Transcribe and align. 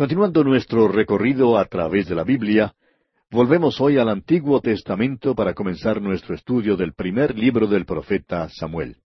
Continuando 0.00 0.42
nuestro 0.44 0.88
recorrido 0.88 1.58
a 1.58 1.66
través 1.66 2.08
de 2.08 2.14
la 2.14 2.24
Biblia, 2.24 2.72
volvemos 3.30 3.82
hoy 3.82 3.98
al 3.98 4.08
Antiguo 4.08 4.62
Testamento 4.62 5.34
para 5.34 5.52
comenzar 5.52 6.00
nuestro 6.00 6.34
estudio 6.34 6.74
del 6.74 6.94
primer 6.94 7.38
libro 7.38 7.66
del 7.66 7.84
profeta 7.84 8.48
Samuel. 8.48 8.96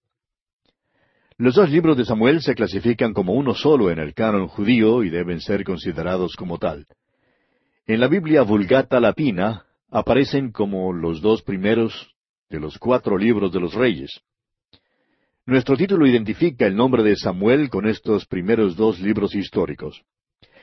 Los 1.38 1.56
dos 1.56 1.70
libros 1.70 1.98
de 1.98 2.06
Samuel 2.06 2.42
se 2.42 2.56
clasifican 2.56 3.12
como 3.12 3.34
uno 3.34 3.54
solo 3.54 3.92
en 3.92 4.00
el 4.00 4.14
canon 4.14 4.48
judío 4.48 5.04
y 5.04 5.10
deben 5.10 5.42
ser 5.42 5.66
considerados 5.66 6.38
como 6.38 6.60
tal. 6.60 6.86
En 7.88 8.00
la 8.00 8.08
Biblia 8.08 8.44
Vulgata 8.44 9.02
Latina 9.02 9.66
aparecen 9.92 10.54
como 10.54 10.94
los 10.94 11.20
dos 11.20 11.42
primeros 11.42 12.16
de 12.50 12.62
los 12.62 12.78
cuatro 12.78 13.18
libros 13.18 13.52
de 13.52 13.60
los 13.60 13.74
reyes. 13.74 14.22
Nuestro 15.46 15.76
título 15.76 16.08
identifica 16.08 16.66
el 16.66 16.78
nombre 16.78 17.04
de 17.04 17.18
Samuel 17.18 17.70
con 17.70 17.86
estos 17.86 18.26
primeros 18.26 18.78
dos 18.78 19.02
libros 19.02 19.36
históricos. 19.36 20.02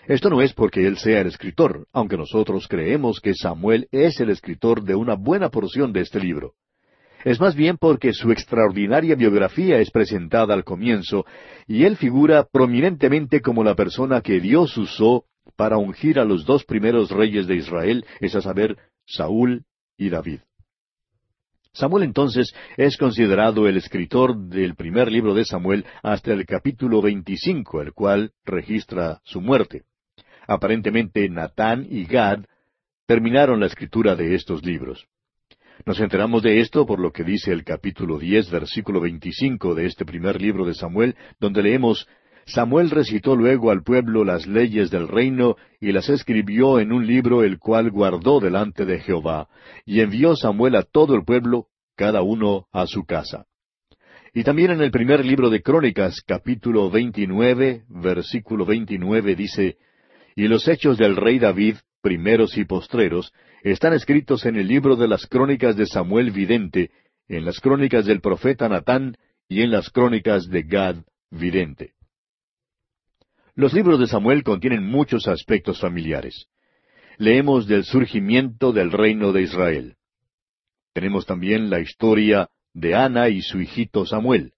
Esto 0.09 0.31
no 0.31 0.43
es 0.43 0.53
porque 0.53 0.87
él 0.87 0.97
sea 0.99 1.21
el 1.21 1.29
escritor, 1.29 1.87
aunque 1.93 2.17
nosotros 2.17 2.67
creemos 2.69 3.21
que 3.21 3.35
Samuel 3.35 3.89
es 3.93 4.19
el 4.21 4.31
escritor 4.31 4.83
de 4.83 4.97
una 4.97 5.15
buena 5.15 5.49
porción 5.49 5.93
de 5.93 6.01
este 6.01 6.19
libro. 6.19 6.55
Es 7.25 7.41
más 7.41 7.55
bien 7.55 7.79
porque 7.79 8.13
su 8.13 8.33
extraordinaria 8.33 9.15
biografía 9.15 9.79
es 9.79 9.93
presentada 9.93 10.55
al 10.55 10.65
comienzo, 10.65 11.25
y 11.69 11.85
él 11.85 11.97
figura 11.97 12.45
prominentemente 12.51 13.41
como 13.41 13.63
la 13.63 13.77
persona 13.77 14.23
que 14.23 14.41
Dios 14.41 14.77
usó 14.77 15.25
para 15.57 15.77
ungir 15.77 16.19
a 16.19 16.25
los 16.25 16.45
dos 16.45 16.65
primeros 16.65 17.11
reyes 17.11 17.47
de 17.47 17.57
Israel, 17.57 18.05
es 18.21 18.35
a 18.35 18.41
saber, 18.41 18.77
Saúl 19.07 19.65
y 19.97 20.09
David. 20.09 20.41
Samuel 21.75 22.03
entonces 22.03 22.53
es 22.77 22.97
considerado 22.97 23.69
el 23.69 23.77
escritor 23.77 24.37
del 24.37 24.75
primer 24.75 25.11
libro 25.11 25.33
de 25.33 25.45
Samuel 25.45 25.87
hasta 26.03 26.33
el 26.33 26.45
capítulo 26.45 27.01
25, 27.01 27.81
el 27.81 27.93
cual 27.93 28.33
registra 28.45 29.21
su 29.25 29.41
muerte. 29.41 29.85
Aparentemente 30.47 31.29
Natán 31.29 31.87
y 31.89 32.05
Gad 32.05 32.45
terminaron 33.07 33.61
la 33.61 33.67
escritura 33.67 34.15
de 34.17 34.35
estos 34.35 34.65
libros. 34.65 35.07
Nos 35.85 35.99
enteramos 36.01 36.43
de 36.43 36.61
esto 36.61 36.87
por 36.87 37.01
lo 37.01 37.13
que 37.13 37.25
dice 37.25 37.53
el 37.53 37.65
capítulo 37.65 38.19
diez, 38.19 38.51
versículo 38.51 39.01
veinticinco 39.01 39.75
de 39.75 39.87
este 39.87 40.05
primer 40.05 40.41
libro 40.41 40.65
de 40.67 40.75
Samuel, 40.75 41.17
donde 41.41 41.63
leemos 41.63 42.07
Samuel 42.45 42.91
recitó 42.91 43.37
luego 43.37 43.71
al 43.71 43.83
pueblo 43.83 44.25
las 44.25 44.47
leyes 44.47 44.91
del 44.91 45.09
reino 45.09 45.57
y 45.81 45.93
las 45.93 46.09
escribió 46.09 46.81
en 46.81 46.93
un 46.93 47.07
libro 47.07 47.45
el 47.45 47.59
cual 47.59 47.91
guardó 47.91 48.41
delante 48.41 48.85
de 48.85 48.99
Jehová, 48.99 49.49
y 49.85 50.01
envió 50.01 50.35
Samuel 50.35 50.75
a 50.77 50.83
todo 50.83 51.15
el 51.15 51.25
pueblo, 51.25 51.67
cada 51.97 52.23
uno 52.23 52.67
a 52.73 52.87
su 52.87 53.05
casa. 53.05 53.47
Y 54.35 54.45
también 54.45 54.73
en 54.73 54.81
el 54.81 54.91
primer 54.91 55.25
libro 55.25 55.51
de 55.51 55.63
Crónicas, 55.63 56.21
capítulo 56.27 56.91
veintinueve, 56.91 57.85
versículo 57.89 58.65
veintinueve, 58.65 59.37
dice, 59.37 59.77
Y 60.35 60.49
los 60.49 60.67
hechos 60.69 60.99
del 60.99 61.17
rey 61.17 61.39
David, 61.39 61.77
primeros 62.01 62.57
y 62.57 62.65
postreros, 62.65 63.33
están 63.63 63.93
escritos 63.93 64.45
en 64.47 64.57
el 64.57 64.67
libro 64.67 64.97
de 64.97 65.09
las 65.09 65.27
crónicas 65.27 65.77
de 65.77 65.87
Samuel 65.87 66.31
Vidente, 66.31 66.91
en 67.29 67.45
las 67.45 67.61
crónicas 67.61 68.07
del 68.07 68.21
profeta 68.21 68.69
Natán 68.69 69.17
y 69.49 69.63
en 69.63 69.71
las 69.71 69.91
crónicas 69.91 70.49
de 70.49 70.63
Gad 70.63 70.97
Vidente. 71.31 71.93
Los 73.55 73.75
libros 73.75 74.01
de 74.01 74.07
Samuel 74.07 74.43
contienen 74.43 74.85
muchos 74.85 75.29
aspectos 75.29 75.81
familiares. 75.81 76.47
Leemos 77.19 77.67
del 77.67 77.85
surgimiento 77.85 78.73
del 78.73 78.91
reino 78.91 79.33
de 79.33 79.43
Israel. 79.43 79.97
Tenemos 80.95 81.27
también 81.27 81.69
la 81.69 81.81
historia 81.81 82.49
de 82.73 82.95
Ana 82.95 83.29
y 83.29 83.43
su 83.43 83.61
hijito 83.61 84.07
Samuel. 84.07 84.53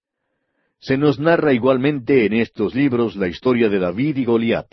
Se 0.79 0.97
nos 0.97 1.19
narra 1.19 1.53
igualmente 1.53 2.25
en 2.25 2.33
estos 2.33 2.73
libros 2.73 3.15
la 3.15 3.27
historia 3.27 3.69
de 3.69 3.79
David 3.79 4.17
y 4.17 4.25
Goliat, 4.25 4.67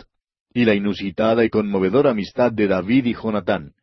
y 0.53 0.65
la 0.65 0.75
inusitada 0.75 1.43
y 1.43 1.49
conmovedora 1.49 2.11
amistad 2.11 2.51
de 2.51 2.67
David 2.67 3.05
y 3.05 3.13
Jonatán. 3.13 3.73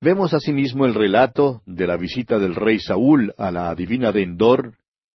Vemos 0.00 0.34
asimismo 0.34 0.86
el 0.86 0.94
relato 0.94 1.62
de 1.66 1.86
la 1.86 1.96
visita 1.96 2.38
del 2.38 2.54
rey 2.54 2.78
Saúl 2.78 3.34
a 3.38 3.50
la 3.50 3.70
adivina 3.70 4.12
de 4.12 4.22
Endor 4.22 4.74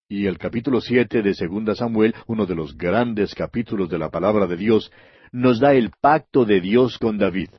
y 0.09 0.27
el 0.27 0.39
capítulo 0.39 0.81
siete 0.81 1.22
de 1.22 1.34
Segunda 1.34 1.75
Samuel, 1.75 2.15
uno 2.27 2.47
de 2.47 2.56
los 2.56 2.77
grandes 2.77 3.34
capítulos 3.34 3.89
de 3.89 3.99
la 3.99 4.10
palabra 4.10 4.47
de 4.47 4.56
Dios, 4.56 4.91
nos 5.33 5.60
da 5.60 5.75
el 5.75 5.93
pacto 6.00 6.44
de 6.44 6.60
Dios 6.60 6.99
con 6.99 7.19
David. 7.19 7.50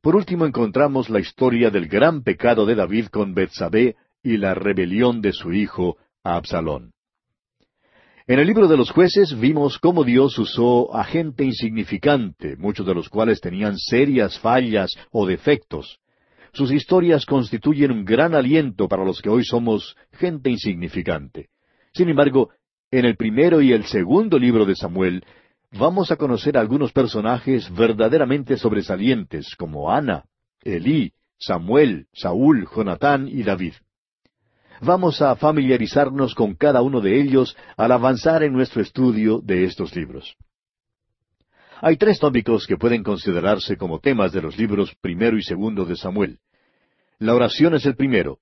Por 0.00 0.16
último 0.16 0.46
encontramos 0.46 1.08
la 1.08 1.20
historia 1.20 1.70
del 1.70 1.86
gran 1.86 2.24
pecado 2.24 2.66
de 2.66 2.74
David 2.74 3.06
con 3.06 3.34
Betsabé 3.34 3.94
y 4.22 4.38
la 4.38 4.54
rebelión 4.54 5.20
de 5.20 5.32
su 5.32 5.52
hijo 5.52 5.96
Absalón. 6.24 6.91
En 8.26 8.38
el 8.38 8.46
libro 8.46 8.68
de 8.68 8.76
los 8.76 8.90
jueces 8.90 9.38
vimos 9.38 9.78
cómo 9.78 10.04
Dios 10.04 10.38
usó 10.38 10.94
a 10.94 11.04
gente 11.04 11.44
insignificante, 11.44 12.56
muchos 12.56 12.86
de 12.86 12.94
los 12.94 13.08
cuales 13.08 13.40
tenían 13.40 13.76
serias 13.78 14.38
fallas 14.38 14.92
o 15.10 15.26
defectos, 15.26 15.98
sus 16.54 16.70
historias 16.70 17.24
constituyen 17.24 17.90
un 17.90 18.04
gran 18.04 18.34
aliento 18.34 18.86
para 18.86 19.04
los 19.04 19.22
que 19.22 19.30
hoy 19.30 19.42
somos 19.42 19.96
gente 20.12 20.50
insignificante. 20.50 21.48
Sin 21.94 22.10
embargo, 22.10 22.50
en 22.90 23.06
el 23.06 23.16
primero 23.16 23.62
y 23.62 23.72
el 23.72 23.84
segundo 23.84 24.38
libro 24.38 24.66
de 24.66 24.76
Samuel, 24.76 25.24
vamos 25.72 26.10
a 26.10 26.16
conocer 26.16 26.58
algunos 26.58 26.92
personajes 26.92 27.72
verdaderamente 27.74 28.58
sobresalientes, 28.58 29.56
como 29.56 29.90
Ana, 29.90 30.26
Elí, 30.62 31.14
Samuel, 31.38 32.06
Saúl, 32.12 32.68
Jonatán 32.70 33.28
y 33.28 33.42
David. 33.42 33.72
Vamos 34.84 35.22
a 35.22 35.36
familiarizarnos 35.36 36.34
con 36.34 36.56
cada 36.56 36.82
uno 36.82 37.00
de 37.00 37.20
ellos 37.20 37.56
al 37.76 37.92
avanzar 37.92 38.42
en 38.42 38.52
nuestro 38.52 38.82
estudio 38.82 39.38
de 39.38 39.62
estos 39.62 39.94
libros. 39.94 40.34
Hay 41.80 41.96
tres 41.96 42.18
tópicos 42.18 42.66
que 42.66 42.76
pueden 42.76 43.04
considerarse 43.04 43.76
como 43.76 44.00
temas 44.00 44.32
de 44.32 44.42
los 44.42 44.58
libros 44.58 44.92
primero 45.00 45.38
y 45.38 45.42
segundo 45.42 45.84
de 45.84 45.94
Samuel. 45.94 46.40
La 47.20 47.32
oración 47.32 47.74
es 47.74 47.86
el 47.86 47.94
primero. 47.94 48.40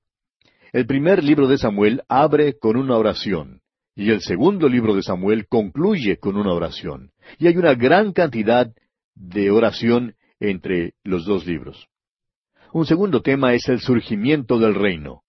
El 0.72 0.86
primer 0.86 1.22
libro 1.22 1.46
de 1.46 1.58
Samuel 1.58 2.04
abre 2.08 2.58
con 2.58 2.78
una 2.78 2.96
oración, 2.96 3.60
y 3.94 4.10
el 4.10 4.22
segundo 4.22 4.66
libro 4.66 4.94
de 4.94 5.02
Samuel 5.02 5.46
concluye 5.46 6.16
con 6.16 6.38
una 6.38 6.54
oración. 6.54 7.10
Y 7.38 7.48
hay 7.48 7.58
una 7.58 7.74
gran 7.74 8.14
cantidad 8.14 8.72
de 9.14 9.50
oración 9.50 10.14
entre 10.38 10.94
los 11.04 11.26
dos 11.26 11.46
libros. 11.46 11.86
Un 12.72 12.86
segundo 12.86 13.20
tema 13.20 13.52
es 13.52 13.68
el 13.68 13.80
surgimiento 13.80 14.58
del 14.58 14.74
reino. 14.74 15.22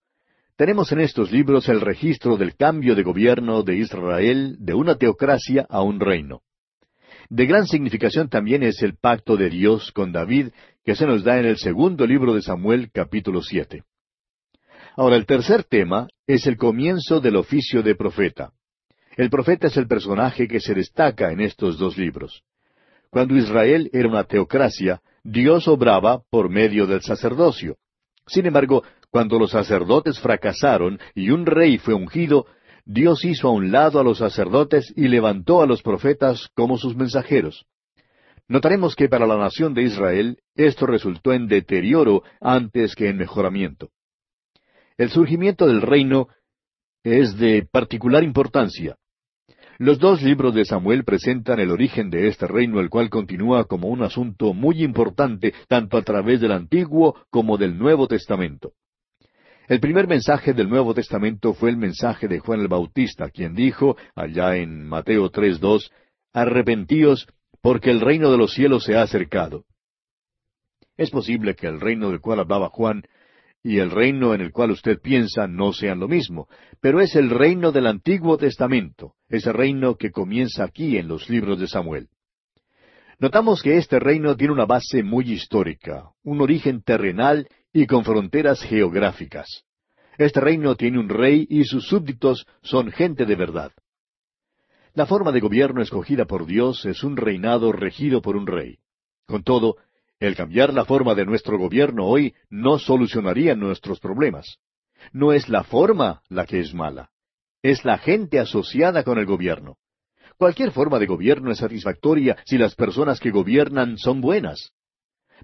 Tenemos 0.62 0.92
en 0.92 1.00
estos 1.00 1.32
libros 1.32 1.68
el 1.70 1.82
registro 1.82 2.38
del 2.38 2.56
cambio 2.56 2.94
de 2.94 3.02
gobierno 3.02 3.64
de 3.64 3.78
Israel 3.78 4.58
de 4.60 4.76
una 4.76 4.94
teocracia 4.94 5.66
a 5.68 5.82
un 5.82 6.00
reino. 6.00 6.44
De 7.32 7.48
gran 7.48 7.66
significación 7.66 8.30
también 8.30 8.62
es 8.62 8.84
el 8.84 8.96
pacto 8.96 9.38
de 9.38 9.50
Dios 9.50 9.92
con 9.92 10.12
David 10.12 10.50
que 10.86 10.94
se 10.94 11.08
nos 11.08 11.24
da 11.24 11.40
en 11.40 11.48
el 11.48 11.58
segundo 11.58 12.06
libro 12.06 12.36
de 12.36 12.44
Samuel 12.44 12.92
capítulo 12.94 13.42
siete. 13.42 13.86
Ahora 14.96 15.16
el 15.16 15.26
tercer 15.26 15.64
tema 15.64 16.08
es 16.28 16.46
el 16.46 16.58
comienzo 16.58 17.20
del 17.20 17.38
oficio 17.38 17.82
de 17.82 17.96
profeta. 17.96 18.54
El 19.18 19.32
profeta 19.32 19.66
es 19.66 19.78
el 19.78 19.88
personaje 19.88 20.48
que 20.48 20.60
se 20.60 20.76
destaca 20.76 21.32
en 21.32 21.42
estos 21.42 21.80
dos 21.80 21.98
libros. 21.98 22.44
Cuando 23.10 23.36
Israel 23.36 23.90
era 23.94 24.08
una 24.08 24.26
teocracia, 24.26 25.02
Dios 25.24 25.68
obraba 25.68 26.22
por 26.30 26.52
medio 26.52 26.86
del 26.86 27.02
sacerdocio. 27.02 27.78
Sin 28.28 28.46
embargo, 28.46 28.84
cuando 29.12 29.38
los 29.38 29.52
sacerdotes 29.52 30.20
fracasaron 30.20 31.00
y 31.14 31.30
un 31.30 31.46
rey 31.46 31.78
fue 31.78 31.94
ungido, 31.94 32.46
Dios 32.86 33.24
hizo 33.26 33.50
a 33.50 33.52
un 33.52 33.72
lado 33.72 34.00
a 34.00 34.04
los 34.04 34.18
sacerdotes 34.18 34.92
y 34.96 35.08
levantó 35.08 35.62
a 35.62 35.68
los 35.68 35.84
profetas 35.84 36.50
como 36.56 36.78
sus 36.78 36.96
mensajeros. 36.96 37.66
Notaremos 38.48 38.96
que 38.96 39.08
para 39.08 39.28
la 39.28 39.38
nación 39.38 39.74
de 39.74 39.84
Israel 39.84 40.40
esto 40.56 40.86
resultó 40.86 41.34
en 41.34 41.48
deterioro 41.48 42.24
antes 42.40 42.96
que 42.96 43.10
en 43.10 43.18
mejoramiento. 43.18 43.90
El 44.98 45.10
surgimiento 45.10 45.68
del 45.68 45.82
reino 45.82 46.28
es 47.04 47.38
de 47.38 47.68
particular 47.70 48.24
importancia. 48.24 48.98
Los 49.78 50.00
dos 50.00 50.22
libros 50.22 50.54
de 50.54 50.66
Samuel 50.66 51.04
presentan 51.04 51.60
el 51.60 51.72
origen 51.72 52.10
de 52.10 52.28
este 52.28 52.46
reino, 52.46 52.80
el 52.80 52.90
cual 52.90 53.10
continúa 53.10 53.64
como 53.66 53.88
un 53.88 54.04
asunto 54.04 54.54
muy 54.54 54.84
importante 54.84 55.53
tanto 55.68 55.97
a 55.97 56.03
través 56.03 56.40
del 56.40 56.52
Antiguo 56.52 57.16
como 57.30 57.58
del 57.58 57.78
Nuevo 57.78 58.08
Testamento. 58.08 58.74
El 59.72 59.79
primer 59.79 60.06
mensaje 60.06 60.53
del 60.53 60.68
Nuevo 60.68 60.94
Testamento 60.94 61.53
fue 61.53 61.70
el 61.70 61.78
mensaje 61.78 62.28
de 62.28 62.40
Juan 62.40 62.59
el 62.59 62.68
Bautista, 62.68 63.29
quien 63.29 63.56
dijo, 63.56 63.96
allá 64.16 64.58
en 64.58 64.85
Mateo 64.85 65.32
3.2, 65.32 65.90
Arrepentíos, 66.34 67.26
porque 67.62 67.90
el 67.90 68.02
reino 68.02 68.29
de 68.32 68.38
los 68.38 68.52
cielos 68.52 68.84
se 68.84 68.97
ha 68.97 69.03
acercado. 69.03 69.64
Es 70.97 71.09
posible 71.09 71.56
que 71.56 71.68
el 71.68 71.79
reino 71.79 72.09
del 72.09 72.20
cual 72.20 72.41
hablaba 72.41 72.68
Juan 72.68 73.03
y 73.64 73.78
el 73.78 73.91
reino 73.91 74.34
en 74.34 74.41
el 74.41 74.52
cual 74.52 74.72
usted 74.72 75.00
piensa 75.00 75.47
no 75.47 75.72
sean 75.72 76.02
lo 76.02 76.09
mismo, 76.09 76.50
pero 76.82 77.00
es 77.00 77.16
el 77.16 77.29
reino 77.29 77.72
del 77.72 77.88
Antiguo 77.88 78.35
Testamento, 78.38 79.14
ese 79.29 79.53
reino 79.53 79.96
que 79.96 80.12
comienza 80.12 80.66
aquí 80.66 80.97
en 80.97 81.08
los 81.08 81.29
libros 81.29 81.62
de 81.62 81.70
Samuel. 81.70 82.09
Notamos 83.20 83.62
que 83.62 83.78
este 83.78 84.00
reino 84.00 84.35
tiene 84.35 84.52
una 84.52 84.66
base 84.66 85.02
muy 85.02 85.32
histórica, 85.32 86.09
un 86.23 86.41
origen 86.41 86.82
terrenal 86.82 87.47
y 87.73 87.88
con 87.88 88.03
fronteras 88.03 88.62
geográficas. 88.62 89.64
Este 90.18 90.40
reino 90.40 90.76
tiene 90.76 91.00
un 91.00 91.09
rey 91.09 91.47
y 91.50 91.64
sus 91.64 91.88
súbditos 91.88 92.46
son 92.62 92.91
gente 92.91 93.26
de 93.26 93.35
verdad. 93.35 93.72
La 94.94 95.06
forma 95.06 95.32
de 95.32 95.40
gobierno 95.40 95.82
escogida 95.82 96.26
por 96.26 96.46
Dios 96.46 96.85
es 96.85 97.03
un 97.03 97.16
reinado 97.16 97.72
regido 97.72 98.22
por 98.22 98.35
un 98.35 98.46
rey. 98.46 98.79
Con 99.26 99.44
todo, 99.44 99.78
el 100.20 100.35
cambiar 100.35 100.73
la 100.73 100.85
forma 100.85 101.16
de 101.16 101.26
nuestro 101.26 101.58
gobierno 101.58 102.06
hoy 102.06 102.35
no 102.50 102.78
solucionaría 102.78 103.56
nuestros 103.56 104.00
problemas. 104.00 104.58
No 105.14 105.32
es 105.32 105.50
la 105.50 105.64
forma 105.64 106.22
la 106.28 106.46
que 106.46 106.59
es 106.59 106.73
mala, 106.73 107.09
es 107.64 107.85
la 107.85 107.97
gente 107.97 108.40
asociada 108.40 109.03
con 109.03 109.18
el 109.18 109.26
gobierno. 109.26 109.78
Cualquier 110.38 110.72
forma 110.72 111.00
de 111.00 111.06
gobierno 111.06 111.52
es 111.52 111.59
satisfactoria 111.59 112.38
si 112.46 112.58
las 112.58 112.76
personas 112.76 113.20
que 113.20 113.32
gobiernan 113.32 113.97
son 113.97 114.22
buenas. 114.22 114.73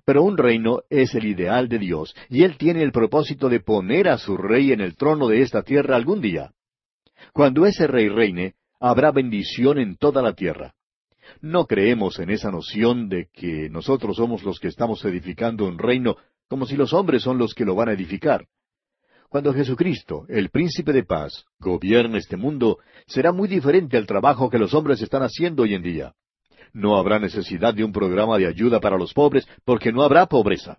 Pero 0.05 0.23
un 0.23 0.37
reino 0.37 0.81
es 0.89 1.15
el 1.15 1.25
ideal 1.25 1.67
de 1.69 1.79
Dios, 1.79 2.15
y 2.29 2.43
Él 2.43 2.57
tiene 2.57 2.83
el 2.83 2.91
propósito 2.91 3.49
de 3.49 3.59
poner 3.59 4.07
a 4.07 4.17
su 4.17 4.37
rey 4.37 4.71
en 4.71 4.81
el 4.81 4.95
trono 4.95 5.27
de 5.27 5.41
esta 5.41 5.63
tierra 5.63 5.95
algún 5.95 6.21
día. 6.21 6.51
Cuando 7.33 7.65
ese 7.65 7.87
rey 7.87 8.09
reine, 8.09 8.55
habrá 8.79 9.11
bendición 9.11 9.79
en 9.79 9.97
toda 9.97 10.21
la 10.21 10.33
tierra. 10.33 10.73
No 11.41 11.65
creemos 11.65 12.19
en 12.19 12.29
esa 12.29 12.51
noción 12.51 13.09
de 13.09 13.27
que 13.33 13.69
nosotros 13.69 14.17
somos 14.17 14.43
los 14.43 14.59
que 14.59 14.69
estamos 14.69 15.03
edificando 15.03 15.65
un 15.65 15.77
reino 15.77 16.15
como 16.47 16.65
si 16.65 16.75
los 16.75 16.93
hombres 16.93 17.23
son 17.23 17.37
los 17.37 17.53
que 17.53 17.65
lo 17.65 17.75
van 17.75 17.89
a 17.89 17.93
edificar. 17.93 18.47
Cuando 19.29 19.53
Jesucristo, 19.53 20.25
el 20.29 20.49
príncipe 20.49 20.93
de 20.93 21.03
paz, 21.03 21.45
gobierne 21.59 22.19
este 22.19 22.37
mundo, 22.37 22.79
será 23.07 23.33
muy 23.33 23.49
diferente 23.49 23.97
al 23.97 24.07
trabajo 24.07 24.49
que 24.49 24.57
los 24.57 24.73
hombres 24.73 25.01
están 25.01 25.21
haciendo 25.21 25.63
hoy 25.63 25.73
en 25.73 25.83
día. 25.83 26.13
No 26.77 26.95
habrá 26.95 27.17
necesidad 27.17 27.73
de 27.73 27.83
un 27.83 27.91
programa 27.91 28.37
de 28.37 28.45
ayuda 28.45 28.79
para 28.79 28.99
los 28.99 29.11
pobres 29.11 29.47
porque 29.65 29.91
no 29.91 30.03
habrá 30.03 30.27
pobreza. 30.27 30.77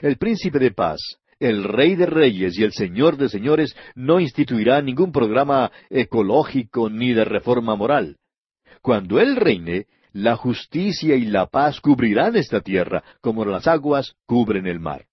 El 0.00 0.16
príncipe 0.16 0.58
de 0.58 0.70
paz, 0.70 1.00
el 1.38 1.64
rey 1.64 1.96
de 1.96 2.06
reyes 2.06 2.58
y 2.58 2.64
el 2.64 2.72
señor 2.72 3.18
de 3.18 3.28
señores 3.28 3.76
no 3.94 4.20
instituirá 4.20 4.80
ningún 4.80 5.12
programa 5.12 5.70
ecológico 5.90 6.88
ni 6.88 7.12
de 7.12 7.26
reforma 7.26 7.76
moral. 7.76 8.16
Cuando 8.80 9.20
Él 9.20 9.36
reine, 9.36 9.84
la 10.14 10.34
justicia 10.34 11.14
y 11.14 11.26
la 11.26 11.44
paz 11.44 11.78
cubrirán 11.82 12.34
esta 12.34 12.62
tierra 12.62 13.04
como 13.20 13.44
las 13.44 13.66
aguas 13.66 14.14
cubren 14.24 14.66
el 14.66 14.80
mar. 14.80 15.04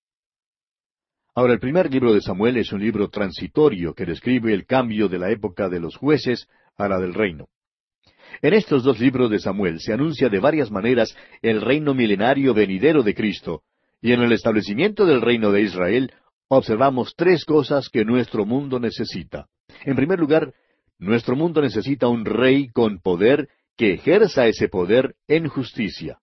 Ahora, 1.34 1.52
el 1.52 1.60
primer 1.60 1.92
libro 1.92 2.14
de 2.14 2.22
Samuel 2.22 2.56
es 2.56 2.72
un 2.72 2.80
libro 2.80 3.10
transitorio 3.10 3.94
que 3.94 4.06
describe 4.06 4.54
el 4.54 4.66
cambio 4.66 5.10
de 5.10 5.20
la 5.20 5.30
época 5.30 5.68
de 5.68 5.82
los 5.82 5.98
jueces 5.98 6.48
a 6.78 6.88
la 6.88 7.00
del 7.00 7.14
reino. 7.14 7.50
En 8.42 8.54
estos 8.54 8.84
dos 8.84 9.00
libros 9.00 9.30
de 9.30 9.40
Samuel 9.40 9.80
se 9.80 9.94
anuncia 9.94 10.30
de 10.30 10.40
varias 10.40 10.72
maneras 10.72 11.16
el 11.42 11.62
reino 11.62 11.94
milenario 11.94 12.54
venidero 12.54 13.04
de 13.04 13.16
Cristo, 13.16 13.62
y 14.02 14.12
en 14.12 14.22
el 14.22 14.32
establecimiento 14.32 15.06
del 15.06 15.22
reino 15.22 15.52
de 15.52 15.62
Israel 15.62 16.12
observamos 16.48 17.16
tres 17.16 17.46
cosas 17.46 17.90
que 17.90 18.06
nuestro 18.06 18.46
mundo 18.46 18.80
necesita. 18.80 19.48
En 19.84 19.96
primer 19.96 20.20
lugar, 20.20 20.54
nuestro 21.00 21.36
mundo 21.36 21.62
necesita 21.62 22.08
un 22.08 22.26
rey 22.26 22.70
con 22.70 23.00
poder 23.00 23.50
que 23.78 23.94
ejerza 23.94 24.48
ese 24.48 24.70
poder 24.70 25.16
en 25.28 25.48
justicia. 25.48 26.20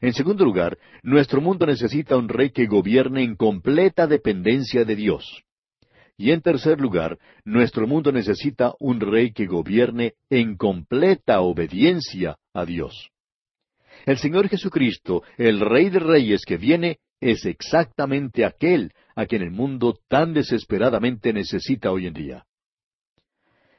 En 0.00 0.14
segundo 0.14 0.44
lugar, 0.44 0.78
nuestro 1.02 1.40
mundo 1.40 1.66
necesita 1.66 2.16
un 2.16 2.28
rey 2.28 2.50
que 2.50 2.66
gobierne 2.66 3.22
en 3.22 3.36
completa 3.36 4.06
dependencia 4.06 4.84
de 4.84 4.96
Dios. 4.96 5.44
Y 6.20 6.32
en 6.32 6.42
tercer 6.42 6.82
lugar, 6.82 7.18
nuestro 7.46 7.86
mundo 7.86 8.12
necesita 8.12 8.74
un 8.78 9.00
rey 9.00 9.32
que 9.32 9.46
gobierne 9.46 10.16
en 10.28 10.58
completa 10.58 11.40
obediencia 11.40 12.36
a 12.52 12.66
Dios. 12.66 13.08
El 14.04 14.18
Señor 14.18 14.50
Jesucristo, 14.50 15.22
el 15.38 15.60
Rey 15.60 15.88
de 15.88 15.98
Reyes 15.98 16.42
que 16.44 16.58
viene, 16.58 16.98
es 17.22 17.46
exactamente 17.46 18.44
aquel 18.44 18.92
a 19.16 19.24
quien 19.24 19.40
el 19.40 19.50
mundo 19.50 19.98
tan 20.08 20.34
desesperadamente 20.34 21.32
necesita 21.32 21.90
hoy 21.90 22.06
en 22.06 22.12
día. 22.12 22.44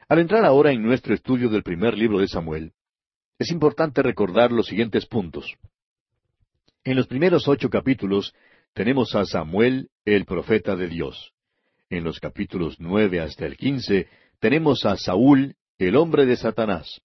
Al 0.09 0.17
entrar 0.17 0.43
ahora 0.43 0.71
en 0.71 0.81
nuestro 0.81 1.13
estudio 1.13 1.47
del 1.47 1.61
primer 1.61 1.95
libro 1.95 2.17
de 2.17 2.27
Samuel, 2.27 2.71
es 3.37 3.51
importante 3.51 4.01
recordar 4.01 4.51
los 4.51 4.65
siguientes 4.65 5.05
puntos. 5.05 5.57
En 6.83 6.95
los 6.95 7.05
primeros 7.05 7.47
ocho 7.47 7.69
capítulos 7.69 8.33
tenemos 8.73 9.13
a 9.13 9.25
Samuel, 9.25 9.91
el 10.05 10.25
profeta 10.25 10.75
de 10.75 10.87
Dios. 10.87 11.35
En 11.91 12.05
los 12.05 12.21
capítulos 12.21 12.77
nueve 12.79 13.19
hasta 13.19 13.45
el 13.45 13.57
quince 13.57 14.07
tenemos 14.39 14.85
a 14.85 14.95
Saúl, 14.95 15.55
el 15.77 15.97
hombre 15.97 16.25
de 16.25 16.37
Satanás. 16.37 17.01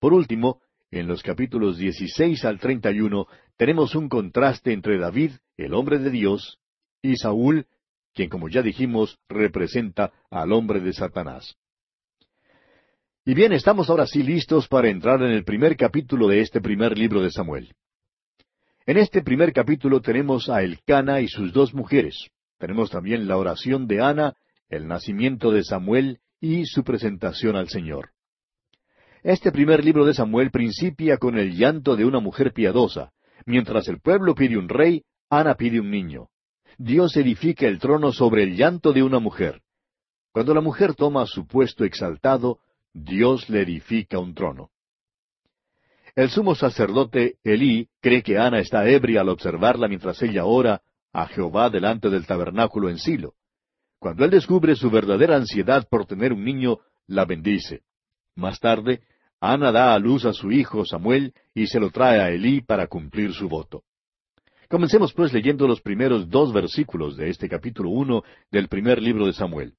Por 0.00 0.14
último, 0.14 0.62
en 0.90 1.06
los 1.06 1.22
capítulos 1.22 1.76
dieciséis 1.76 2.46
al 2.46 2.58
treinta 2.58 2.90
y 2.90 3.02
uno 3.02 3.26
tenemos 3.58 3.94
un 3.94 4.08
contraste 4.08 4.72
entre 4.72 4.96
David, 4.98 5.32
el 5.58 5.74
hombre 5.74 5.98
de 5.98 6.08
Dios, 6.08 6.58
y 7.02 7.16
Saúl, 7.16 7.66
quien 8.14 8.30
como 8.30 8.48
ya 8.48 8.62
dijimos 8.62 9.18
representa 9.28 10.14
al 10.30 10.50
hombre 10.52 10.80
de 10.80 10.94
Satanás. 10.94 11.54
Y 13.26 13.34
bien, 13.34 13.52
estamos 13.52 13.90
ahora 13.90 14.06
sí 14.06 14.22
listos 14.22 14.66
para 14.66 14.88
entrar 14.88 15.20
en 15.20 15.32
el 15.32 15.44
primer 15.44 15.76
capítulo 15.76 16.26
de 16.28 16.40
este 16.40 16.62
primer 16.62 16.96
libro 16.96 17.20
de 17.20 17.30
Samuel. 17.30 17.74
En 18.86 18.96
este 18.96 19.20
primer 19.20 19.52
capítulo 19.52 20.00
tenemos 20.00 20.48
a 20.48 20.62
Elcana 20.62 21.20
y 21.20 21.28
sus 21.28 21.52
dos 21.52 21.74
mujeres. 21.74 22.30
Tenemos 22.58 22.90
también 22.90 23.28
la 23.28 23.36
oración 23.36 23.86
de 23.86 24.02
Ana, 24.02 24.34
el 24.68 24.86
nacimiento 24.88 25.50
de 25.50 25.62
Samuel 25.62 26.20
y 26.40 26.66
su 26.66 26.84
presentación 26.84 27.56
al 27.56 27.68
Señor. 27.68 28.10
Este 29.22 29.52
primer 29.52 29.84
libro 29.84 30.04
de 30.04 30.14
Samuel 30.14 30.50
principia 30.50 31.18
con 31.18 31.38
el 31.38 31.56
llanto 31.56 31.96
de 31.96 32.04
una 32.04 32.20
mujer 32.20 32.52
piadosa. 32.52 33.12
Mientras 33.44 33.88
el 33.88 34.00
pueblo 34.00 34.34
pide 34.34 34.56
un 34.56 34.68
rey, 34.68 35.02
Ana 35.28 35.54
pide 35.56 35.80
un 35.80 35.90
niño. 35.90 36.28
Dios 36.78 37.16
edifica 37.16 37.66
el 37.66 37.78
trono 37.78 38.12
sobre 38.12 38.42
el 38.42 38.56
llanto 38.56 38.92
de 38.92 39.02
una 39.02 39.18
mujer. 39.18 39.62
Cuando 40.32 40.54
la 40.54 40.60
mujer 40.60 40.94
toma 40.94 41.26
su 41.26 41.46
puesto 41.46 41.84
exaltado, 41.84 42.60
Dios 42.92 43.48
le 43.48 43.62
edifica 43.62 44.18
un 44.18 44.34
trono. 44.34 44.70
El 46.14 46.30
sumo 46.30 46.54
sacerdote 46.54 47.36
Elí 47.44 47.88
cree 48.00 48.22
que 48.22 48.38
Ana 48.38 48.60
está 48.60 48.88
ebria 48.88 49.20
al 49.20 49.28
observarla 49.28 49.88
mientras 49.88 50.22
ella 50.22 50.44
ora 50.44 50.82
a 51.16 51.28
Jehová 51.28 51.70
delante 51.70 52.10
del 52.10 52.26
tabernáculo 52.26 52.90
en 52.90 52.98
Silo. 52.98 53.32
Cuando 53.98 54.26
él 54.26 54.30
descubre 54.30 54.76
su 54.76 54.90
verdadera 54.90 55.36
ansiedad 55.36 55.88
por 55.88 56.04
tener 56.04 56.34
un 56.34 56.44
niño, 56.44 56.80
la 57.06 57.24
bendice. 57.24 57.80
Más 58.34 58.60
tarde, 58.60 59.00
Ana 59.40 59.72
da 59.72 59.94
a 59.94 59.98
luz 59.98 60.26
a 60.26 60.34
su 60.34 60.52
hijo 60.52 60.84
Samuel 60.84 61.32
y 61.54 61.68
se 61.68 61.80
lo 61.80 61.90
trae 61.90 62.20
a 62.20 62.28
Elí 62.28 62.60
para 62.60 62.86
cumplir 62.86 63.32
su 63.32 63.48
voto. 63.48 63.82
Comencemos 64.68 65.14
pues 65.14 65.32
leyendo 65.32 65.66
los 65.66 65.80
primeros 65.80 66.28
dos 66.28 66.52
versículos 66.52 67.16
de 67.16 67.30
este 67.30 67.48
capítulo 67.48 67.88
uno 67.88 68.22
del 68.50 68.68
primer 68.68 69.00
libro 69.00 69.24
de 69.24 69.32
Samuel. 69.32 69.72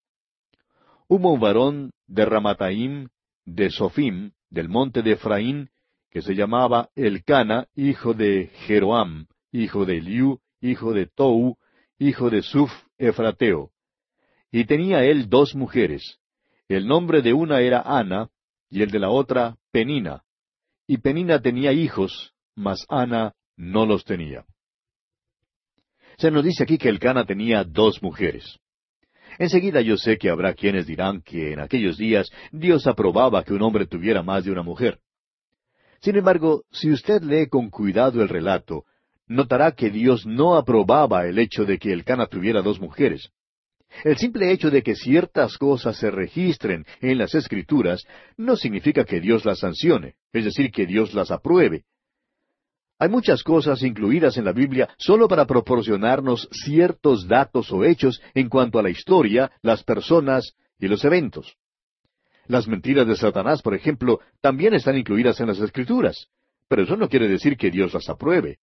Hubo 1.08 1.34
un 1.34 1.40
varón 1.40 1.92
de 2.08 2.26
Ramataim, 2.26 3.10
de 3.46 3.70
Sofim, 3.70 4.32
del 4.50 4.70
monte 4.70 5.04
de 5.04 5.12
Efraín, 5.12 5.70
que 6.10 6.24
se 6.24 6.34
llamaba 6.34 6.90
Elcana, 6.96 7.68
hijo 7.76 8.16
de 8.16 8.50
Jeroam, 8.66 9.28
hijo 9.52 9.86
de 9.86 9.98
Eliú, 9.98 10.40
hijo 10.62 10.94
de 10.94 11.08
Tou, 11.08 11.58
hijo 12.00 12.30
de 12.30 12.42
Suf 12.42 12.72
Efrateo. 12.98 13.72
Y 14.52 14.66
tenía 14.66 15.04
él 15.04 15.30
dos 15.30 15.56
mujeres. 15.56 16.20
El 16.68 16.88
nombre 16.88 17.22
de 17.22 17.34
una 17.34 17.62
era 17.62 17.82
Ana, 17.82 18.30
y 18.70 18.82
el 18.82 18.92
de 18.92 19.00
la 19.00 19.10
otra 19.10 19.58
Penina. 19.72 20.24
Y 20.88 20.98
Penina 20.98 21.42
tenía 21.42 21.72
hijos, 21.74 22.34
mas 22.56 22.86
Ana 22.90 23.34
no 23.56 23.86
los 23.86 24.04
tenía. 24.04 24.46
Se 26.18 26.32
nos 26.32 26.44
dice 26.44 26.64
aquí 26.64 26.78
que 26.78 26.90
Elcana 26.90 27.26
tenía 27.26 27.64
dos 27.64 28.02
mujeres. 28.02 28.60
Enseguida 29.38 29.82
yo 29.82 29.98
sé 29.98 30.18
que 30.18 30.30
habrá 30.30 30.54
quienes 30.54 30.88
dirán 30.88 31.22
que 31.22 31.54
en 31.54 31.60
aquellos 31.60 31.98
días 31.98 32.30
Dios 32.52 32.88
aprobaba 32.88 33.44
que 33.44 33.54
un 33.54 33.62
hombre 33.62 33.86
tuviera 33.86 34.24
más 34.24 34.46
de 34.46 34.52
una 34.52 34.64
mujer. 34.64 35.00
Sin 36.02 36.16
embargo, 36.16 36.64
si 36.72 36.92
usted 36.92 37.22
lee 37.22 37.48
con 37.48 37.70
cuidado 37.70 38.22
el 38.22 38.30
relato, 38.30 38.86
notará 39.28 39.72
que 39.74 39.90
Dios 39.90 40.26
no 40.26 40.56
aprobaba 40.56 41.28
el 41.28 41.40
hecho 41.40 41.66
de 41.66 41.78
que 41.78 41.92
el 41.92 42.04
Cana 42.04 42.28
tuviera 42.28 42.62
dos 42.62 42.80
mujeres. 42.80 43.32
El 44.04 44.18
simple 44.18 44.52
hecho 44.52 44.70
de 44.70 44.84
que 44.84 44.96
ciertas 44.96 45.58
cosas 45.58 45.98
se 45.98 46.12
registren 46.12 46.86
en 47.02 47.18
las 47.18 47.34
Escrituras 47.36 48.04
no 48.36 48.56
significa 48.56 49.06
que 49.06 49.20
Dios 49.20 49.46
las 49.46 49.60
sancione, 49.60 50.16
es 50.34 50.46
decir, 50.46 50.72
que 50.72 50.86
Dios 50.86 51.14
las 51.14 51.32
apruebe. 51.32 51.86
Hay 53.00 53.10
muchas 53.10 53.44
cosas 53.44 53.84
incluidas 53.84 54.38
en 54.38 54.46
la 54.46 54.54
Biblia 54.54 54.90
solo 54.98 55.28
para 55.28 55.46
proporcionarnos 55.46 56.50
ciertos 56.52 57.28
datos 57.28 57.72
o 57.72 57.84
hechos 57.84 58.22
en 58.34 58.50
cuanto 58.50 58.80
a 58.80 58.84
la 58.84 58.90
historia, 58.90 59.52
las 59.62 59.84
personas 59.84 60.54
y 60.80 60.88
los 60.88 61.06
eventos. 61.06 61.56
Las 62.48 62.68
mentiras 62.68 63.06
de 63.08 63.16
Satanás, 63.16 63.62
por 63.62 63.76
ejemplo, 63.76 64.20
también 64.42 64.74
están 64.74 64.98
incluidas 64.98 65.40
en 65.42 65.48
las 65.48 65.60
Escrituras, 65.60 66.28
pero 66.68 66.84
eso 66.84 66.98
no 66.98 67.08
quiere 67.10 67.28
decir 67.28 67.56
que 67.58 67.70
Dios 67.70 67.94
las 67.94 68.10
apruebe. 68.10 68.60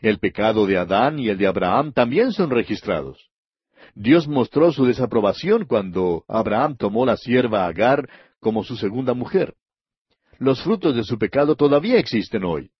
El 0.00 0.18
pecado 0.18 0.66
de 0.66 0.78
Adán 0.78 1.18
y 1.18 1.28
el 1.28 1.38
de 1.38 1.46
Abraham 1.46 1.92
también 1.92 2.32
son 2.32 2.50
registrados. 2.50 3.30
Dios 3.94 4.28
mostró 4.28 4.70
su 4.72 4.84
desaprobación 4.84 5.64
cuando 5.64 6.24
Abraham 6.28 6.76
tomó 6.76 7.04
la 7.04 7.16
sierva 7.16 7.66
Agar 7.66 8.08
como 8.38 8.62
su 8.62 8.76
segunda 8.76 9.14
mujer. 9.14 9.54
Los 10.38 10.62
frutos 10.62 10.94
de 10.94 11.02
su 11.02 11.18
pecado 11.18 11.56
todavía 11.56 11.98
existen 11.98 12.44
hoy. 12.44 12.70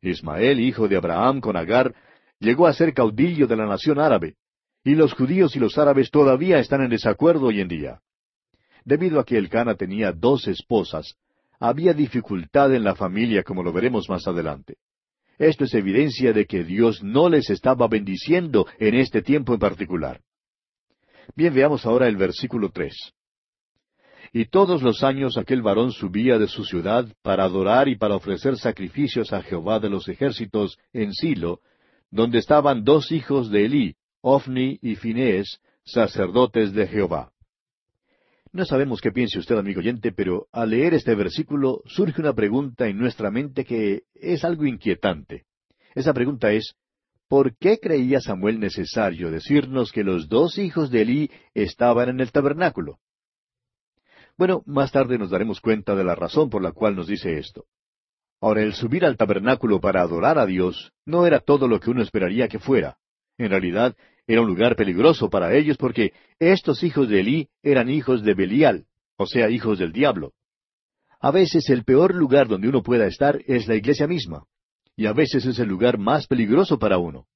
Ismael, 0.00 0.60
hijo 0.60 0.88
de 0.88 0.96
Abraham 0.96 1.40
con 1.40 1.56
Agar, 1.56 1.94
llegó 2.38 2.66
a 2.66 2.72
ser 2.72 2.94
caudillo 2.94 3.46
de 3.46 3.56
la 3.56 3.66
nación 3.66 3.98
árabe, 3.98 4.36
y 4.82 4.94
los 4.94 5.12
judíos 5.12 5.56
y 5.56 5.58
los 5.58 5.76
árabes 5.76 6.10
todavía 6.10 6.58
están 6.58 6.82
en 6.82 6.90
desacuerdo 6.90 7.46
hoy 7.46 7.60
en 7.60 7.68
día. 7.68 8.00
Debido 8.84 9.20
a 9.20 9.24
que 9.24 9.36
Elcana 9.36 9.74
tenía 9.74 10.12
dos 10.12 10.46
esposas, 10.48 11.16
había 11.58 11.92
dificultad 11.92 12.74
en 12.74 12.84
la 12.84 12.94
familia, 12.94 13.42
como 13.42 13.62
lo 13.62 13.72
veremos 13.72 14.08
más 14.08 14.26
adelante. 14.26 14.76
Esto 15.38 15.64
es 15.64 15.74
evidencia 15.74 16.32
de 16.32 16.46
que 16.46 16.64
Dios 16.64 17.02
no 17.02 17.28
les 17.28 17.50
estaba 17.50 17.88
bendiciendo 17.88 18.66
en 18.78 18.94
este 18.94 19.22
tiempo 19.22 19.52
en 19.52 19.60
particular. 19.60 20.20
Bien, 21.34 21.52
veamos 21.52 21.84
ahora 21.84 22.08
el 22.08 22.16
versículo 22.16 22.70
tres. 22.70 22.94
Y 24.32 24.46
todos 24.46 24.82
los 24.82 25.02
años 25.02 25.36
aquel 25.36 25.62
varón 25.62 25.92
subía 25.92 26.38
de 26.38 26.48
su 26.48 26.64
ciudad 26.64 27.06
para 27.22 27.44
adorar 27.44 27.88
y 27.88 27.96
para 27.96 28.16
ofrecer 28.16 28.56
sacrificios 28.56 29.32
a 29.32 29.42
Jehová 29.42 29.78
de 29.78 29.90
los 29.90 30.08
ejércitos 30.08 30.78
en 30.92 31.12
Silo, 31.12 31.60
donde 32.10 32.38
estaban 32.38 32.84
dos 32.84 33.12
hijos 33.12 33.50
de 33.50 33.66
Elí, 33.66 33.96
Ofni 34.20 34.78
y 34.82 34.96
Finés, 34.96 35.60
sacerdotes 35.84 36.72
de 36.72 36.86
Jehová. 36.86 37.32
No 38.56 38.64
sabemos 38.64 39.02
qué 39.02 39.12
piense 39.12 39.38
usted, 39.38 39.58
amigo 39.58 39.80
oyente, 39.80 40.12
pero 40.12 40.46
al 40.50 40.70
leer 40.70 40.94
este 40.94 41.14
versículo 41.14 41.82
surge 41.84 42.22
una 42.22 42.32
pregunta 42.32 42.88
en 42.88 42.96
nuestra 42.96 43.30
mente 43.30 43.66
que 43.66 44.04
es 44.14 44.46
algo 44.46 44.64
inquietante. 44.64 45.44
Esa 45.94 46.14
pregunta 46.14 46.50
es, 46.52 46.74
¿por 47.28 47.54
qué 47.58 47.78
creía 47.78 48.18
Samuel 48.18 48.58
necesario 48.58 49.30
decirnos 49.30 49.92
que 49.92 50.04
los 50.04 50.30
dos 50.30 50.56
hijos 50.56 50.90
de 50.90 51.02
Elí 51.02 51.30
estaban 51.52 52.08
en 52.08 52.20
el 52.20 52.32
tabernáculo? 52.32 52.98
Bueno, 54.38 54.62
más 54.64 54.90
tarde 54.90 55.18
nos 55.18 55.28
daremos 55.28 55.60
cuenta 55.60 55.94
de 55.94 56.04
la 56.04 56.14
razón 56.14 56.48
por 56.48 56.62
la 56.62 56.72
cual 56.72 56.96
nos 56.96 57.08
dice 57.08 57.36
esto. 57.36 57.66
Ahora, 58.40 58.62
el 58.62 58.72
subir 58.72 59.04
al 59.04 59.18
tabernáculo 59.18 59.82
para 59.82 60.00
adorar 60.00 60.38
a 60.38 60.46
Dios 60.46 60.94
no 61.04 61.26
era 61.26 61.40
todo 61.40 61.68
lo 61.68 61.78
que 61.78 61.90
uno 61.90 62.00
esperaría 62.00 62.48
que 62.48 62.58
fuera. 62.58 62.96
En 63.36 63.50
realidad, 63.50 63.94
era 64.26 64.40
un 64.40 64.48
lugar 64.48 64.74
peligroso 64.74 65.30
para 65.30 65.54
ellos 65.54 65.76
porque 65.76 66.12
estos 66.38 66.82
hijos 66.82 67.08
de 67.08 67.20
Elí 67.20 67.48
eran 67.62 67.88
hijos 67.88 68.22
de 68.22 68.34
Belial, 68.34 68.86
o 69.16 69.26
sea, 69.26 69.50
hijos 69.50 69.78
del 69.78 69.92
diablo. 69.92 70.32
A 71.20 71.30
veces 71.30 71.70
el 71.70 71.84
peor 71.84 72.14
lugar 72.14 72.48
donde 72.48 72.68
uno 72.68 72.82
pueda 72.82 73.06
estar 73.06 73.40
es 73.46 73.66
la 73.68 73.76
iglesia 73.76 74.06
misma, 74.06 74.44
y 74.96 75.06
a 75.06 75.12
veces 75.12 75.46
es 75.46 75.58
el 75.58 75.68
lugar 75.68 75.98
más 75.98 76.26
peligroso 76.26 76.78
para 76.78 76.98
uno. 76.98 77.26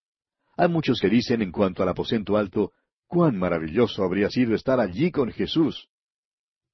Hay 0.56 0.68
muchos 0.68 1.00
que 1.00 1.08
dicen 1.08 1.42
en 1.42 1.52
cuanto 1.52 1.82
al 1.82 1.88
aposento 1.88 2.36
alto, 2.36 2.72
cuán 3.06 3.38
maravilloso 3.38 4.02
habría 4.02 4.28
sido 4.28 4.54
estar 4.54 4.80
allí 4.80 5.10
con 5.10 5.30
Jesús. 5.30 5.88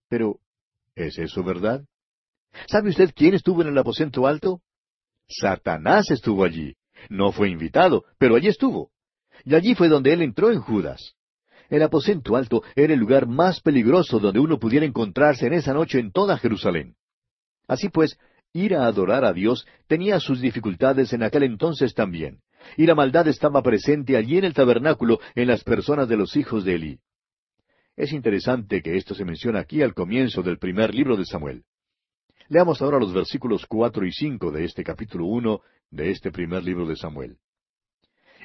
Pero, 0.09 0.41
¿es 0.95 1.19
eso 1.19 1.45
verdad? 1.45 1.85
¿Sabe 2.69 2.91
usted 2.91 3.13
quién 3.15 3.35
estuvo 3.35 3.63
en 3.63 3.69
el 3.69 3.79
aposento 3.79 4.27
alto? 4.27 4.63
Satanás 5.29 6.11
estuvo 6.11 6.45
allí. 6.45 6.77
No 7.11 7.33
fue 7.33 7.51
invitado, 7.51 8.05
pero 8.19 8.37
allí 8.37 8.49
estuvo. 8.49 8.91
Y 9.47 9.55
allí 9.55 9.77
fue 9.77 9.89
donde 9.89 10.13
él 10.13 10.23
entró 10.23 10.51
en 10.51 10.61
Judas. 10.61 11.15
El 11.71 11.83
aposento 11.83 12.37
alto 12.37 12.65
era 12.75 12.93
el 12.93 12.99
lugar 12.99 13.29
más 13.29 13.61
peligroso 13.61 14.19
donde 14.19 14.41
uno 14.41 14.59
pudiera 14.59 14.85
encontrarse 14.85 15.47
en 15.47 15.53
esa 15.53 15.73
noche 15.73 16.01
en 16.01 16.11
toda 16.11 16.37
Jerusalén. 16.37 16.97
Así 17.69 17.89
pues, 17.89 18.19
ir 18.53 18.75
a 18.75 18.87
adorar 18.87 19.25
a 19.25 19.33
Dios 19.33 19.65
tenía 19.87 20.19
sus 20.19 20.41
dificultades 20.41 21.13
en 21.13 21.23
aquel 21.23 21.45
entonces 21.45 21.95
también, 21.95 22.41
y 22.77 22.87
la 22.87 22.97
maldad 22.97 23.29
estaba 23.29 23.63
presente 23.63 24.17
allí 24.17 24.37
en 24.37 24.45
el 24.45 24.55
tabernáculo 24.55 25.21
en 25.37 25.47
las 25.47 25.63
personas 25.63 26.09
de 26.09 26.17
los 26.17 26.37
hijos 26.37 26.65
de 26.65 26.75
Elí. 26.75 26.99
Es 27.97 28.13
interesante 28.13 28.83
que 28.83 28.97
esto 28.97 29.15
se 29.15 29.25
menciona 29.25 29.61
aquí 29.61 29.81
al 29.81 29.95
comienzo 29.95 30.43
del 30.43 30.59
primer 30.59 30.93
libro 30.93 31.17
de 31.17 31.25
Samuel. 31.25 31.65
Leamos 32.49 32.83
ahora 32.83 32.99
los 32.99 33.13
versículos 33.13 33.65
cuatro 33.67 34.05
y 34.05 34.13
cinco 34.13 34.51
de 34.51 34.65
este 34.65 34.83
capítulo 34.83 35.27
uno 35.27 35.61
de 35.91 36.11
este 36.11 36.33
primer 36.33 36.63
libro 36.65 36.87
de 36.87 36.97
Samuel. 36.97 37.39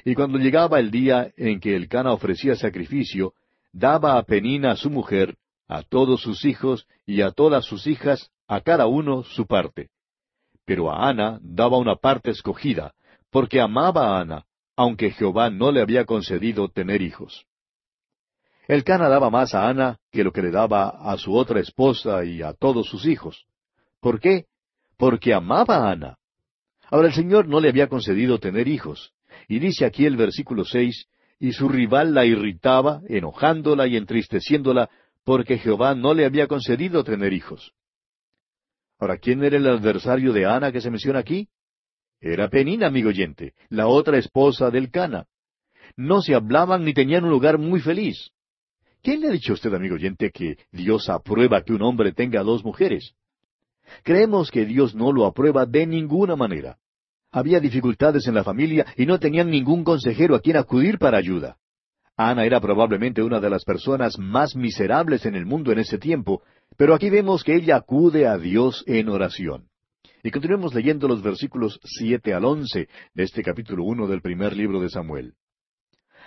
Y 0.04 0.14
cuando 0.14 0.38
llegaba 0.38 0.80
el 0.80 0.90
día 0.90 1.32
en 1.36 1.60
que 1.60 1.76
el 1.76 1.88
Cana 1.88 2.12
ofrecía 2.12 2.56
sacrificio, 2.56 3.34
daba 3.72 4.18
a 4.18 4.22
Penina 4.24 4.76
su 4.76 4.90
mujer, 4.90 5.36
a 5.68 5.82
todos 5.82 6.20
sus 6.20 6.44
hijos 6.44 6.86
y 7.06 7.22
a 7.22 7.30
todas 7.30 7.64
sus 7.64 7.86
hijas, 7.86 8.30
a 8.48 8.60
cada 8.60 8.86
uno 8.86 9.22
su 9.22 9.46
parte. 9.46 9.90
Pero 10.64 10.90
a 10.90 11.08
Ana 11.08 11.38
daba 11.42 11.78
una 11.78 11.96
parte 11.96 12.30
escogida, 12.30 12.94
porque 13.30 13.60
amaba 13.60 14.08
a 14.08 14.20
Ana, 14.20 14.44
aunque 14.76 15.10
Jehová 15.10 15.50
no 15.50 15.70
le 15.70 15.80
había 15.80 16.04
concedido 16.04 16.68
tener 16.68 17.00
hijos. 17.00 17.46
El 18.68 18.84
Cana 18.84 19.08
daba 19.08 19.30
más 19.30 19.54
a 19.54 19.68
Ana 19.68 19.98
que 20.10 20.24
lo 20.24 20.32
que 20.32 20.42
le 20.42 20.50
daba 20.50 20.88
a 20.88 21.16
su 21.16 21.34
otra 21.34 21.60
esposa 21.60 22.24
y 22.24 22.42
a 22.42 22.52
todos 22.52 22.88
sus 22.88 23.06
hijos. 23.06 23.46
¿Por 24.00 24.20
qué? 24.20 24.46
Porque 24.96 25.34
amaba 25.34 25.76
a 25.76 25.92
Ana. 25.92 26.18
Ahora 26.90 27.08
el 27.08 27.14
Señor 27.14 27.48
no 27.48 27.60
le 27.60 27.68
había 27.68 27.88
concedido 27.88 28.38
tener 28.38 28.68
hijos. 28.68 29.12
Y 29.48 29.58
dice 29.58 29.84
aquí 29.84 30.06
el 30.06 30.16
versículo 30.16 30.64
seis, 30.64 31.06
y 31.38 31.52
su 31.52 31.68
rival 31.68 32.14
la 32.14 32.24
irritaba, 32.24 33.02
enojándola 33.08 33.86
y 33.86 33.96
entristeciéndola, 33.96 34.90
porque 35.24 35.58
Jehová 35.58 35.94
no 35.94 36.14
le 36.14 36.24
había 36.24 36.46
concedido 36.46 37.04
tener 37.04 37.32
hijos. 37.32 37.72
Ahora, 38.98 39.18
¿quién 39.18 39.42
era 39.42 39.56
el 39.56 39.66
adversario 39.66 40.32
de 40.32 40.46
Ana 40.46 40.70
que 40.70 40.80
se 40.80 40.90
menciona 40.90 41.18
aquí? 41.18 41.48
Era 42.20 42.48
Penina, 42.48 42.86
amigo 42.86 43.08
oyente, 43.08 43.54
la 43.68 43.88
otra 43.88 44.18
esposa 44.18 44.70
del 44.70 44.90
Cana. 44.90 45.26
No 45.96 46.22
se 46.22 46.34
hablaban 46.34 46.84
ni 46.84 46.94
tenían 46.94 47.24
un 47.24 47.30
lugar 47.30 47.58
muy 47.58 47.80
feliz. 47.80 48.30
¿Quién 49.02 49.20
le 49.20 49.28
ha 49.28 49.32
dicho 49.32 49.52
a 49.52 49.54
usted, 49.54 49.74
amigo 49.74 49.96
oyente, 49.96 50.30
que 50.30 50.58
Dios 50.70 51.08
aprueba 51.08 51.62
que 51.64 51.72
un 51.72 51.82
hombre 51.82 52.12
tenga 52.12 52.44
dos 52.44 52.64
mujeres? 52.64 53.14
Creemos 54.04 54.50
que 54.50 54.64
Dios 54.64 54.94
no 54.94 55.12
lo 55.12 55.26
aprueba 55.26 55.66
de 55.66 55.86
ninguna 55.86 56.36
manera. 56.36 56.78
Había 57.32 57.60
dificultades 57.60 58.26
en 58.26 58.34
la 58.34 58.44
familia 58.44 58.84
y 58.96 59.06
no 59.06 59.18
tenían 59.18 59.50
ningún 59.50 59.84
consejero 59.84 60.36
a 60.36 60.40
quien 60.40 60.58
acudir 60.58 60.98
para 60.98 61.16
ayuda. 61.16 61.56
Ana 62.14 62.44
era 62.44 62.60
probablemente 62.60 63.22
una 63.22 63.40
de 63.40 63.48
las 63.48 63.64
personas 63.64 64.18
más 64.18 64.54
miserables 64.54 65.24
en 65.24 65.34
el 65.34 65.46
mundo 65.46 65.72
en 65.72 65.78
ese 65.78 65.96
tiempo, 65.96 66.42
pero 66.76 66.94
aquí 66.94 67.08
vemos 67.08 67.42
que 67.42 67.54
ella 67.54 67.76
acude 67.76 68.26
a 68.26 68.36
Dios 68.36 68.84
en 68.86 69.08
oración. 69.08 69.68
Y 70.22 70.30
continuemos 70.30 70.74
leyendo 70.74 71.08
los 71.08 71.22
versículos 71.22 71.80
siete 71.82 72.34
al 72.34 72.44
once 72.44 72.88
de 73.14 73.22
este 73.22 73.42
capítulo 73.42 73.84
uno 73.84 74.06
del 74.06 74.20
primer 74.20 74.54
libro 74.54 74.80
de 74.80 74.90
Samuel. 74.90 75.32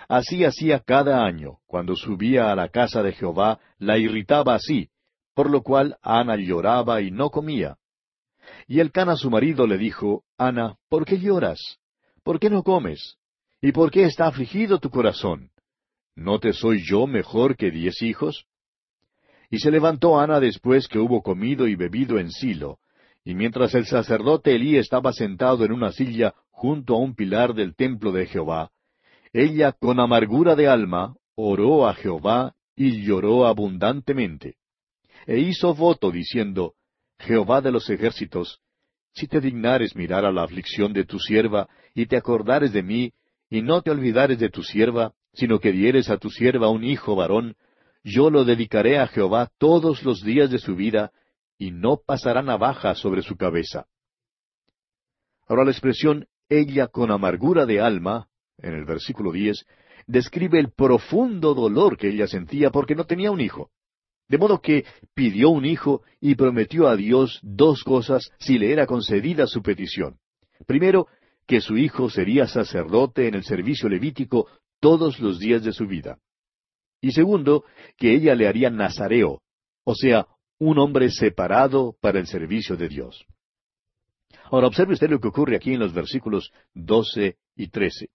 Así 0.08 0.44
hacía 0.44 0.80
cada 0.80 1.24
año, 1.24 1.58
cuando 1.66 1.94
subía 1.94 2.50
a 2.50 2.56
la 2.56 2.68
casa 2.68 3.02
de 3.02 3.12
Jehová, 3.12 3.60
la 3.78 3.96
irritaba 3.96 4.56
así, 4.56 4.90
por 5.34 5.50
lo 5.50 5.62
cual 5.62 5.96
Ana 6.02 6.36
lloraba 6.36 7.00
y 7.00 7.10
no 7.10 7.30
comía. 7.30 7.76
Y 8.66 8.80
el 8.80 8.92
Cana 8.92 9.16
su 9.16 9.30
marido 9.30 9.66
le 9.66 9.78
dijo, 9.78 10.24
Ana, 10.38 10.76
¿por 10.88 11.04
qué 11.04 11.18
lloras? 11.18 11.78
¿Por 12.22 12.38
qué 12.40 12.50
no 12.50 12.62
comes? 12.62 13.16
¿Y 13.60 13.72
por 13.72 13.90
qué 13.90 14.04
está 14.04 14.26
afligido 14.26 14.78
tu 14.78 14.90
corazón? 14.90 15.50
¿No 16.14 16.38
te 16.38 16.52
soy 16.52 16.82
yo 16.84 17.06
mejor 17.06 17.56
que 17.56 17.70
diez 17.70 18.02
hijos? 18.02 18.46
Y 19.50 19.58
se 19.58 19.70
levantó 19.70 20.18
Ana 20.18 20.40
después 20.40 20.88
que 20.88 20.98
hubo 20.98 21.22
comido 21.22 21.68
y 21.68 21.76
bebido 21.76 22.18
en 22.18 22.30
Silo, 22.30 22.78
y 23.24 23.34
mientras 23.34 23.74
el 23.74 23.86
sacerdote 23.86 24.54
Elí 24.54 24.76
estaba 24.76 25.12
sentado 25.12 25.64
en 25.64 25.72
una 25.72 25.92
silla 25.92 26.34
junto 26.50 26.94
a 26.94 26.98
un 26.98 27.14
pilar 27.14 27.54
del 27.54 27.74
templo 27.74 28.12
de 28.12 28.26
Jehová, 28.26 28.70
ella 29.32 29.72
con 29.72 30.00
amargura 30.00 30.54
de 30.54 30.66
alma 30.66 31.16
oró 31.34 31.86
a 31.86 31.94
Jehová 31.94 32.54
y 32.74 33.02
lloró 33.02 33.46
abundantemente. 33.46 34.56
E 35.26 35.38
hizo 35.38 35.74
voto 35.74 36.10
diciendo, 36.10 36.74
Jehová 37.18 37.60
de 37.60 37.72
los 37.72 37.88
ejércitos, 37.90 38.60
si 39.12 39.26
te 39.26 39.40
dignares 39.40 39.96
mirar 39.96 40.24
a 40.24 40.32
la 40.32 40.42
aflicción 40.42 40.92
de 40.92 41.04
tu 41.04 41.18
sierva, 41.18 41.68
y 41.94 42.06
te 42.06 42.16
acordares 42.16 42.72
de 42.72 42.82
mí, 42.82 43.12
y 43.48 43.62
no 43.62 43.82
te 43.82 43.90
olvidares 43.90 44.38
de 44.38 44.50
tu 44.50 44.62
sierva, 44.62 45.14
sino 45.32 45.58
que 45.58 45.72
dieres 45.72 46.10
a 46.10 46.18
tu 46.18 46.30
sierva 46.30 46.68
un 46.68 46.84
hijo 46.84 47.16
varón, 47.16 47.56
yo 48.04 48.30
lo 48.30 48.44
dedicaré 48.44 48.98
a 48.98 49.06
Jehová 49.06 49.50
todos 49.58 50.02
los 50.02 50.22
días 50.22 50.50
de 50.50 50.58
su 50.58 50.76
vida, 50.76 51.12
y 51.58 51.70
no 51.70 51.98
pasará 52.04 52.42
navaja 52.42 52.94
sobre 52.94 53.22
su 53.22 53.36
cabeza. 53.36 53.86
Ahora 55.48 55.64
la 55.64 55.70
expresión 55.70 56.26
ella 56.48 56.88
con 56.88 57.10
amargura 57.10 57.66
de 57.66 57.80
alma 57.80 58.28
en 58.58 58.74
el 58.74 58.84
versículo 58.84 59.32
diez, 59.32 59.66
describe 60.06 60.58
el 60.58 60.72
profundo 60.72 61.54
dolor 61.54 61.96
que 61.96 62.08
ella 62.08 62.26
sentía 62.26 62.70
porque 62.70 62.94
no 62.94 63.04
tenía 63.04 63.30
un 63.30 63.40
hijo. 63.40 63.70
De 64.28 64.38
modo 64.38 64.60
que 64.60 64.84
pidió 65.14 65.50
un 65.50 65.64
hijo 65.64 66.02
y 66.20 66.34
prometió 66.34 66.88
a 66.88 66.96
Dios 66.96 67.40
dos 67.42 67.84
cosas 67.84 68.30
si 68.38 68.58
le 68.58 68.72
era 68.72 68.86
concedida 68.86 69.46
su 69.46 69.62
petición. 69.62 70.18
Primero, 70.66 71.06
que 71.46 71.60
su 71.60 71.76
hijo 71.76 72.10
sería 72.10 72.46
sacerdote 72.46 73.28
en 73.28 73.34
el 73.34 73.44
servicio 73.44 73.88
levítico 73.88 74.48
todos 74.80 75.20
los 75.20 75.38
días 75.38 75.62
de 75.62 75.72
su 75.72 75.86
vida. 75.86 76.18
Y 77.00 77.12
segundo, 77.12 77.64
que 77.96 78.14
ella 78.14 78.34
le 78.34 78.48
haría 78.48 78.70
nazareo, 78.70 79.42
o 79.84 79.94
sea, 79.94 80.26
un 80.58 80.78
hombre 80.78 81.10
separado 81.10 81.94
para 82.00 82.18
el 82.18 82.26
servicio 82.26 82.76
de 82.76 82.88
Dios. 82.88 83.24
Ahora 84.50 84.66
observe 84.66 84.94
usted 84.94 85.10
lo 85.10 85.20
que 85.20 85.28
ocurre 85.28 85.56
aquí 85.56 85.72
en 85.72 85.80
los 85.80 85.92
versículos 85.92 86.50
doce 86.74 87.36
y 87.54 87.68
trece. 87.68 88.08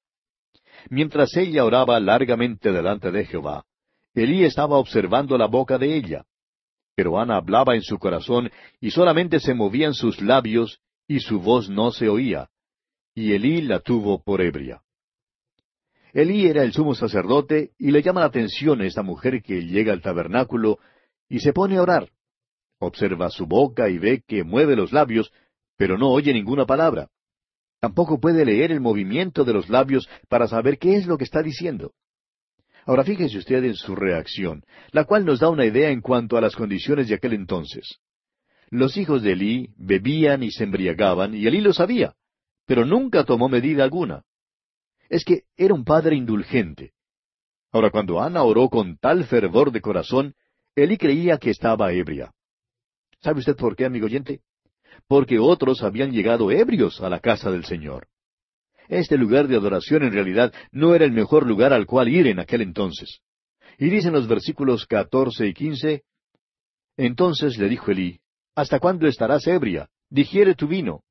Mientras 0.90 1.36
ella 1.38 1.64
oraba 1.64 2.00
largamente 2.00 2.72
delante 2.72 3.12
de 3.12 3.26
Jehová, 3.26 3.66
Elí 4.14 4.44
estaba 4.44 4.78
observando 4.78 5.38
la 5.38 5.48
boca 5.48 5.78
de 5.78 5.96
ella. 5.96 6.26
Pero 6.96 7.20
Ana 7.20 7.38
hablaba 7.38 7.76
en 7.76 7.82
su 7.82 7.98
corazón 7.98 8.52
y 8.80 8.92
solamente 8.92 9.40
se 9.40 9.54
movían 9.54 9.94
sus 9.94 10.22
labios 10.22 10.82
y 11.08 11.20
su 11.20 11.40
voz 11.40 11.70
no 11.70 11.92
se 11.92 12.10
oía. 12.10 12.50
Y 13.16 13.34
Elí 13.34 13.62
la 13.62 13.80
tuvo 13.80 14.22
por 14.22 14.42
ebria. 14.42 14.82
Elí 16.14 16.46
era 16.46 16.64
el 16.64 16.74
sumo 16.74 16.94
sacerdote 16.94 17.72
y 17.78 17.92
le 17.92 18.02
llama 18.02 18.22
la 18.22 18.28
atención 18.28 18.82
esta 18.82 19.02
mujer 19.02 19.42
que 19.42 19.66
llega 19.66 19.94
al 19.94 20.02
tabernáculo 20.02 20.80
y 21.30 21.40
se 21.40 21.54
pone 21.54 21.78
a 21.78 21.82
orar. 21.82 22.10
Observa 22.80 23.30
su 23.30 23.46
boca 23.46 23.90
y 23.90 23.98
ve 23.98 24.24
que 24.28 24.44
mueve 24.44 24.76
los 24.76 24.92
labios, 24.92 25.32
pero 25.78 25.98
no 25.98 26.10
oye 26.10 26.34
ninguna 26.34 26.66
palabra. 26.66 27.08
Tampoco 27.80 28.20
puede 28.20 28.44
leer 28.44 28.72
el 28.72 28.82
movimiento 28.82 29.46
de 29.46 29.54
los 29.54 29.70
labios 29.70 30.10
para 30.28 30.48
saber 30.48 30.78
qué 30.78 30.98
es 30.98 31.08
lo 31.08 31.18
que 31.18 31.24
está 31.24 31.42
diciendo. 31.42 31.94
Ahora 32.86 33.04
fíjese 33.04 33.38
usted 33.38 33.64
en 33.64 33.76
su 33.76 33.96
reacción, 33.96 34.64
la 34.92 35.06
cual 35.06 35.26
nos 35.26 35.40
da 35.40 35.50
una 35.50 35.66
idea 35.66 35.90
en 35.90 36.02
cuanto 36.02 36.38
a 36.38 36.42
las 36.42 36.56
condiciones 36.56 37.08
de 37.08 37.16
aquel 37.16 37.34
entonces. 37.34 38.00
Los 38.70 38.98
hijos 38.98 39.22
de 39.22 39.34
Elí 39.34 39.70
bebían 39.78 40.44
y 40.44 40.52
se 40.52 40.64
embriagaban, 40.64 41.36
y 41.36 41.46
Elí 41.46 41.62
lo 41.62 41.74
sabía, 41.74 42.16
pero 42.66 42.86
nunca 42.86 43.26
tomó 43.26 43.50
medida 43.50 43.84
alguna. 43.84 44.24
Es 45.10 45.26
que 45.26 45.44
era 45.58 45.74
un 45.74 45.84
padre 45.84 46.16
indulgente. 46.16 46.94
Ahora, 47.72 47.90
cuando 47.90 48.22
Ana 48.22 48.44
oró 48.44 48.70
con 48.70 48.98
tal 48.98 49.26
fervor 49.26 49.72
de 49.72 49.82
corazón, 49.82 50.36
Elí 50.76 50.98
creía 50.98 51.38
que 51.38 51.50
estaba 51.50 51.92
ebria. 51.92 52.32
¿Sabe 53.22 53.40
usted 53.40 53.56
por 53.56 53.76
qué, 53.76 53.86
amigo 53.86 54.06
oyente? 54.06 54.42
Porque 55.08 55.38
otros 55.38 55.84
habían 55.84 56.12
llegado 56.12 56.50
ebrios 56.50 57.02
a 57.02 57.10
la 57.10 57.20
casa 57.20 57.52
del 57.52 57.66
Señor. 57.66 58.08
Este 58.92 59.18
lugar 59.18 59.48
de 59.48 59.56
adoración 59.56 60.04
en 60.04 60.12
realidad 60.12 60.54
no 60.74 60.94
era 60.94 61.06
el 61.06 61.14
mejor 61.14 61.48
lugar 61.48 61.72
al 61.72 61.86
cual 61.86 62.10
ir 62.10 62.28
en 62.28 62.42
aquel 62.42 62.62
entonces. 62.62 63.22
Y 63.78 63.90
dicen 63.90 64.12
los 64.12 64.28
versículos 64.28 64.86
catorce 64.86 65.48
y 65.48 65.54
quince, 65.54 66.04
Entonces 66.98 67.58
le 67.58 67.70
dijo 67.70 67.90
Elí, 67.90 68.20
¿Hasta 68.54 68.80
cuándo 68.80 69.08
estarás 69.08 69.48
ebria? 69.48 69.90
Digiere 70.10 70.56
tu 70.56 70.68
vino. 70.68 71.06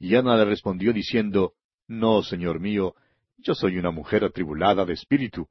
Y 0.00 0.16
Ana 0.16 0.36
le 0.38 0.44
respondió 0.44 0.92
diciendo, 0.92 1.52
No, 1.86 2.24
señor 2.24 2.58
mío, 2.58 2.96
yo 3.36 3.54
soy 3.54 3.78
una 3.78 3.92
mujer 3.92 4.24
atribulada 4.24 4.84
de 4.84 4.94
espíritu. 4.94 5.46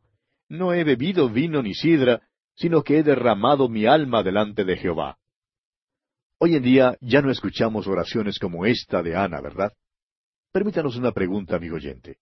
No 0.50 0.74
he 0.74 0.84
bebido 0.84 1.30
vino 1.30 1.64
ni 1.64 1.74
sidra, 1.74 2.28
sino 2.56 2.84
que 2.84 2.98
he 2.98 3.04
derramado 3.04 3.70
mi 3.70 3.86
alma 3.86 4.22
delante 4.22 4.66
de 4.66 4.76
Jehová. 4.76 5.18
Hoy 6.40 6.58
en 6.58 6.64
día 6.64 6.98
ya 7.00 7.22
no 7.22 7.32
escuchamos 7.32 7.88
oraciones 7.88 8.38
como 8.38 8.66
esta 8.66 9.02
de 9.02 9.16
Ana, 9.16 9.40
¿verdad? 9.40 9.72
Permítanos 10.52 10.96
una 10.96 11.12
pregunta, 11.12 11.56
amigo 11.56 11.76
oyente. 11.76 12.18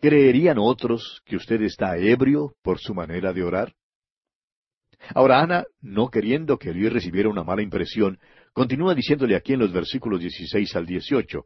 ¿Creerían 0.00 0.56
otros 0.58 1.22
que 1.26 1.36
usted 1.36 1.60
está 1.62 1.96
ebrio 1.98 2.54
por 2.62 2.78
su 2.78 2.94
manera 2.94 3.32
de 3.32 3.42
orar? 3.42 3.74
Ahora 5.14 5.40
Ana, 5.40 5.64
no 5.80 6.08
queriendo 6.08 6.58
que 6.58 6.70
Elí 6.70 6.88
recibiera 6.88 7.28
una 7.28 7.44
mala 7.44 7.62
impresión, 7.62 8.18
continúa 8.52 8.94
diciéndole 8.94 9.36
aquí 9.36 9.54
en 9.54 9.60
los 9.60 9.72
versículos 9.72 10.20
16 10.20 10.76
al 10.76 10.86
18, 10.86 11.44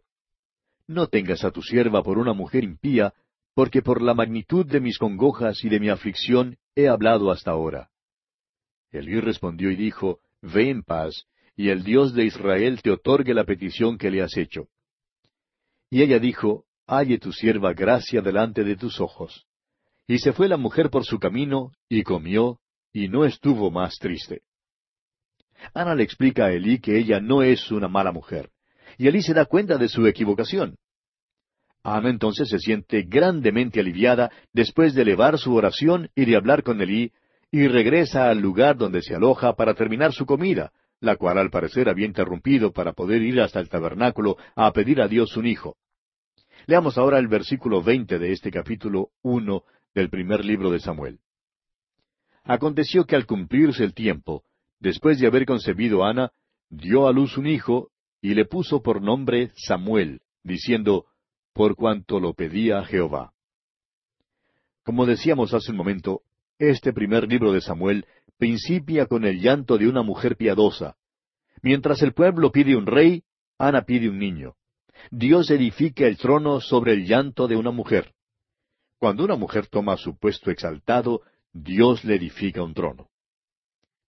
No 0.88 1.08
tengas 1.08 1.44
a 1.44 1.50
tu 1.50 1.62
sierva 1.62 2.02
por 2.02 2.18
una 2.18 2.32
mujer 2.32 2.64
impía, 2.64 3.14
porque 3.54 3.82
por 3.82 4.02
la 4.02 4.14
magnitud 4.14 4.66
de 4.66 4.80
mis 4.80 4.98
congojas 4.98 5.64
y 5.64 5.68
de 5.68 5.80
mi 5.80 5.88
aflicción 5.88 6.56
he 6.74 6.88
hablado 6.88 7.30
hasta 7.30 7.52
ahora. 7.52 7.90
Elí 8.90 9.20
respondió 9.20 9.70
y 9.70 9.76
dijo, 9.76 10.20
Ve 10.42 10.70
en 10.70 10.82
paz, 10.82 11.26
y 11.56 11.70
el 11.70 11.84
Dios 11.84 12.14
de 12.14 12.24
Israel 12.24 12.82
te 12.82 12.90
otorgue 12.90 13.34
la 13.34 13.44
petición 13.44 13.96
que 13.98 14.10
le 14.10 14.22
has 14.22 14.36
hecho. 14.36 14.68
Y 15.94 16.02
ella 16.02 16.18
dijo, 16.18 16.64
Halle 16.88 17.20
tu 17.20 17.32
sierva 17.32 17.72
gracia 17.72 18.20
delante 18.20 18.64
de 18.64 18.74
tus 18.74 19.00
ojos. 19.00 19.46
Y 20.08 20.18
se 20.18 20.32
fue 20.32 20.48
la 20.48 20.56
mujer 20.56 20.90
por 20.90 21.04
su 21.04 21.20
camino, 21.20 21.70
y 21.88 22.02
comió, 22.02 22.58
y 22.92 23.06
no 23.06 23.24
estuvo 23.24 23.70
más 23.70 23.94
triste. 24.00 24.42
Ana 25.72 25.94
le 25.94 26.02
explica 26.02 26.46
a 26.46 26.52
Elí 26.52 26.80
que 26.80 26.98
ella 26.98 27.20
no 27.20 27.44
es 27.44 27.70
una 27.70 27.86
mala 27.86 28.10
mujer, 28.10 28.50
y 28.98 29.06
Elí 29.06 29.22
se 29.22 29.34
da 29.34 29.44
cuenta 29.44 29.78
de 29.78 29.86
su 29.88 30.04
equivocación. 30.08 30.78
Ana 31.84 32.10
entonces 32.10 32.48
se 32.48 32.58
siente 32.58 33.02
grandemente 33.02 33.78
aliviada 33.78 34.32
después 34.52 34.94
de 34.94 35.02
elevar 35.02 35.38
su 35.38 35.54
oración 35.54 36.10
y 36.16 36.24
de 36.24 36.34
hablar 36.34 36.64
con 36.64 36.82
Elí, 36.82 37.12
y 37.52 37.68
regresa 37.68 38.30
al 38.30 38.40
lugar 38.40 38.76
donde 38.76 39.00
se 39.00 39.14
aloja 39.14 39.54
para 39.54 39.74
terminar 39.74 40.12
su 40.12 40.26
comida, 40.26 40.72
la 40.98 41.14
cual 41.14 41.38
al 41.38 41.50
parecer 41.50 41.88
había 41.88 42.06
interrumpido 42.06 42.72
para 42.72 42.94
poder 42.94 43.22
ir 43.22 43.40
hasta 43.40 43.60
el 43.60 43.68
tabernáculo 43.68 44.36
a 44.56 44.72
pedir 44.72 45.00
a 45.00 45.06
Dios 45.06 45.36
un 45.36 45.46
hijo. 45.46 45.76
Leamos 46.66 46.96
ahora 46.96 47.18
el 47.18 47.28
versículo 47.28 47.82
veinte 47.82 48.18
de 48.18 48.32
este 48.32 48.50
capítulo 48.50 49.10
uno 49.22 49.64
del 49.94 50.08
primer 50.08 50.44
libro 50.44 50.70
de 50.70 50.80
Samuel. 50.80 51.20
Aconteció 52.42 53.04
que 53.04 53.16
al 53.16 53.26
cumplirse 53.26 53.84
el 53.84 53.94
tiempo, 53.94 54.44
después 54.80 55.18
de 55.18 55.26
haber 55.26 55.44
concebido 55.44 56.04
Ana, 56.04 56.32
dio 56.70 57.06
a 57.06 57.12
luz 57.12 57.36
un 57.36 57.46
hijo, 57.46 57.90
y 58.20 58.34
le 58.34 58.46
puso 58.46 58.82
por 58.82 59.02
nombre 59.02 59.52
Samuel, 59.56 60.22
diciendo, 60.42 61.04
por 61.52 61.76
cuanto 61.76 62.18
lo 62.18 62.32
pedía 62.32 62.82
Jehová. 62.84 63.32
Como 64.82 65.04
decíamos 65.04 65.52
hace 65.52 65.70
un 65.70 65.76
momento, 65.76 66.22
este 66.58 66.92
primer 66.92 67.28
libro 67.28 67.52
de 67.52 67.60
Samuel 67.60 68.06
principia 68.38 69.06
con 69.06 69.24
el 69.24 69.40
llanto 69.40 69.76
de 69.76 69.86
una 69.86 70.02
mujer 70.02 70.36
piadosa. 70.36 70.96
Mientras 71.62 72.02
el 72.02 72.14
pueblo 72.14 72.50
pide 72.50 72.76
un 72.76 72.86
rey, 72.86 73.22
Ana 73.58 73.82
pide 73.82 74.08
un 74.08 74.18
niño. 74.18 74.56
Dios 75.10 75.50
edifica 75.50 76.06
el 76.06 76.16
trono 76.16 76.60
sobre 76.60 76.92
el 76.92 77.06
llanto 77.06 77.46
de 77.48 77.56
una 77.56 77.70
mujer. 77.70 78.12
Cuando 78.98 79.24
una 79.24 79.36
mujer 79.36 79.66
toma 79.66 79.96
su 79.96 80.16
puesto 80.16 80.50
exaltado, 80.50 81.22
Dios 81.52 82.04
le 82.04 82.16
edifica 82.16 82.62
un 82.62 82.74
trono. 82.74 83.08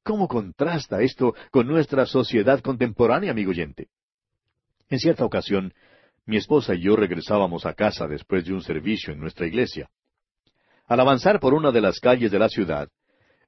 ¿Cómo 0.03 0.29
contrasta 0.29 1.03
esto 1.03 1.35
con 1.51 1.67
nuestra 1.67 2.07
sociedad 2.07 2.61
contemporánea, 2.61 3.33
amigo 3.33 3.51
oyente? 3.51 3.89
En 4.89 5.01
cierta 5.01 5.25
ocasión, 5.25 5.75
mi 6.27 6.37
esposa 6.37 6.75
y 6.75 6.83
yo 6.83 6.97
regresábamos 6.97 7.67
a 7.67 7.75
casa 7.75 8.07
después 8.07 8.45
de 8.45 8.53
un 8.53 8.63
servicio 8.63 9.13
en 9.13 9.21
nuestra 9.21 9.47
iglesia. 9.47 9.91
Al 10.87 11.01
avanzar 11.01 11.41
por 11.41 11.55
una 11.55 11.73
de 11.73 11.81
las 11.81 11.99
calles 11.99 12.31
de 12.31 12.39
la 12.39 12.49
ciudad, 12.49 12.89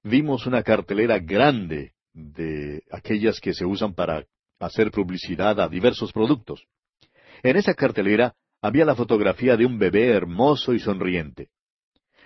vimos 0.02 0.46
una 0.46 0.62
cartelera 0.62 1.18
grande 1.18 1.92
de 2.12 2.82
aquellas 2.90 3.40
que 3.40 3.54
se 3.54 3.64
usan 3.64 3.94
para 3.94 4.24
hacer 4.58 4.90
publicidad 4.90 5.60
a 5.60 5.68
diversos 5.68 6.12
productos. 6.12 6.64
En 7.42 7.56
esa 7.56 7.74
cartelera 7.74 8.34
había 8.60 8.84
la 8.84 8.94
fotografía 8.94 9.56
de 9.56 9.66
un 9.66 9.78
bebé 9.78 10.10
hermoso 10.10 10.72
y 10.74 10.80
sonriente. 10.80 11.50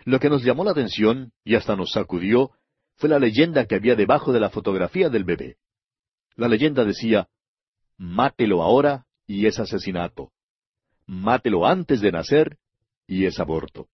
Lo 0.05 0.19
que 0.19 0.31
nos 0.31 0.43
llamó 0.43 0.65
la 0.65 0.73
atención 0.73 1.33
y 1.45 1.55
hasta 1.55 1.77
nos 1.77 1.93
sacudió 1.93 2.51
fue 2.97 3.09
la 3.09 3.19
leyenda 3.19 3.67
que 3.67 3.75
había 3.75 3.95
debajo 3.95 4.33
de 4.33 4.41
la 4.41 4.51
fotografía 4.51 5.09
del 5.09 5.25
bebé. 5.25 5.57
La 6.37 6.49
leyenda 6.49 6.85
decía, 6.85 7.29
Mátelo 7.99 8.63
ahora 8.63 9.07
y 9.27 9.47
es 9.47 9.59
asesinato. 9.59 10.33
Mátelo 11.07 11.67
antes 11.67 12.01
de 12.01 12.13
nacer 12.13 12.59
y 13.07 13.27
es 13.27 13.39
aborto. 13.39 13.89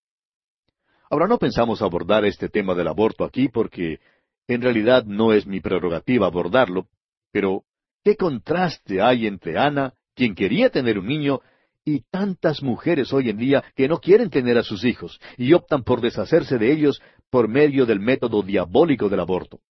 Ahora 1.10 1.26
no 1.26 1.38
pensamos 1.38 1.82
abordar 1.82 2.24
este 2.24 2.48
tema 2.48 2.74
del 2.74 2.88
aborto 2.88 3.24
aquí 3.24 3.48
porque 3.48 3.98
en 4.46 4.62
realidad 4.62 5.04
no 5.04 5.32
es 5.32 5.46
mi 5.46 5.60
prerrogativa 5.60 6.26
abordarlo, 6.26 6.88
pero 7.32 7.64
¿qué 8.04 8.16
contraste 8.16 9.02
hay 9.02 9.26
entre 9.26 9.58
Ana 9.58 9.94
quien 10.18 10.34
quería 10.34 10.68
tener 10.68 10.98
un 10.98 11.06
niño, 11.06 11.40
y 11.84 12.00
tantas 12.10 12.60
mujeres 12.60 13.12
hoy 13.12 13.30
en 13.30 13.38
día 13.38 13.62
que 13.76 13.86
no 13.86 13.98
quieren 13.98 14.30
tener 14.30 14.58
a 14.58 14.64
sus 14.64 14.84
hijos 14.84 15.20
y 15.36 15.52
optan 15.52 15.84
por 15.84 16.00
deshacerse 16.00 16.58
de 16.58 16.72
ellos 16.72 17.00
por 17.30 17.48
medio 17.48 17.86
del 17.86 18.00
método 18.00 18.42
diabólico 18.42 19.08
del 19.08 19.20
aborto. 19.20 19.60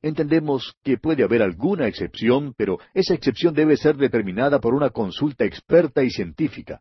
Entendemos 0.00 0.74
que 0.84 0.96
puede 0.96 1.24
haber 1.24 1.42
alguna 1.42 1.88
excepción, 1.88 2.54
pero 2.56 2.78
esa 2.94 3.14
excepción 3.14 3.52
debe 3.52 3.76
ser 3.76 3.96
determinada 3.96 4.60
por 4.60 4.74
una 4.74 4.90
consulta 4.90 5.44
experta 5.44 6.04
y 6.04 6.10
científica. 6.10 6.80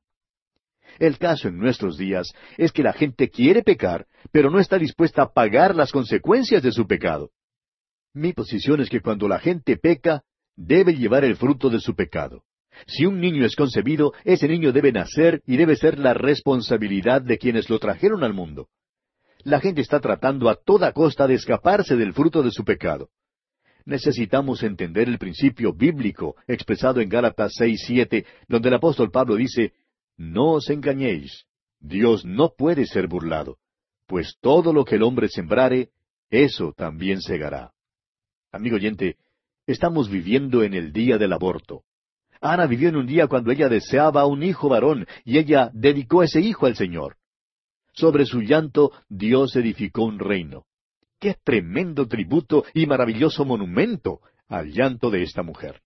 El 0.99 1.17
caso 1.17 1.47
en 1.47 1.57
nuestros 1.57 1.97
días 1.97 2.31
es 2.57 2.71
que 2.71 2.83
la 2.83 2.93
gente 2.93 3.29
quiere 3.29 3.63
pecar, 3.63 4.05
pero 4.31 4.51
no 4.51 4.59
está 4.59 4.77
dispuesta 4.77 5.23
a 5.23 5.33
pagar 5.33 5.75
las 5.75 5.91
consecuencias 5.91 6.61
de 6.61 6.71
su 6.71 6.85
pecado. 6.85 7.31
Mi 8.13 8.33
posición 8.33 8.81
es 8.81 8.89
que 8.89 9.01
cuando 9.01 9.27
la 9.27 9.39
gente 9.39 9.77
peca, 9.77 10.23
debe 10.55 10.93
llevar 10.93 11.23
el 11.25 11.35
fruto 11.35 11.69
de 11.69 11.79
su 11.79 11.95
pecado. 11.95 12.43
Si 12.87 13.05
un 13.05 13.19
niño 13.19 13.45
es 13.45 13.55
concebido, 13.55 14.13
ese 14.23 14.47
niño 14.47 14.71
debe 14.71 14.91
nacer 14.91 15.41
y 15.45 15.57
debe 15.57 15.75
ser 15.75 15.99
la 15.99 16.13
responsabilidad 16.13 17.21
de 17.21 17.37
quienes 17.37 17.69
lo 17.69 17.79
trajeron 17.79 18.23
al 18.23 18.33
mundo. 18.33 18.67
La 19.43 19.59
gente 19.59 19.81
está 19.81 19.99
tratando 19.99 20.49
a 20.49 20.55
toda 20.55 20.91
costa 20.91 21.27
de 21.27 21.35
escaparse 21.35 21.95
del 21.95 22.13
fruto 22.13 22.43
de 22.43 22.51
su 22.51 22.63
pecado. 22.63 23.09
Necesitamos 23.85 24.61
entender 24.61 25.07
el 25.07 25.17
principio 25.17 25.73
bíblico 25.73 26.35
expresado 26.47 27.01
en 27.01 27.09
Gálatas 27.09 27.53
seis 27.55 27.83
siete, 27.85 28.25
donde 28.47 28.69
el 28.69 28.75
apóstol 28.75 29.09
Pablo 29.09 29.35
dice 29.35 29.73
No 30.17 30.51
os 30.51 30.69
engañéis, 30.69 31.45
Dios 31.79 32.23
no 32.23 32.53
puede 32.55 32.85
ser 32.85 33.07
burlado, 33.07 33.57
pues 34.05 34.37
todo 34.39 34.71
lo 34.71 34.85
que 34.85 34.95
el 34.95 35.03
hombre 35.03 35.29
sembrare, 35.29 35.89
eso 36.29 36.73
también 36.77 37.21
segará. 37.21 37.71
Amigo 38.51 38.75
oyente, 38.75 39.17
estamos 39.65 40.09
viviendo 40.09 40.63
en 40.63 40.75
el 40.75 40.93
día 40.93 41.17
del 41.17 41.33
aborto. 41.33 41.83
Ana 42.41 42.65
vivió 42.65 42.89
en 42.89 42.95
un 42.95 43.05
día 43.05 43.27
cuando 43.27 43.51
ella 43.51 43.69
deseaba 43.69 44.25
un 44.25 44.41
hijo 44.41 44.67
varón 44.67 45.05
y 45.23 45.37
ella 45.37 45.69
dedicó 45.73 46.23
ese 46.23 46.41
hijo 46.41 46.65
al 46.65 46.75
Señor. 46.75 47.17
Sobre 47.93 48.25
su 48.25 48.41
llanto 48.41 48.91
Dios 49.07 49.55
edificó 49.55 50.03
un 50.03 50.17
reino. 50.17 50.65
¡Qué 51.19 51.35
tremendo 51.43 52.07
tributo 52.07 52.65
y 52.73 52.87
maravilloso 52.87 53.45
monumento 53.45 54.21
al 54.47 54.71
llanto 54.71 55.11
de 55.11 55.21
esta 55.21 55.43
mujer! 55.43 55.81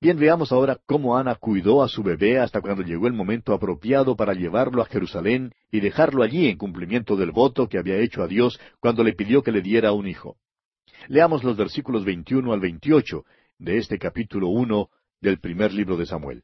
Bien, 0.00 0.18
veamos 0.18 0.52
ahora 0.52 0.78
cómo 0.86 1.18
Ana 1.18 1.34
cuidó 1.34 1.82
a 1.82 1.88
su 1.88 2.02
bebé 2.02 2.38
hasta 2.38 2.60
cuando 2.60 2.82
llegó 2.82 3.08
el 3.08 3.12
momento 3.12 3.52
apropiado 3.52 4.16
para 4.16 4.34
llevarlo 4.34 4.80
a 4.80 4.86
Jerusalén 4.86 5.52
y 5.72 5.80
dejarlo 5.80 6.22
allí 6.22 6.46
en 6.48 6.56
cumplimiento 6.56 7.16
del 7.16 7.32
voto 7.32 7.68
que 7.68 7.76
había 7.76 7.96
hecho 7.96 8.22
a 8.22 8.28
Dios 8.28 8.58
cuando 8.78 9.02
le 9.02 9.14
pidió 9.14 9.42
que 9.42 9.52
le 9.52 9.62
diera 9.62 9.92
un 9.92 10.06
hijo. 10.06 10.36
Leamos 11.08 11.42
los 11.44 11.56
versículos 11.56 12.04
21 12.04 12.52
al 12.52 12.60
28 12.60 13.24
de 13.60 13.76
este 13.76 13.98
capítulo 13.98 14.48
1 14.48 14.88
del 15.20 15.38
primer 15.38 15.72
libro 15.72 15.98
de 15.98 16.06
Samuel. 16.06 16.42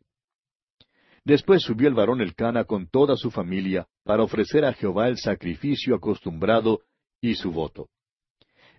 Después 1.24 1.62
subió 1.62 1.88
el 1.88 1.94
varón 1.94 2.20
Elcana 2.20 2.64
con 2.64 2.88
toda 2.88 3.16
su 3.16 3.30
familia 3.30 3.88
para 4.04 4.22
ofrecer 4.22 4.64
a 4.66 4.74
Jehová 4.74 5.08
el 5.08 5.16
sacrificio 5.16 5.96
acostumbrado 5.96 6.82
y 7.20 7.34
su 7.34 7.50
voto. 7.50 7.88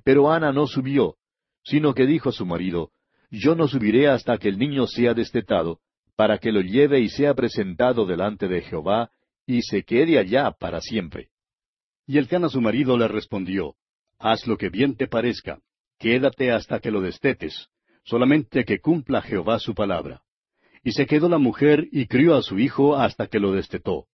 Pero 0.04 0.32
Ana 0.32 0.54
no 0.54 0.68
subió, 0.68 1.16
sino 1.64 1.96
que 1.96 2.06
dijo 2.06 2.30
a 2.30 2.32
su 2.32 2.46
marido, 2.46 2.92
Yo 3.32 3.56
no 3.56 3.68
subiré 3.68 4.08
hasta 4.08 4.38
que 4.38 4.50
el 4.50 4.60
niño 4.60 4.86
sea 4.86 5.16
destetado, 5.16 5.80
para 6.16 6.38
que 6.38 6.52
lo 6.52 6.62
lleve 6.62 7.00
y 7.00 7.10
sea 7.10 7.34
presentado 7.34 8.06
delante 8.06 8.48
de 8.48 8.62
Jehová, 8.62 9.10
y 9.48 9.64
se 9.64 9.84
quede 9.84 10.20
allá 10.20 10.52
para 10.52 10.80
siempre. 10.80 11.30
Y 12.06 12.20
Elcana 12.20 12.50
su 12.50 12.62
marido 12.62 12.98
le 12.98 13.08
respondió, 13.08 13.76
Haz 14.20 14.46
lo 14.46 14.58
que 14.58 14.70
bien 14.70 14.96
te 14.96 15.08
parezca, 15.08 15.60
quédate 15.98 16.52
hasta 16.52 16.80
que 16.80 16.92
lo 16.92 17.02
destetes, 17.02 17.70
solamente 18.08 18.64
que 18.64 18.80
cumpla 18.80 19.22
Jehová 19.22 19.60
su 19.60 19.76
palabra. 19.76 20.22
Y 20.84 20.94
se 20.94 21.06
quedó 21.06 21.28
la 21.28 21.38
mujer 21.38 21.88
y 21.92 22.08
crió 22.08 22.36
a 22.36 22.42
su 22.42 22.58
hijo 22.58 22.96
hasta 22.96 23.28
que 23.28 23.40
lo 23.40 23.52
destetó. 23.52 24.08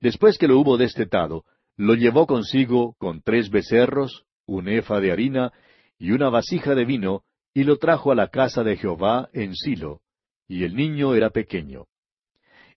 Después 0.00 0.38
que 0.38 0.48
lo 0.48 0.58
hubo 0.58 0.76
destetado, 0.76 1.44
lo 1.76 1.94
llevó 1.94 2.26
consigo 2.26 2.96
con 2.98 3.22
tres 3.22 3.48
becerros, 3.48 4.24
un 4.44 4.68
efa 4.68 5.00
de 5.00 5.12
harina 5.12 5.52
y 5.98 6.10
una 6.10 6.30
vasija 6.30 6.74
de 6.74 6.84
vino, 6.84 7.22
y 7.54 7.64
lo 7.64 7.78
trajo 7.78 8.10
a 8.10 8.14
la 8.14 8.28
casa 8.28 8.64
de 8.64 8.76
Jehová 8.76 9.30
en 9.32 9.54
Silo, 9.54 10.00
y 10.48 10.64
el 10.64 10.74
niño 10.74 11.14
era 11.14 11.30
pequeño. 11.30 11.86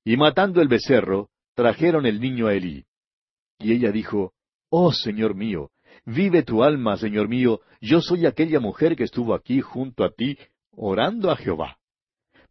Y 0.04 0.16
matando 0.16 0.62
el 0.62 0.68
becerro, 0.68 1.30
trajeron 1.56 2.06
el 2.06 2.22
niño 2.22 2.48
a 2.48 2.54
Elí. 2.54 2.86
Y 3.58 3.74
ella 3.74 3.92
dijo, 3.92 4.34
Oh 4.70 4.94
Señor 4.94 5.36
mío, 5.36 5.72
vive 6.10 6.44
tu 6.44 6.64
alma, 6.64 6.98
Señor 6.98 7.28
mío, 7.28 7.62
yo 7.82 8.02
soy 8.02 8.26
aquella 8.26 8.60
mujer 8.60 8.96
que 8.96 9.04
estuvo 9.04 9.34
aquí 9.34 9.62
junto 9.62 10.04
a 10.04 10.12
ti, 10.12 10.38
orando 10.72 11.32
a 11.32 11.36
Jehová. 11.36 11.78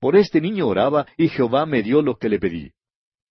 Por 0.00 0.16
este 0.16 0.40
niño 0.40 0.68
oraba, 0.68 1.06
y 1.16 1.28
Jehová 1.28 1.66
me 1.66 1.82
dio 1.82 2.02
lo 2.02 2.16
que 2.16 2.28
le 2.28 2.38
pedí. 2.38 2.72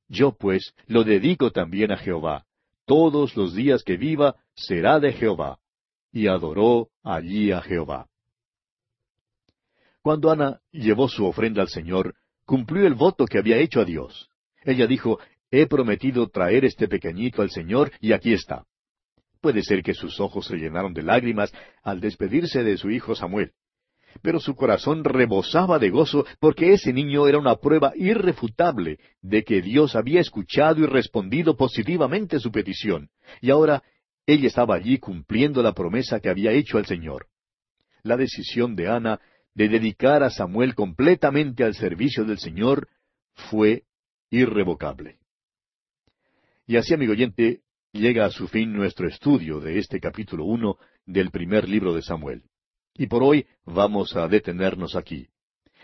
Yo 0.09 0.33
pues 0.33 0.73
lo 0.87 1.03
dedico 1.03 1.51
también 1.51 1.91
a 1.91 1.97
Jehová. 1.97 2.45
Todos 2.85 3.35
los 3.35 3.53
días 3.53 3.83
que 3.83 3.97
viva 3.97 4.35
será 4.55 4.99
de 4.99 5.13
Jehová. 5.13 5.59
Y 6.11 6.27
adoró 6.27 6.89
allí 7.03 7.51
a 7.51 7.61
Jehová. 7.61 8.07
Cuando 10.01 10.31
Ana 10.31 10.61
llevó 10.71 11.09
su 11.09 11.25
ofrenda 11.25 11.61
al 11.61 11.69
Señor, 11.69 12.15
cumplió 12.45 12.87
el 12.87 12.93
voto 12.93 13.25
que 13.25 13.37
había 13.37 13.57
hecho 13.57 13.81
a 13.81 13.85
Dios. 13.85 14.29
Ella 14.63 14.87
dijo, 14.87 15.19
He 15.51 15.67
prometido 15.67 16.27
traer 16.29 16.65
este 16.65 16.87
pequeñito 16.87 17.41
al 17.41 17.49
Señor, 17.49 17.91
y 17.99 18.13
aquí 18.13 18.33
está. 18.33 18.65
Puede 19.47 19.63
ser 19.63 19.81
que 19.81 19.93
sus 19.93 20.19
ojos 20.19 20.45
se 20.45 20.57
llenaron 20.57 20.93
de 20.93 21.01
lágrimas 21.01 21.53
al 21.81 22.01
despedirse 22.01 22.65
de 22.65 22.75
su 22.75 22.89
hijo 22.89 23.15
Samuel. 23.15 23.53
Pero 24.21 24.41
su 24.41 24.57
corazón 24.57 25.05
rebosaba 25.05 25.79
de 25.79 25.89
gozo 25.89 26.25
porque 26.41 26.73
ese 26.73 26.91
niño 26.91 27.29
era 27.29 27.37
una 27.37 27.55
prueba 27.55 27.93
irrefutable 27.95 28.99
de 29.21 29.45
que 29.45 29.61
Dios 29.61 29.95
había 29.95 30.19
escuchado 30.19 30.83
y 30.83 30.85
respondido 30.85 31.55
positivamente 31.55 32.41
su 32.41 32.51
petición. 32.51 33.09
Y 33.39 33.49
ahora 33.49 33.83
ella 34.25 34.47
estaba 34.47 34.75
allí 34.75 34.97
cumpliendo 34.97 35.63
la 35.63 35.71
promesa 35.71 36.19
que 36.19 36.27
había 36.27 36.51
hecho 36.51 36.77
al 36.77 36.85
Señor. 36.85 37.27
La 38.03 38.17
decisión 38.17 38.75
de 38.75 38.89
Ana 38.89 39.21
de 39.53 39.69
dedicar 39.69 40.23
a 40.23 40.29
Samuel 40.29 40.75
completamente 40.75 41.63
al 41.63 41.73
servicio 41.73 42.25
del 42.25 42.39
Señor 42.39 42.89
fue 43.49 43.85
irrevocable. 44.29 45.19
Y 46.65 46.75
así, 46.75 46.93
amigo 46.93 47.13
oyente, 47.13 47.61
llega 47.91 48.25
a 48.25 48.31
su 48.31 48.47
fin 48.47 48.73
nuestro 48.73 49.07
estudio 49.07 49.59
de 49.59 49.79
este 49.79 49.99
capítulo 49.99 50.45
uno 50.45 50.77
del 51.05 51.31
primer 51.31 51.67
libro 51.67 51.93
de 51.93 52.01
Samuel. 52.01 52.43
Y 52.95 53.07
por 53.07 53.23
hoy 53.23 53.45
vamos 53.65 54.15
a 54.15 54.27
detenernos 54.27 54.95
aquí. 54.95 55.27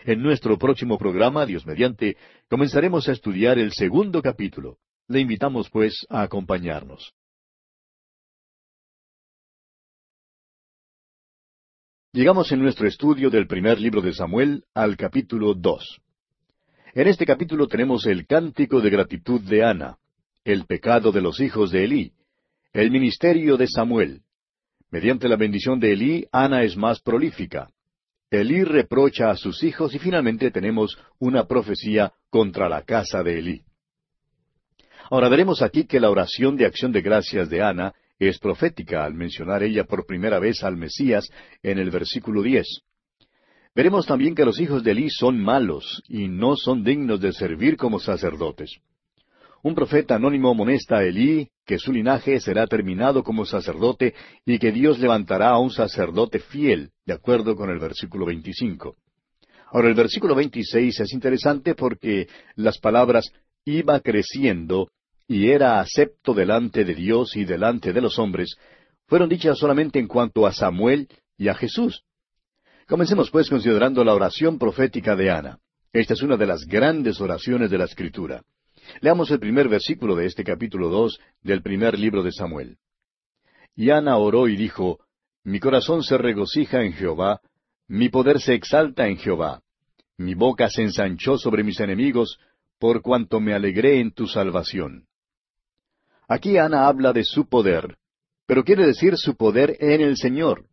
En 0.04 0.22
nuestro 0.22 0.58
próximo 0.58 0.98
programa, 0.98 1.46
Dios 1.46 1.64
mediante, 1.66 2.16
comenzaremos 2.50 3.08
a 3.08 3.12
estudiar 3.12 3.58
el 3.58 3.72
segundo 3.72 4.20
capítulo. 4.20 4.78
Le 5.08 5.20
invitamos, 5.20 5.70
pues, 5.70 6.06
a 6.10 6.22
acompañarnos. 6.22 7.14
Llegamos 12.12 12.52
en 12.52 12.60
nuestro 12.60 12.86
estudio 12.86 13.30
del 13.30 13.46
primer 13.46 13.80
libro 13.80 14.00
de 14.00 14.12
Samuel 14.12 14.64
al 14.72 14.96
capítulo 14.96 15.54
dos. 15.54 16.00
En 16.94 17.08
este 17.08 17.26
capítulo 17.26 17.66
tenemos 17.66 18.06
el 18.06 18.26
cántico 18.26 18.80
de 18.80 18.90
gratitud 18.90 19.40
de 19.40 19.64
Ana 19.64 19.98
el 20.44 20.66
pecado 20.66 21.10
de 21.10 21.22
los 21.22 21.40
hijos 21.40 21.70
de 21.70 21.84
Elí, 21.84 22.12
el 22.72 22.90
ministerio 22.90 23.56
de 23.56 23.66
Samuel. 23.66 24.20
Mediante 24.90 25.26
la 25.28 25.36
bendición 25.36 25.80
de 25.80 25.92
Elí, 25.92 26.26
Ana 26.30 26.62
es 26.62 26.76
más 26.76 27.00
prolífica. 27.00 27.70
Elí 28.30 28.62
reprocha 28.62 29.30
a 29.30 29.36
sus 29.36 29.62
hijos 29.62 29.94
y 29.94 29.98
finalmente 29.98 30.50
tenemos 30.50 30.98
una 31.18 31.46
profecía 31.46 32.12
contra 32.28 32.68
la 32.68 32.82
casa 32.82 33.22
de 33.22 33.38
Elí. 33.38 33.62
Ahora 35.10 35.28
veremos 35.28 35.62
aquí 35.62 35.86
que 35.86 36.00
la 36.00 36.10
oración 36.10 36.56
de 36.56 36.66
acción 36.66 36.92
de 36.92 37.00
gracias 37.00 37.48
de 37.48 37.62
Ana 37.62 37.94
es 38.18 38.38
profética 38.38 39.04
al 39.04 39.14
mencionar 39.14 39.62
ella 39.62 39.84
por 39.84 40.06
primera 40.06 40.38
vez 40.38 40.62
al 40.62 40.76
Mesías 40.76 41.28
en 41.62 41.78
el 41.78 41.90
versículo 41.90 42.42
diez. 42.42 42.66
Veremos 43.74 44.06
también 44.06 44.34
que 44.34 44.44
los 44.44 44.60
hijos 44.60 44.84
de 44.84 44.92
Elí 44.92 45.10
son 45.10 45.40
malos 45.40 46.02
y 46.08 46.28
no 46.28 46.54
son 46.56 46.84
dignos 46.84 47.20
de 47.20 47.32
servir 47.32 47.76
como 47.76 47.98
sacerdotes. 47.98 48.78
Un 49.64 49.74
profeta 49.74 50.16
anónimo 50.16 50.50
amonesta 50.50 50.98
a 50.98 51.04
Elí 51.04 51.48
que 51.64 51.78
su 51.78 51.90
linaje 51.90 52.38
será 52.38 52.66
terminado 52.66 53.24
como 53.24 53.46
sacerdote 53.46 54.12
y 54.44 54.58
que 54.58 54.70
Dios 54.72 54.98
levantará 54.98 55.48
a 55.48 55.58
un 55.58 55.70
sacerdote 55.70 56.38
fiel, 56.38 56.90
de 57.06 57.14
acuerdo 57.14 57.56
con 57.56 57.70
el 57.70 57.78
versículo 57.78 58.26
25. 58.26 58.94
Ahora 59.72 59.88
el 59.88 59.94
versículo 59.94 60.34
26 60.34 61.00
es 61.00 61.12
interesante 61.14 61.74
porque 61.74 62.28
las 62.56 62.76
palabras 62.76 63.32
iba 63.64 63.98
creciendo 64.00 64.90
y 65.26 65.48
era 65.48 65.80
acepto 65.80 66.34
delante 66.34 66.84
de 66.84 66.94
Dios 66.94 67.34
y 67.34 67.46
delante 67.46 67.94
de 67.94 68.02
los 68.02 68.18
hombres 68.18 68.58
fueron 69.06 69.30
dichas 69.30 69.56
solamente 69.56 69.98
en 69.98 70.08
cuanto 70.08 70.46
a 70.46 70.52
Samuel 70.52 71.08
y 71.38 71.48
a 71.48 71.54
Jesús. 71.54 72.04
Comencemos 72.86 73.30
pues 73.30 73.48
considerando 73.48 74.04
la 74.04 74.12
oración 74.12 74.58
profética 74.58 75.16
de 75.16 75.30
Ana. 75.30 75.58
Esta 75.90 76.12
es 76.12 76.20
una 76.20 76.36
de 76.36 76.44
las 76.44 76.66
grandes 76.66 77.18
oraciones 77.18 77.70
de 77.70 77.78
la 77.78 77.86
Escritura. 77.86 78.42
Leamos 79.00 79.30
el 79.30 79.40
primer 79.40 79.68
versículo 79.68 80.14
de 80.16 80.26
este 80.26 80.44
capítulo 80.44 80.88
dos 80.88 81.18
del 81.42 81.62
primer 81.62 81.98
libro 81.98 82.22
de 82.22 82.32
Samuel. 82.32 82.78
Y 83.74 83.90
Ana 83.90 84.16
oró 84.18 84.48
y 84.48 84.56
dijo, 84.56 85.00
Mi 85.42 85.60
corazón 85.60 86.02
se 86.02 86.16
regocija 86.16 86.82
en 86.82 86.92
Jehová, 86.92 87.40
mi 87.88 88.08
poder 88.08 88.40
se 88.40 88.54
exalta 88.54 89.08
en 89.08 89.16
Jehová. 89.16 89.62
Mi 90.16 90.34
boca 90.34 90.68
se 90.68 90.82
ensanchó 90.82 91.38
sobre 91.38 91.64
mis 91.64 91.80
enemigos, 91.80 92.38
por 92.78 93.02
cuanto 93.02 93.40
me 93.40 93.52
alegré 93.52 94.00
en 94.00 94.12
tu 94.12 94.26
salvación. 94.26 95.06
Aquí 96.28 96.56
Ana 96.56 96.86
habla 96.86 97.12
de 97.12 97.24
su 97.24 97.48
poder, 97.48 97.96
pero 98.46 98.64
quiere 98.64 98.86
decir 98.86 99.16
su 99.16 99.36
poder 99.36 99.76
en 99.80 100.00
el 100.00 100.16
Señor. 100.16 100.66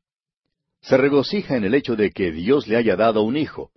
Se 0.81 0.95
regocija 0.95 1.57
en 1.57 1.63
el 1.63 1.73
hecho 1.73 1.95
de 1.95 2.11
que 2.11 2.31
Dios 2.31 2.67
le 2.67 2.77
haya 2.77 2.95
dado 2.95 3.23
un 3.23 3.35
hijo 3.35 3.71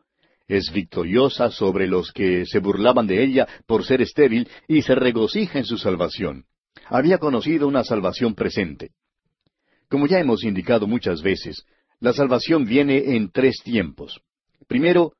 es 0.48 0.70
victoriosa 0.72 1.50
sobre 1.50 1.86
los 1.86 2.12
que 2.12 2.44
se 2.46 2.58
burlaban 2.58 3.06
de 3.06 3.22
ella 3.22 3.46
por 3.66 3.84
ser 3.84 4.02
estéril 4.02 4.48
y 4.68 4.82
se 4.82 4.94
regocija 4.94 5.58
en 5.58 5.64
su 5.64 5.78
salvación. 5.78 6.44
Había 6.86 7.18
conocido 7.18 7.66
una 7.66 7.84
salvación 7.84 8.34
presente. 8.34 8.90
Como 9.88 10.06
ya 10.06 10.18
hemos 10.18 10.44
indicado 10.44 10.86
muchas 10.86 11.22
veces, 11.22 11.64
la 12.00 12.12
salvación 12.12 12.64
viene 12.64 13.16
en 13.16 13.30
tres 13.30 13.60
tiempos. 13.62 14.20
Primero, 14.66 15.12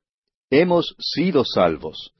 hemos 0.49 0.95
sido 0.99 1.43
salvos. 1.43 2.11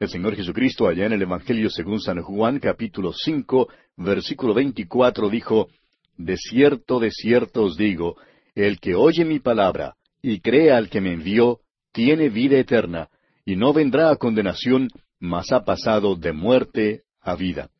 El 0.00 0.08
Señor 0.08 0.36
Jesucristo 0.36 0.88
allá 0.88 1.06
en 1.06 1.12
el 1.12 1.22
Evangelio 1.22 1.70
según 1.70 2.00
San 2.00 2.22
Juan 2.22 2.60
capítulo 2.60 3.12
cinco, 3.12 3.68
versículo 3.96 4.54
veinticuatro 4.54 5.28
dijo, 5.28 5.68
De 6.16 6.36
cierto, 6.36 6.98
de 7.00 7.10
cierto 7.10 7.64
os 7.64 7.76
digo, 7.76 8.16
el 8.54 8.80
que 8.80 8.94
oye 8.94 9.24
mi 9.24 9.38
palabra 9.38 9.96
y 10.22 10.40
crea 10.40 10.76
al 10.76 10.88
que 10.88 11.00
me 11.00 11.12
envió, 11.12 11.60
tiene 11.92 12.28
vida 12.28 12.58
eterna, 12.58 13.08
y 13.44 13.56
no 13.56 13.72
vendrá 13.72 14.10
a 14.10 14.16
condenación, 14.16 14.88
mas 15.18 15.52
ha 15.52 15.64
pasado 15.64 16.16
de 16.16 16.32
muerte 16.32 17.02
a 17.20 17.34
vida. 17.34 17.70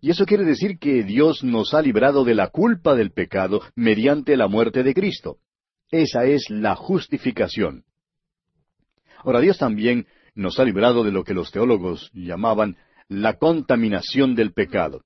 Y 0.00 0.10
eso 0.10 0.24
quiere 0.24 0.44
decir 0.44 0.78
que 0.78 1.02
Dios 1.04 1.44
nos 1.44 1.74
ha 1.74 1.82
librado 1.82 2.24
de 2.24 2.34
la 2.34 2.48
culpa 2.48 2.94
del 2.94 3.10
pecado 3.10 3.60
mediante 3.74 4.36
la 4.36 4.48
muerte 4.48 4.82
de 4.82 4.94
Cristo. 4.94 5.38
Esa 5.90 6.24
es 6.24 6.48
la 6.48 6.74
justificación. 6.74 7.84
Ahora 9.18 9.40
Dios 9.40 9.58
también 9.58 10.06
nos 10.34 10.58
ha 10.58 10.64
librado 10.64 11.04
de 11.04 11.12
lo 11.12 11.24
que 11.24 11.34
los 11.34 11.50
teólogos 11.50 12.10
llamaban 12.14 12.76
la 13.08 13.34
contaminación 13.34 14.34
del 14.34 14.52
pecado. 14.52 15.02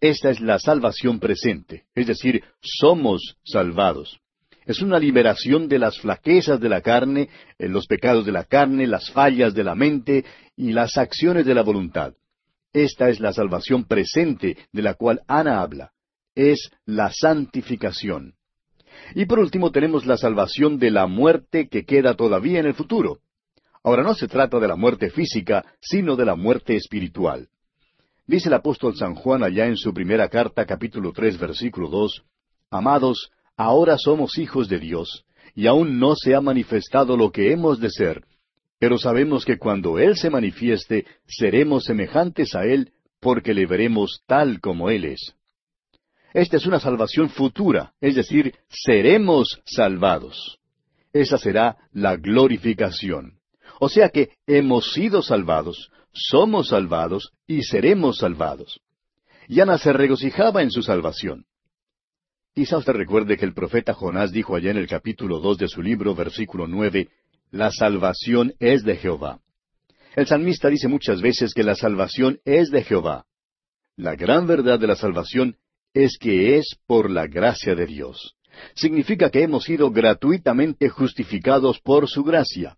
Esta 0.00 0.30
es 0.30 0.40
la 0.40 0.60
salvación 0.60 1.18
presente, 1.18 1.86
es 1.94 2.06
decir, 2.06 2.44
somos 2.60 3.36
salvados. 3.44 4.20
Es 4.68 4.82
una 4.82 4.98
liberación 4.98 5.66
de 5.66 5.78
las 5.78 5.98
flaquezas 5.98 6.60
de 6.60 6.68
la 6.68 6.82
carne, 6.82 7.30
eh, 7.58 7.68
los 7.68 7.86
pecados 7.86 8.26
de 8.26 8.32
la 8.32 8.44
carne, 8.44 8.86
las 8.86 9.10
fallas 9.10 9.54
de 9.54 9.64
la 9.64 9.74
mente 9.74 10.26
y 10.56 10.72
las 10.72 10.98
acciones 10.98 11.46
de 11.46 11.54
la 11.54 11.62
voluntad. 11.62 12.12
Esta 12.74 13.08
es 13.08 13.18
la 13.18 13.32
salvación 13.32 13.84
presente 13.84 14.58
de 14.70 14.82
la 14.82 14.92
cual 14.92 15.22
Ana 15.26 15.62
habla. 15.62 15.92
Es 16.34 16.70
la 16.84 17.10
santificación. 17.10 18.34
Y 19.14 19.24
por 19.24 19.38
último 19.38 19.72
tenemos 19.72 20.04
la 20.04 20.18
salvación 20.18 20.78
de 20.78 20.90
la 20.90 21.06
muerte 21.06 21.68
que 21.68 21.86
queda 21.86 22.12
todavía 22.12 22.60
en 22.60 22.66
el 22.66 22.74
futuro. 22.74 23.20
Ahora 23.82 24.02
no 24.02 24.12
se 24.12 24.28
trata 24.28 24.58
de 24.58 24.68
la 24.68 24.76
muerte 24.76 25.08
física, 25.08 25.64
sino 25.80 26.14
de 26.14 26.26
la 26.26 26.34
muerte 26.34 26.76
espiritual. 26.76 27.48
Dice 28.26 28.48
el 28.48 28.54
apóstol 28.54 28.94
San 28.96 29.14
Juan 29.14 29.42
allá 29.42 29.64
en 29.64 29.78
su 29.78 29.94
primera 29.94 30.28
carta, 30.28 30.66
capítulo 30.66 31.12
tres, 31.14 31.38
versículo 31.38 31.88
dos, 31.88 32.22
Amados, 32.70 33.30
ahora 33.58 33.98
somos 33.98 34.38
hijos 34.38 34.68
de 34.68 34.78
Dios, 34.78 35.26
y 35.54 35.66
aún 35.66 35.98
no 35.98 36.14
se 36.14 36.34
ha 36.34 36.40
manifestado 36.40 37.16
lo 37.16 37.30
que 37.30 37.52
hemos 37.52 37.80
de 37.80 37.90
ser, 37.90 38.24
pero 38.78 38.96
sabemos 38.96 39.44
que 39.44 39.58
cuando 39.58 39.98
Él 39.98 40.16
se 40.16 40.30
manifieste, 40.30 41.04
seremos 41.26 41.84
semejantes 41.84 42.54
a 42.54 42.64
Él, 42.64 42.92
porque 43.20 43.52
le 43.52 43.66
veremos 43.66 44.22
tal 44.26 44.60
como 44.60 44.88
Él 44.88 45.04
es. 45.04 45.34
Esta 46.32 46.56
es 46.56 46.66
una 46.66 46.78
salvación 46.78 47.28
futura, 47.30 47.92
es 48.00 48.14
decir, 48.14 48.54
seremos 48.68 49.60
salvados. 49.64 50.58
Esa 51.12 51.38
será 51.38 51.76
la 51.92 52.16
glorificación. 52.16 53.38
O 53.80 53.88
sea 53.88 54.10
que 54.10 54.30
hemos 54.46 54.92
sido 54.92 55.22
salvados, 55.22 55.90
somos 56.12 56.68
salvados 56.68 57.32
y 57.46 57.62
seremos 57.62 58.18
salvados. 58.18 58.80
Y 59.48 59.60
Ana 59.60 59.78
se 59.78 59.92
regocijaba 59.92 60.62
en 60.62 60.70
su 60.70 60.82
salvación. 60.82 61.46
Quizá 62.58 62.76
usted 62.76 62.92
recuerde 62.94 63.36
que 63.36 63.44
el 63.44 63.54
profeta 63.54 63.94
Jonás 63.94 64.32
dijo 64.32 64.56
allá 64.56 64.72
en 64.72 64.78
el 64.78 64.88
capítulo 64.88 65.38
dos 65.38 65.58
de 65.58 65.68
su 65.68 65.80
libro, 65.80 66.16
versículo 66.16 66.66
nueve, 66.66 67.08
La 67.52 67.70
salvación 67.70 68.52
es 68.58 68.82
de 68.82 68.96
Jehová. 68.96 69.38
El 70.16 70.26
salmista 70.26 70.68
dice 70.68 70.88
muchas 70.88 71.22
veces 71.22 71.54
que 71.54 71.62
la 71.62 71.76
salvación 71.76 72.40
es 72.44 72.72
de 72.72 72.82
Jehová. 72.82 73.26
La 73.94 74.16
gran 74.16 74.48
verdad 74.48 74.80
de 74.80 74.88
la 74.88 74.96
salvación 74.96 75.56
es 75.94 76.18
que 76.18 76.56
es 76.56 76.76
por 76.84 77.10
la 77.12 77.28
gracia 77.28 77.76
de 77.76 77.86
Dios. 77.86 78.34
Significa 78.74 79.30
que 79.30 79.44
hemos 79.44 79.62
sido 79.62 79.92
gratuitamente 79.92 80.88
justificados 80.88 81.78
por 81.78 82.08
su 82.08 82.24
gracia. 82.24 82.76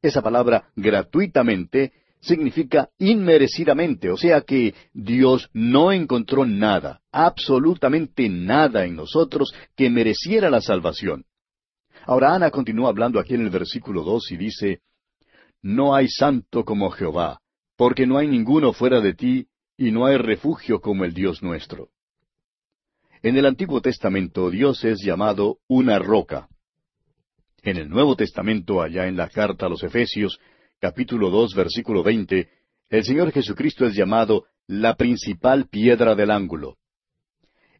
Esa 0.00 0.22
palabra 0.22 0.70
gratuitamente 0.76 1.92
significa 2.20 2.88
inmerecidamente, 2.98 4.10
o 4.10 4.16
sea 4.16 4.40
que 4.42 4.74
Dios 4.92 5.48
no 5.52 5.92
encontró 5.92 6.44
nada, 6.44 7.00
absolutamente 7.12 8.28
nada 8.28 8.84
en 8.84 8.96
nosotros 8.96 9.52
que 9.76 9.90
mereciera 9.90 10.50
la 10.50 10.60
salvación. 10.60 11.24
Ahora 12.06 12.34
Ana 12.34 12.50
continúa 12.50 12.88
hablando 12.88 13.20
aquí 13.20 13.34
en 13.34 13.42
el 13.42 13.50
versículo 13.50 14.02
dos 14.02 14.30
y 14.32 14.36
dice, 14.36 14.80
No 15.62 15.94
hay 15.94 16.08
santo 16.08 16.64
como 16.64 16.90
Jehová, 16.90 17.40
porque 17.76 18.06
no 18.06 18.18
hay 18.18 18.28
ninguno 18.28 18.72
fuera 18.72 19.00
de 19.00 19.14
ti, 19.14 19.46
y 19.76 19.92
no 19.92 20.06
hay 20.06 20.16
refugio 20.16 20.80
como 20.80 21.04
el 21.04 21.14
Dios 21.14 21.42
nuestro. 21.42 21.90
En 23.22 23.36
el 23.36 23.46
Antiguo 23.46 23.80
Testamento 23.80 24.50
Dios 24.50 24.84
es 24.84 25.00
llamado 25.04 25.58
una 25.68 25.98
roca. 25.98 26.48
En 27.62 27.76
el 27.76 27.88
Nuevo 27.88 28.16
Testamento, 28.16 28.80
allá 28.80 29.06
en 29.06 29.16
la 29.16 29.28
carta 29.28 29.66
a 29.66 29.68
los 29.68 29.82
Efesios, 29.82 30.38
capítulo 30.80 31.30
dos, 31.30 31.54
versículo 31.54 32.02
veinte, 32.02 32.48
el 32.88 33.04
Señor 33.04 33.32
Jesucristo 33.32 33.84
es 33.84 33.94
llamado 33.94 34.44
la 34.66 34.94
principal 34.94 35.68
piedra 35.68 36.14
del 36.14 36.30
ángulo. 36.30 36.76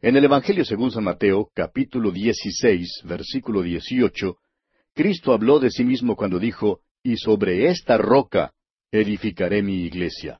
En 0.01 0.15
el 0.17 0.25
Evangelio 0.25 0.65
según 0.65 0.91
San 0.91 1.05
Mateo, 1.05 1.49
capítulo 1.53 2.11
dieciséis, 2.11 3.01
versículo 3.05 3.61
dieciocho, 3.61 4.37
Cristo 4.93 5.33
habló 5.33 5.59
de 5.59 5.71
sí 5.71 5.83
mismo 5.83 6.15
cuando 6.15 6.39
dijo, 6.39 6.81
Y 7.03 7.17
sobre 7.17 7.69
esta 7.69 7.97
roca 7.97 8.53
edificaré 8.91 9.63
mi 9.63 9.83
iglesia. 9.83 10.39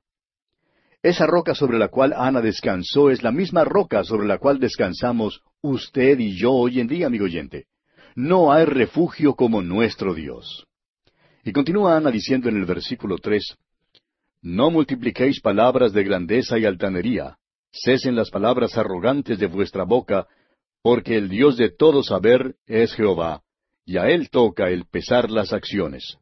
Esa 1.02 1.26
roca 1.26 1.56
sobre 1.56 1.78
la 1.78 1.88
cual 1.88 2.14
Ana 2.14 2.42
descansó 2.42 3.10
es 3.10 3.24
la 3.24 3.32
misma 3.32 3.64
roca 3.64 4.04
sobre 4.04 4.28
la 4.28 4.38
cual 4.38 4.60
descansamos 4.60 5.42
usted 5.62 6.20
y 6.20 6.38
yo 6.38 6.52
hoy 6.52 6.82
en 6.82 6.88
día, 6.88 7.08
amigo 7.08 7.24
oyente. 7.26 7.68
No 8.16 8.52
hay 8.52 8.66
refugio 8.66 9.36
como 9.36 9.62
nuestro 9.62 10.14
Dios. 10.14 10.69
Y 11.50 11.52
continúa 11.52 11.98
Ana 11.98 12.12
diciendo 12.12 12.48
en 12.48 12.58
el 12.58 12.66
versículo 12.66 13.18
tres, 13.18 13.58
No 14.40 14.70
multipliquéis 14.70 15.42
palabras 15.42 15.94
de 15.94 16.04
grandeza 16.04 16.60
y 16.60 16.66
altanería, 16.66 17.38
cesen 17.72 18.16
las 18.16 18.30
palabras 18.30 18.78
arrogantes 18.78 19.40
de 19.40 19.48
vuestra 19.48 19.84
boca, 19.84 20.28
porque 20.84 21.18
el 21.18 21.28
Dios 21.28 21.58
de 21.58 21.72
todo 21.72 22.04
saber 22.04 22.54
es 22.68 22.94
Jehová, 22.94 23.42
y 23.84 23.98
a 23.98 24.12
Él 24.12 24.30
toca 24.30 24.70
el 24.70 24.86
pesar 24.86 25.32
las 25.32 25.52
acciones. 25.52 26.20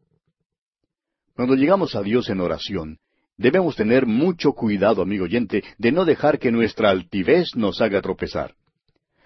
Cuando 1.35 1.55
llegamos 1.55 1.93
a 1.95 2.03
Dios 2.03 2.29
en 2.29 2.39
oración, 2.39 2.97
debemos 3.35 3.75
tener 3.75 4.05
mucho 4.05 4.53
cuidado, 4.53 5.01
amigo 5.01 5.25
oyente, 5.25 5.61
de 5.77 5.91
no 5.91 6.05
dejar 6.05 6.39
que 6.39 6.53
nuestra 6.53 6.89
altivez 6.89 7.49
nos 7.53 7.81
haga 7.81 8.01
tropezar. 8.01 8.55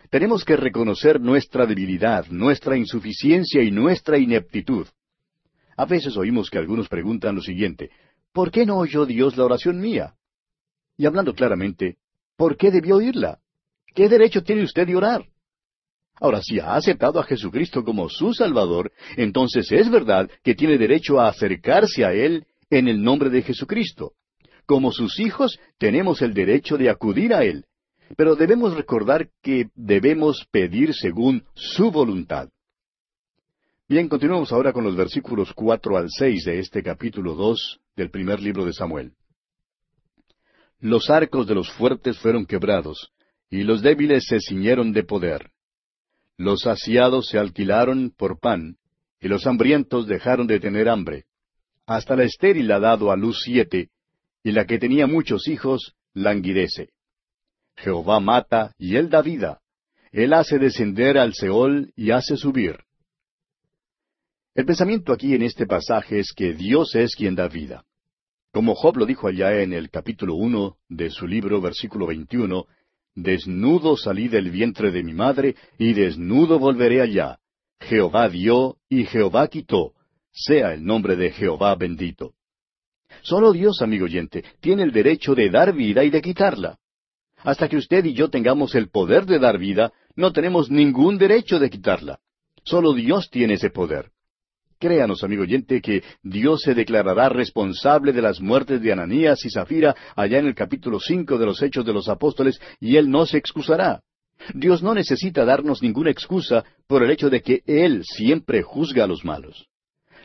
Tenemos 0.09 0.45
que 0.45 0.55
reconocer 0.57 1.21
nuestra 1.21 1.67
debilidad, 1.67 2.25
nuestra 2.29 2.75
insuficiencia 2.75 3.61
y 3.61 3.69
nuestra 3.69 4.17
ineptitud. 4.17 4.87
A 5.81 5.85
veces 5.85 6.15
oímos 6.15 6.51
que 6.51 6.59
algunos 6.59 6.87
preguntan 6.87 7.33
lo 7.33 7.41
siguiente, 7.41 7.89
¿por 8.31 8.51
qué 8.51 8.67
no 8.67 8.77
oyó 8.77 9.07
Dios 9.07 9.35
la 9.35 9.45
oración 9.45 9.79
mía? 9.79 10.13
Y 10.95 11.07
hablando 11.07 11.33
claramente, 11.33 11.97
¿por 12.37 12.55
qué 12.55 12.69
debió 12.69 12.97
oírla? 12.97 13.39
¿Qué 13.95 14.07
derecho 14.07 14.43
tiene 14.43 14.61
usted 14.61 14.85
de 14.85 14.95
orar? 14.95 15.25
Ahora, 16.19 16.39
si 16.43 16.59
ha 16.59 16.75
aceptado 16.75 17.19
a 17.19 17.23
Jesucristo 17.23 17.83
como 17.83 18.09
su 18.09 18.31
Salvador, 18.31 18.91
entonces 19.17 19.71
es 19.71 19.89
verdad 19.89 20.29
que 20.43 20.53
tiene 20.53 20.77
derecho 20.77 21.19
a 21.19 21.29
acercarse 21.29 22.05
a 22.05 22.13
Él 22.13 22.45
en 22.69 22.87
el 22.87 23.01
nombre 23.01 23.31
de 23.31 23.41
Jesucristo. 23.41 24.11
Como 24.67 24.91
sus 24.91 25.19
hijos, 25.19 25.59
tenemos 25.79 26.21
el 26.21 26.35
derecho 26.35 26.77
de 26.77 26.91
acudir 26.91 27.33
a 27.33 27.43
Él, 27.43 27.65
pero 28.15 28.35
debemos 28.35 28.75
recordar 28.75 29.29
que 29.41 29.69
debemos 29.73 30.45
pedir 30.51 30.93
según 30.93 31.43
su 31.55 31.89
voluntad. 31.89 32.49
Bien, 33.91 34.07
continuamos 34.07 34.53
ahora 34.53 34.71
con 34.71 34.85
los 34.85 34.95
versículos 34.95 35.51
cuatro 35.53 35.97
al 35.97 36.07
seis 36.09 36.45
de 36.45 36.59
este 36.59 36.81
capítulo 36.81 37.35
dos 37.35 37.81
del 37.97 38.09
primer 38.09 38.39
libro 38.39 38.63
de 38.63 38.71
Samuel. 38.71 39.11
Los 40.79 41.09
arcos 41.09 41.45
de 41.45 41.55
los 41.55 41.69
fuertes 41.73 42.17
fueron 42.17 42.45
quebrados, 42.45 43.11
y 43.49 43.63
los 43.63 43.81
débiles 43.81 44.23
se 44.29 44.39
ciñeron 44.39 44.93
de 44.93 45.03
poder. 45.03 45.51
Los 46.37 46.61
saciados 46.61 47.27
se 47.27 47.37
alquilaron 47.37 48.13
por 48.15 48.39
pan, 48.39 48.77
y 49.19 49.27
los 49.27 49.45
hambrientos 49.45 50.07
dejaron 50.07 50.47
de 50.47 50.61
tener 50.61 50.87
hambre. 50.87 51.25
Hasta 51.85 52.15
la 52.15 52.23
estéril 52.23 52.71
ha 52.71 52.79
dado 52.79 53.11
a 53.11 53.17
luz 53.17 53.41
siete, 53.43 53.89
y 54.41 54.53
la 54.53 54.65
que 54.65 54.79
tenía 54.79 55.05
muchos 55.05 55.49
hijos 55.49 55.95
languidece. 56.13 56.93
Jehová 57.75 58.21
mata 58.21 58.73
y 58.77 58.95
él 58.95 59.09
da 59.09 59.21
vida. 59.21 59.59
Él 60.13 60.31
hace 60.31 60.59
descender 60.59 61.17
al 61.17 61.33
Seol 61.33 61.91
y 61.97 62.11
hace 62.11 62.37
subir. 62.37 62.85
El 64.53 64.65
pensamiento 64.65 65.13
aquí 65.13 65.33
en 65.33 65.43
este 65.43 65.65
pasaje 65.65 66.19
es 66.19 66.33
que 66.33 66.53
Dios 66.53 66.93
es 66.95 67.15
quien 67.15 67.35
da 67.35 67.47
vida. 67.47 67.85
Como 68.51 68.75
Job 68.75 68.97
lo 68.97 69.05
dijo 69.05 69.27
allá 69.27 69.61
en 69.61 69.71
el 69.71 69.89
capítulo 69.89 70.35
uno 70.35 70.75
de 70.89 71.09
su 71.09 71.25
libro, 71.25 71.61
versículo 71.61 72.07
veintiuno, 72.07 72.65
Desnudo 73.15 73.95
salí 73.95 74.27
del 74.27 74.51
vientre 74.51 74.91
de 74.91 75.03
mi 75.03 75.13
madre, 75.13 75.55
y 75.77 75.93
desnudo 75.93 76.59
volveré 76.59 77.01
allá. 77.01 77.39
Jehová 77.79 78.27
dio 78.27 78.77
y 78.89 79.05
Jehová 79.05 79.47
quitó. 79.47 79.93
Sea 80.33 80.73
el 80.73 80.83
nombre 80.83 81.15
de 81.15 81.31
Jehová 81.31 81.75
bendito. 81.75 82.33
Solo 83.21 83.53
Dios, 83.53 83.81
amigo 83.81 84.05
oyente, 84.05 84.43
tiene 84.59 84.83
el 84.83 84.91
derecho 84.91 85.33
de 85.33 85.49
dar 85.49 85.73
vida 85.73 86.03
y 86.03 86.09
de 86.09 86.21
quitarla. 86.21 86.77
Hasta 87.37 87.69
que 87.69 87.77
usted 87.77 88.03
y 88.05 88.13
yo 88.13 88.29
tengamos 88.29 88.75
el 88.75 88.89
poder 88.89 89.25
de 89.25 89.39
dar 89.39 89.57
vida, 89.57 89.93
no 90.15 90.31
tenemos 90.31 90.69
ningún 90.69 91.17
derecho 91.17 91.57
de 91.57 91.69
quitarla. 91.69 92.19
Solo 92.63 92.93
Dios 92.93 93.29
tiene 93.29 93.55
ese 93.55 93.69
poder. 93.69 94.11
Créanos, 94.81 95.23
amigo 95.23 95.43
oyente, 95.43 95.79
que 95.79 96.01
Dios 96.23 96.61
se 96.63 96.73
declarará 96.73 97.29
responsable 97.29 98.13
de 98.13 98.21
las 98.23 98.41
muertes 98.41 98.81
de 98.81 98.91
Ananías 98.91 99.45
y 99.45 99.51
Zafira 99.51 99.95
allá 100.15 100.39
en 100.39 100.47
el 100.47 100.55
capítulo 100.55 100.99
cinco 100.99 101.37
de 101.37 101.45
los 101.45 101.61
Hechos 101.61 101.85
de 101.85 101.93
los 101.93 102.09
Apóstoles, 102.09 102.59
y 102.79 102.95
Él 102.95 103.11
no 103.11 103.27
se 103.27 103.37
excusará. 103.37 104.01
Dios 104.55 104.81
no 104.81 104.95
necesita 104.95 105.45
darnos 105.45 105.83
ninguna 105.83 106.09
excusa 106.09 106.65
por 106.87 107.03
el 107.03 107.11
hecho 107.11 107.29
de 107.29 107.43
que 107.43 107.61
Él 107.67 108.01
siempre 108.03 108.63
juzga 108.63 109.03
a 109.03 109.07
los 109.07 109.23
malos. 109.23 109.67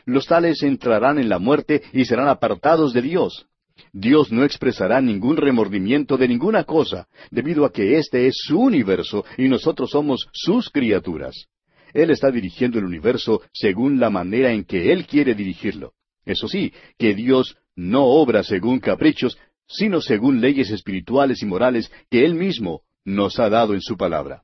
Los 0.05 0.25
tales 0.25 0.63
entrarán 0.63 1.19
en 1.19 1.29
la 1.29 1.37
muerte 1.37 1.83
y 1.93 2.05
serán 2.05 2.27
apartados 2.27 2.93
de 2.93 3.03
Dios. 3.03 3.45
Dios 3.93 4.31
no 4.31 4.43
expresará 4.43 5.01
ningún 5.01 5.37
remordimiento 5.37 6.17
de 6.17 6.27
ninguna 6.27 6.63
cosa, 6.63 7.07
debido 7.29 7.63
a 7.63 7.71
que 7.71 7.99
este 7.99 8.25
es 8.25 8.33
su 8.39 8.59
universo 8.59 9.23
y 9.37 9.49
nosotros 9.49 9.91
somos 9.91 10.27
sus 10.33 10.71
criaturas. 10.71 11.47
Él 11.93 12.11
está 12.11 12.31
dirigiendo 12.31 12.79
el 12.79 12.85
universo 12.85 13.41
según 13.53 13.99
la 13.99 14.09
manera 14.09 14.51
en 14.51 14.63
que 14.63 14.91
Él 14.91 15.05
quiere 15.05 15.35
dirigirlo. 15.35 15.93
Eso 16.25 16.47
sí, 16.47 16.73
que 16.97 17.15
Dios 17.15 17.57
no 17.75 18.05
obra 18.05 18.43
según 18.43 18.79
caprichos, 18.79 19.37
sino 19.67 20.01
según 20.01 20.41
leyes 20.41 20.69
espirituales 20.71 21.41
y 21.41 21.45
morales 21.45 21.91
que 22.09 22.25
Él 22.25 22.35
mismo 22.35 22.81
nos 23.05 23.39
ha 23.39 23.49
dado 23.49 23.73
en 23.73 23.81
su 23.81 23.97
palabra. 23.97 24.43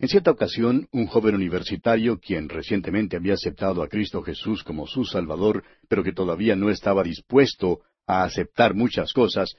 En 0.00 0.08
cierta 0.08 0.30
ocasión, 0.30 0.88
un 0.92 1.06
joven 1.06 1.34
universitario, 1.34 2.20
quien 2.20 2.48
recientemente 2.48 3.16
había 3.16 3.34
aceptado 3.34 3.82
a 3.82 3.88
Cristo 3.88 4.22
Jesús 4.22 4.62
como 4.62 4.86
su 4.86 5.04
Salvador, 5.04 5.64
pero 5.88 6.04
que 6.04 6.12
todavía 6.12 6.54
no 6.54 6.70
estaba 6.70 7.02
dispuesto 7.02 7.80
a 8.06 8.22
aceptar 8.22 8.74
muchas 8.74 9.12
cosas, 9.12 9.56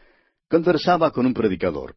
conversaba 0.47 1.11
con 1.11 1.25
un 1.25 1.33
predicador. 1.33 1.95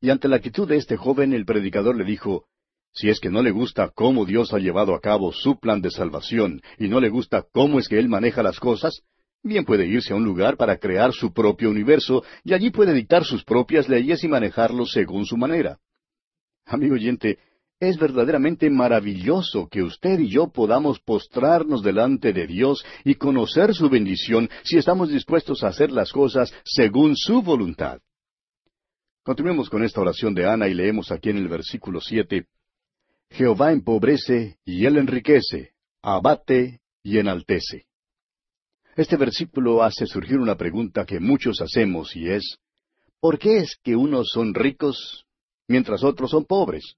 Y 0.00 0.10
ante 0.10 0.28
la 0.28 0.36
actitud 0.36 0.66
de 0.66 0.76
este 0.76 0.96
joven, 0.96 1.34
el 1.34 1.44
predicador 1.44 1.96
le 1.96 2.04
dijo, 2.04 2.46
Si 2.94 3.08
es 3.08 3.18
que 3.18 3.28
no 3.28 3.42
le 3.42 3.50
gusta 3.50 3.90
cómo 3.92 4.24
Dios 4.24 4.54
ha 4.54 4.58
llevado 4.58 4.94
a 4.94 5.00
cabo 5.00 5.32
su 5.32 5.58
plan 5.58 5.82
de 5.82 5.90
salvación 5.90 6.62
y 6.78 6.86
no 6.86 7.00
le 7.00 7.08
gusta 7.08 7.44
cómo 7.52 7.80
es 7.80 7.88
que 7.88 7.98
Él 7.98 8.08
maneja 8.08 8.40
las 8.40 8.60
cosas, 8.60 9.02
bien 9.42 9.64
puede 9.64 9.84
irse 9.86 10.12
a 10.12 10.16
un 10.16 10.24
lugar 10.24 10.56
para 10.56 10.78
crear 10.78 11.12
su 11.12 11.32
propio 11.32 11.70
universo 11.70 12.22
y 12.44 12.54
allí 12.54 12.70
puede 12.70 12.94
dictar 12.94 13.24
sus 13.24 13.42
propias 13.42 13.88
leyes 13.88 14.22
y 14.22 14.28
manejarlos 14.28 14.92
según 14.92 15.26
su 15.26 15.36
manera. 15.36 15.80
Amigo 16.66 16.94
oyente, 16.94 17.40
es 17.80 17.98
verdaderamente 17.98 18.70
maravilloso 18.70 19.68
que 19.68 19.82
usted 19.82 20.20
y 20.20 20.28
yo 20.28 20.52
podamos 20.52 21.00
postrarnos 21.00 21.82
delante 21.82 22.32
de 22.32 22.46
Dios 22.46 22.84
y 23.04 23.16
conocer 23.16 23.74
su 23.74 23.90
bendición 23.90 24.48
si 24.62 24.78
estamos 24.78 25.08
dispuestos 25.08 25.64
a 25.64 25.68
hacer 25.68 25.90
las 25.90 26.12
cosas 26.12 26.54
según 26.64 27.16
su 27.16 27.42
voluntad. 27.42 27.98
Continuemos 29.24 29.68
con 29.68 29.82
esta 29.82 30.00
oración 30.00 30.32
de 30.32 30.48
Ana 30.48 30.68
y 30.68 30.74
leemos 30.74 31.10
aquí 31.10 31.30
en 31.30 31.38
el 31.38 31.48
versículo 31.48 32.00
siete 32.00 32.46
Jehová 33.30 33.72
empobrece 33.72 34.58
y 34.64 34.86
él 34.86 34.96
enriquece, 34.96 35.72
abate 36.02 36.80
y 37.02 37.18
enaltece. 37.18 37.86
Este 38.96 39.16
versículo 39.16 39.82
hace 39.82 40.06
surgir 40.06 40.38
una 40.38 40.56
pregunta 40.56 41.04
que 41.04 41.18
muchos 41.18 41.60
hacemos 41.60 42.14
y 42.14 42.28
es, 42.28 42.58
¿por 43.20 43.38
qué 43.38 43.58
es 43.58 43.76
que 43.82 43.96
unos 43.96 44.28
son 44.32 44.54
ricos 44.54 45.26
mientras 45.66 46.04
otros 46.04 46.30
son 46.30 46.44
pobres? 46.44 46.96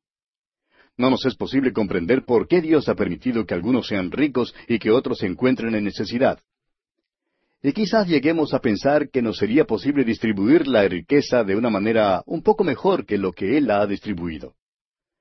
No 0.99 1.11
nos 1.11 1.25
es 1.27 1.37
posible 1.37 1.73
comprender 1.73 2.25
por 2.25 2.49
qué 2.49 2.61
Dios 2.61 2.89
ha 2.89 2.95
permitido 2.95 3.47
que 3.47 3.55
algunos 3.55 3.87
sean 3.87 4.11
ricos 4.11 4.55
y 4.69 4.79
que 4.79 4.91
otros 4.91 5.19
se 5.19 5.27
encuentren 5.27 5.75
en 5.75 5.85
necesidad. 5.85 6.41
Y 7.63 7.73
quizás 7.73 8.07
lleguemos 8.07 8.55
a 8.55 8.61
pensar 8.61 9.11
que 9.11 9.23
nos 9.23 9.39
sería 9.39 9.65
posible 9.65 10.05
distribuir 10.05 10.67
la 10.67 10.87
riqueza 10.87 11.45
de 11.45 11.57
una 11.57 11.71
manera 11.71 12.23
un 12.27 12.43
poco 12.43 12.65
mejor 12.65 13.07
que 13.07 13.19
lo 13.19 13.33
que 13.33 13.57
Él 13.59 13.67
la 13.67 13.81
ha 13.81 13.87
distribuido. 13.87 14.55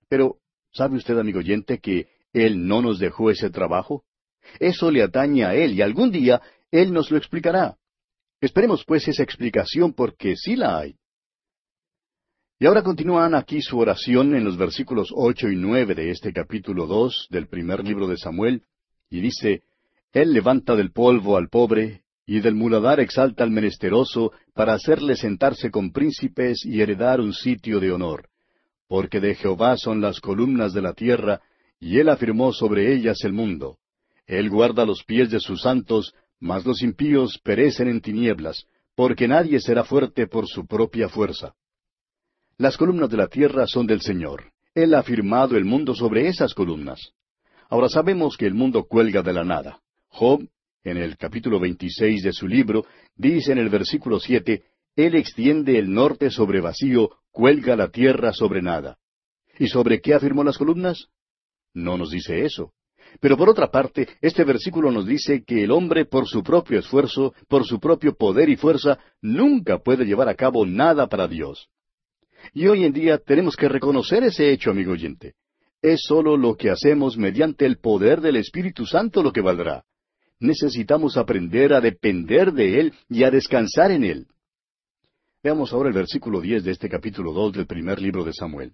Pero, 0.10 0.38
¿Sabe 0.76 0.98
usted, 0.98 1.18
amigo 1.18 1.40
oyente, 1.40 1.80
que 1.80 2.10
Él 2.34 2.68
no 2.68 2.82
nos 2.82 3.00
dejó 3.00 3.32
ese 3.32 3.50
trabajo? 3.50 4.04
Eso 4.60 4.92
le 4.92 5.04
atañe 5.04 5.46
a 5.46 5.56
Él 5.56 5.74
y 5.74 5.82
algún 5.82 6.12
día 6.12 6.42
Él 6.70 6.92
nos 6.92 7.10
lo 7.12 7.18
explicará. 7.18 7.78
Esperemos 8.42 8.84
pues 8.84 9.08
esa 9.08 9.24
explicación 9.24 9.94
porque 9.94 10.36
sí 10.36 10.58
la 10.58 10.80
hay. 10.80 10.96
Y 12.60 12.66
ahora 12.66 12.84
continúan 12.84 13.36
aquí 13.36 13.62
su 13.62 13.80
oración 13.80 14.36
en 14.36 14.44
los 14.44 14.58
versículos 14.58 15.14
ocho 15.16 15.48
y 15.50 15.56
nueve 15.56 15.96
de 15.96 16.12
este 16.12 16.34
capítulo 16.34 16.88
dos 16.88 17.28
del 17.30 17.48
primer 17.48 17.82
libro 17.84 18.08
de 18.08 18.18
Samuel, 18.18 18.64
y 19.10 19.22
dice, 19.22 19.64
Él 20.12 20.34
levanta 20.34 20.76
del 20.76 20.92
polvo 20.92 21.38
al 21.38 21.48
pobre, 21.48 22.04
y 22.26 22.42
del 22.42 22.56
muladar 22.56 23.00
exalta 23.00 23.46
al 23.46 23.52
menesteroso, 23.52 24.34
para 24.54 24.74
hacerle 24.74 25.16
sentarse 25.16 25.72
con 25.72 25.94
príncipes 25.94 26.66
y 26.66 26.82
heredar 26.82 27.22
un 27.22 27.34
sitio 27.34 27.80
de 27.80 27.94
honor 27.94 28.30
porque 28.88 29.20
de 29.20 29.36
Jehová 29.36 29.78
son 29.78 30.02
las 30.02 30.20
columnas 30.20 30.74
de 30.74 30.82
la 30.82 30.94
tierra, 30.94 31.42
y 31.80 32.00
él 32.00 32.10
afirmó 32.10 32.54
sobre 32.54 32.94
ellas 32.94 33.24
el 33.24 33.34
mundo. 33.34 33.78
Él 34.28 34.50
guarda 34.50 34.86
los 34.86 35.04
pies 35.04 35.30
de 35.30 35.40
sus 35.40 35.62
santos, 35.62 36.14
mas 36.40 36.66
los 36.66 36.82
impíos 36.82 37.40
perecen 37.44 37.88
en 37.88 38.02
tinieblas, 38.02 38.66
porque 38.96 39.28
nadie 39.28 39.60
será 39.60 39.84
fuerte 39.84 40.28
por 40.28 40.48
su 40.48 40.66
propia 40.66 41.10
fuerza. 41.10 41.54
Las 42.58 42.78
columnas 42.78 43.10
de 43.10 43.18
la 43.18 43.28
tierra 43.28 43.68
son 43.68 43.86
del 43.86 44.02
Señor. 44.02 44.52
Él 44.74 44.94
ha 44.94 45.00
afirmado 45.00 45.58
el 45.58 45.66
mundo 45.66 45.94
sobre 45.94 46.28
esas 46.28 46.54
columnas. 46.54 47.12
Ahora 47.70 47.90
sabemos 47.90 48.38
que 48.38 48.46
el 48.46 48.54
mundo 48.54 48.86
cuelga 48.86 49.22
de 49.22 49.34
la 49.34 49.44
nada. 49.44 49.82
Job, 50.08 50.48
en 50.84 50.98
el 50.98 51.18
capítulo 51.18 51.60
26 51.60 52.24
de 52.24 52.32
su 52.32 52.48
libro, 52.48 52.86
dice 53.16 53.52
en 53.52 53.58
el 53.58 53.70
versículo 53.70 54.20
siete, 54.20 54.64
Él 54.96 55.16
extiende 55.16 55.78
el 55.78 55.92
norte 55.92 56.30
sobre 56.30 56.62
vacío, 56.62 57.10
cuelga 57.36 57.76
la 57.76 57.90
tierra 57.90 58.32
sobre 58.32 58.62
nada. 58.62 58.98
¿Y 59.60 59.68
sobre 59.68 60.00
qué 60.00 60.14
afirmó 60.14 60.42
las 60.42 60.58
columnas? 60.58 61.10
No 61.74 61.98
nos 61.98 62.10
dice 62.10 62.46
eso. 62.46 62.72
Pero 63.20 63.36
por 63.36 63.50
otra 63.50 63.70
parte, 63.70 64.08
este 64.22 64.46
versículo 64.46 64.90
nos 64.90 65.06
dice 65.06 65.44
que 65.44 65.64
el 65.66 65.72
hombre 65.72 66.06
por 66.06 66.28
su 66.28 66.42
propio 66.42 66.80
esfuerzo, 66.80 67.34
por 67.50 67.66
su 67.66 67.80
propio 67.80 68.16
poder 68.16 68.50
y 68.50 68.56
fuerza, 68.56 69.00
nunca 69.22 69.80
puede 69.80 70.06
llevar 70.06 70.30
a 70.30 70.36
cabo 70.36 70.66
nada 70.66 71.08
para 71.08 71.28
Dios. 71.28 71.68
Y 72.54 72.68
hoy 72.68 72.86
en 72.86 72.94
día 72.94 73.18
tenemos 73.18 73.58
que 73.58 73.68
reconocer 73.68 74.24
ese 74.24 74.52
hecho, 74.52 74.72
amigo 74.72 74.94
oyente. 74.94 75.34
Es 75.82 76.04
sólo 76.08 76.38
lo 76.38 76.56
que 76.56 76.70
hacemos 76.70 77.18
mediante 77.18 77.66
el 77.66 77.80
poder 77.80 78.22
del 78.22 78.38
Espíritu 78.38 78.86
Santo 78.86 79.22
lo 79.22 79.34
que 79.34 79.42
valdrá. 79.42 79.84
Necesitamos 80.40 81.18
aprender 81.18 81.74
a 81.74 81.82
depender 81.82 82.54
de 82.54 82.80
Él 82.80 82.94
y 83.10 83.24
a 83.24 83.32
descansar 83.32 83.92
en 83.92 84.06
Él. 84.06 84.28
Veamos 85.46 85.72
ahora 85.74 85.90
el 85.90 85.94
versículo 85.94 86.42
diez 86.42 86.64
de 86.64 86.72
este 86.72 86.90
capítulo 86.90 87.32
dos 87.32 87.54
del 87.54 87.68
primer 87.68 88.02
libro 88.02 88.24
de 88.24 88.34
Samuel. 88.34 88.74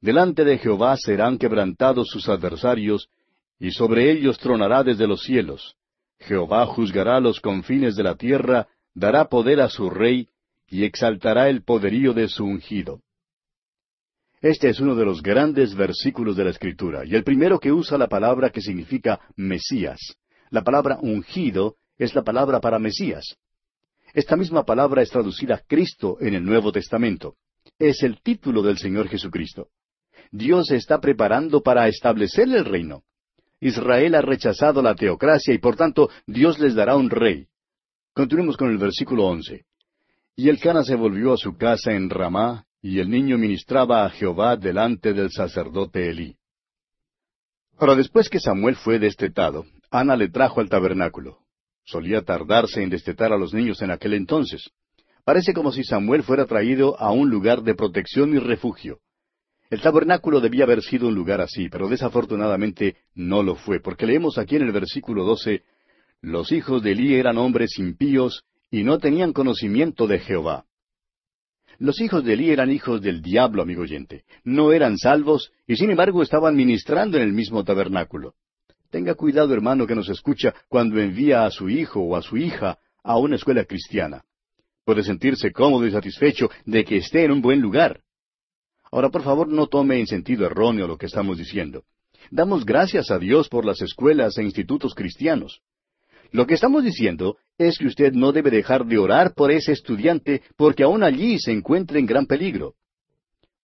Delante 0.00 0.42
de 0.44 0.58
Jehová 0.58 0.96
serán 0.96 1.38
quebrantados 1.38 2.08
sus 2.08 2.28
adversarios, 2.28 3.08
y 3.56 3.70
sobre 3.70 4.10
ellos 4.10 4.36
tronará 4.40 4.82
desde 4.82 5.06
los 5.06 5.22
cielos. 5.22 5.76
Jehová 6.18 6.66
juzgará 6.66 7.20
los 7.20 7.38
confines 7.38 7.94
de 7.94 8.02
la 8.02 8.16
tierra, 8.16 8.66
dará 8.96 9.26
poder 9.26 9.60
a 9.60 9.68
su 9.68 9.90
rey, 9.90 10.26
y 10.66 10.82
exaltará 10.82 11.48
el 11.48 11.62
poderío 11.62 12.14
de 12.14 12.26
su 12.26 12.44
ungido. 12.44 13.02
Este 14.40 14.70
es 14.70 14.80
uno 14.80 14.96
de 14.96 15.04
los 15.04 15.22
grandes 15.22 15.76
versículos 15.76 16.34
de 16.34 16.42
la 16.46 16.50
Escritura, 16.50 17.04
y 17.06 17.14
el 17.14 17.22
primero 17.22 17.60
que 17.60 17.70
usa 17.70 17.96
la 17.96 18.08
palabra 18.08 18.50
que 18.50 18.60
significa 18.60 19.20
Mesías. 19.36 20.00
La 20.50 20.64
palabra 20.64 20.98
ungido 21.00 21.76
es 21.96 22.12
la 22.16 22.24
palabra 22.24 22.60
para 22.60 22.80
Mesías. 22.80 23.36
Esta 24.12 24.36
misma 24.36 24.64
palabra 24.64 25.02
es 25.02 25.10
traducida 25.10 25.62
Cristo 25.66 26.16
en 26.20 26.34
el 26.34 26.44
Nuevo 26.44 26.72
Testamento. 26.72 27.36
Es 27.78 28.02
el 28.02 28.20
título 28.20 28.62
del 28.62 28.78
Señor 28.78 29.08
Jesucristo. 29.08 29.68
Dios 30.32 30.68
se 30.68 30.76
está 30.76 31.00
preparando 31.00 31.62
para 31.62 31.88
establecer 31.88 32.48
el 32.48 32.64
reino. 32.64 33.02
Israel 33.60 34.14
ha 34.14 34.22
rechazado 34.22 34.82
la 34.82 34.94
teocracia 34.94 35.54
y 35.54 35.58
por 35.58 35.76
tanto 35.76 36.08
Dios 36.26 36.58
les 36.58 36.74
dará 36.74 36.96
un 36.96 37.10
rey. 37.10 37.46
Continuemos 38.14 38.56
con 38.56 38.70
el 38.70 38.78
versículo 38.78 39.26
once. 39.26 39.64
Y 40.34 40.48
el 40.48 40.58
Cana 40.58 40.82
se 40.82 40.94
volvió 40.94 41.34
a 41.34 41.36
su 41.36 41.56
casa 41.56 41.92
en 41.92 42.08
Ramá, 42.08 42.64
y 42.80 42.98
el 42.98 43.10
niño 43.10 43.36
ministraba 43.36 44.04
a 44.04 44.10
Jehová 44.10 44.56
delante 44.56 45.12
del 45.12 45.30
sacerdote 45.30 46.08
Elí. 46.08 46.36
Ahora, 47.76 47.94
después 47.94 48.28
que 48.28 48.40
Samuel 48.40 48.76
fue 48.76 48.98
destetado, 48.98 49.66
Ana 49.90 50.16
le 50.16 50.28
trajo 50.28 50.60
al 50.60 50.68
tabernáculo. 50.68 51.39
Solía 51.90 52.22
tardarse 52.22 52.84
en 52.84 52.88
destetar 52.88 53.32
a 53.32 53.36
los 53.36 53.52
niños 53.52 53.82
en 53.82 53.90
aquel 53.90 54.14
entonces. 54.14 54.70
Parece 55.24 55.52
como 55.52 55.72
si 55.72 55.82
Samuel 55.82 56.22
fuera 56.22 56.46
traído 56.46 56.96
a 57.00 57.10
un 57.10 57.28
lugar 57.30 57.62
de 57.62 57.74
protección 57.74 58.32
y 58.32 58.38
refugio. 58.38 59.00
El 59.70 59.80
tabernáculo 59.80 60.40
debía 60.40 60.62
haber 60.62 60.82
sido 60.82 61.08
un 61.08 61.16
lugar 61.16 61.40
así, 61.40 61.68
pero 61.68 61.88
desafortunadamente 61.88 62.94
no 63.16 63.42
lo 63.42 63.56
fue, 63.56 63.80
porque 63.80 64.06
leemos 64.06 64.38
aquí 64.38 64.54
en 64.54 64.62
el 64.62 64.70
versículo 64.70 65.24
doce, 65.24 65.64
Los 66.20 66.52
hijos 66.52 66.80
de 66.84 66.92
Elí 66.92 67.14
eran 67.14 67.38
hombres 67.38 67.76
impíos 67.76 68.44
y 68.70 68.84
no 68.84 68.98
tenían 68.98 69.32
conocimiento 69.32 70.06
de 70.06 70.20
Jehová. 70.20 70.66
Los 71.78 72.00
hijos 72.00 72.22
de 72.24 72.34
Elí 72.34 72.50
eran 72.50 72.70
hijos 72.70 73.02
del 73.02 73.20
diablo, 73.20 73.62
amigo 73.62 73.82
oyente. 73.82 74.22
No 74.44 74.72
eran 74.72 74.96
salvos 74.96 75.50
y 75.66 75.74
sin 75.74 75.90
embargo 75.90 76.22
estaban 76.22 76.54
ministrando 76.54 77.16
en 77.16 77.24
el 77.24 77.32
mismo 77.32 77.64
tabernáculo. 77.64 78.34
Tenga 78.90 79.14
cuidado, 79.14 79.54
hermano, 79.54 79.86
que 79.86 79.94
nos 79.94 80.08
escucha 80.08 80.52
cuando 80.68 81.00
envía 81.00 81.46
a 81.46 81.50
su 81.50 81.68
hijo 81.68 82.00
o 82.00 82.16
a 82.16 82.22
su 82.22 82.36
hija 82.36 82.78
a 83.04 83.18
una 83.18 83.36
escuela 83.36 83.64
cristiana. 83.64 84.24
Puede 84.84 85.04
sentirse 85.04 85.52
cómodo 85.52 85.86
y 85.86 85.92
satisfecho 85.92 86.50
de 86.64 86.84
que 86.84 86.96
esté 86.96 87.24
en 87.24 87.30
un 87.30 87.40
buen 87.40 87.60
lugar. 87.60 88.00
Ahora, 88.90 89.08
por 89.08 89.22
favor, 89.22 89.46
no 89.46 89.68
tome 89.68 90.00
en 90.00 90.08
sentido 90.08 90.44
erróneo 90.44 90.88
lo 90.88 90.98
que 90.98 91.06
estamos 91.06 91.38
diciendo. 91.38 91.84
Damos 92.32 92.64
gracias 92.64 93.12
a 93.12 93.18
Dios 93.18 93.48
por 93.48 93.64
las 93.64 93.80
escuelas 93.80 94.36
e 94.38 94.42
institutos 94.42 94.94
cristianos. 94.94 95.60
Lo 96.32 96.46
que 96.46 96.54
estamos 96.54 96.82
diciendo 96.82 97.36
es 97.58 97.78
que 97.78 97.86
usted 97.86 98.12
no 98.12 98.32
debe 98.32 98.50
dejar 98.50 98.84
de 98.86 98.98
orar 98.98 99.34
por 99.34 99.52
ese 99.52 99.72
estudiante 99.72 100.42
porque 100.56 100.82
aún 100.82 101.04
allí 101.04 101.38
se 101.38 101.52
encuentra 101.52 101.98
en 101.98 102.06
gran 102.06 102.26
peligro. 102.26 102.74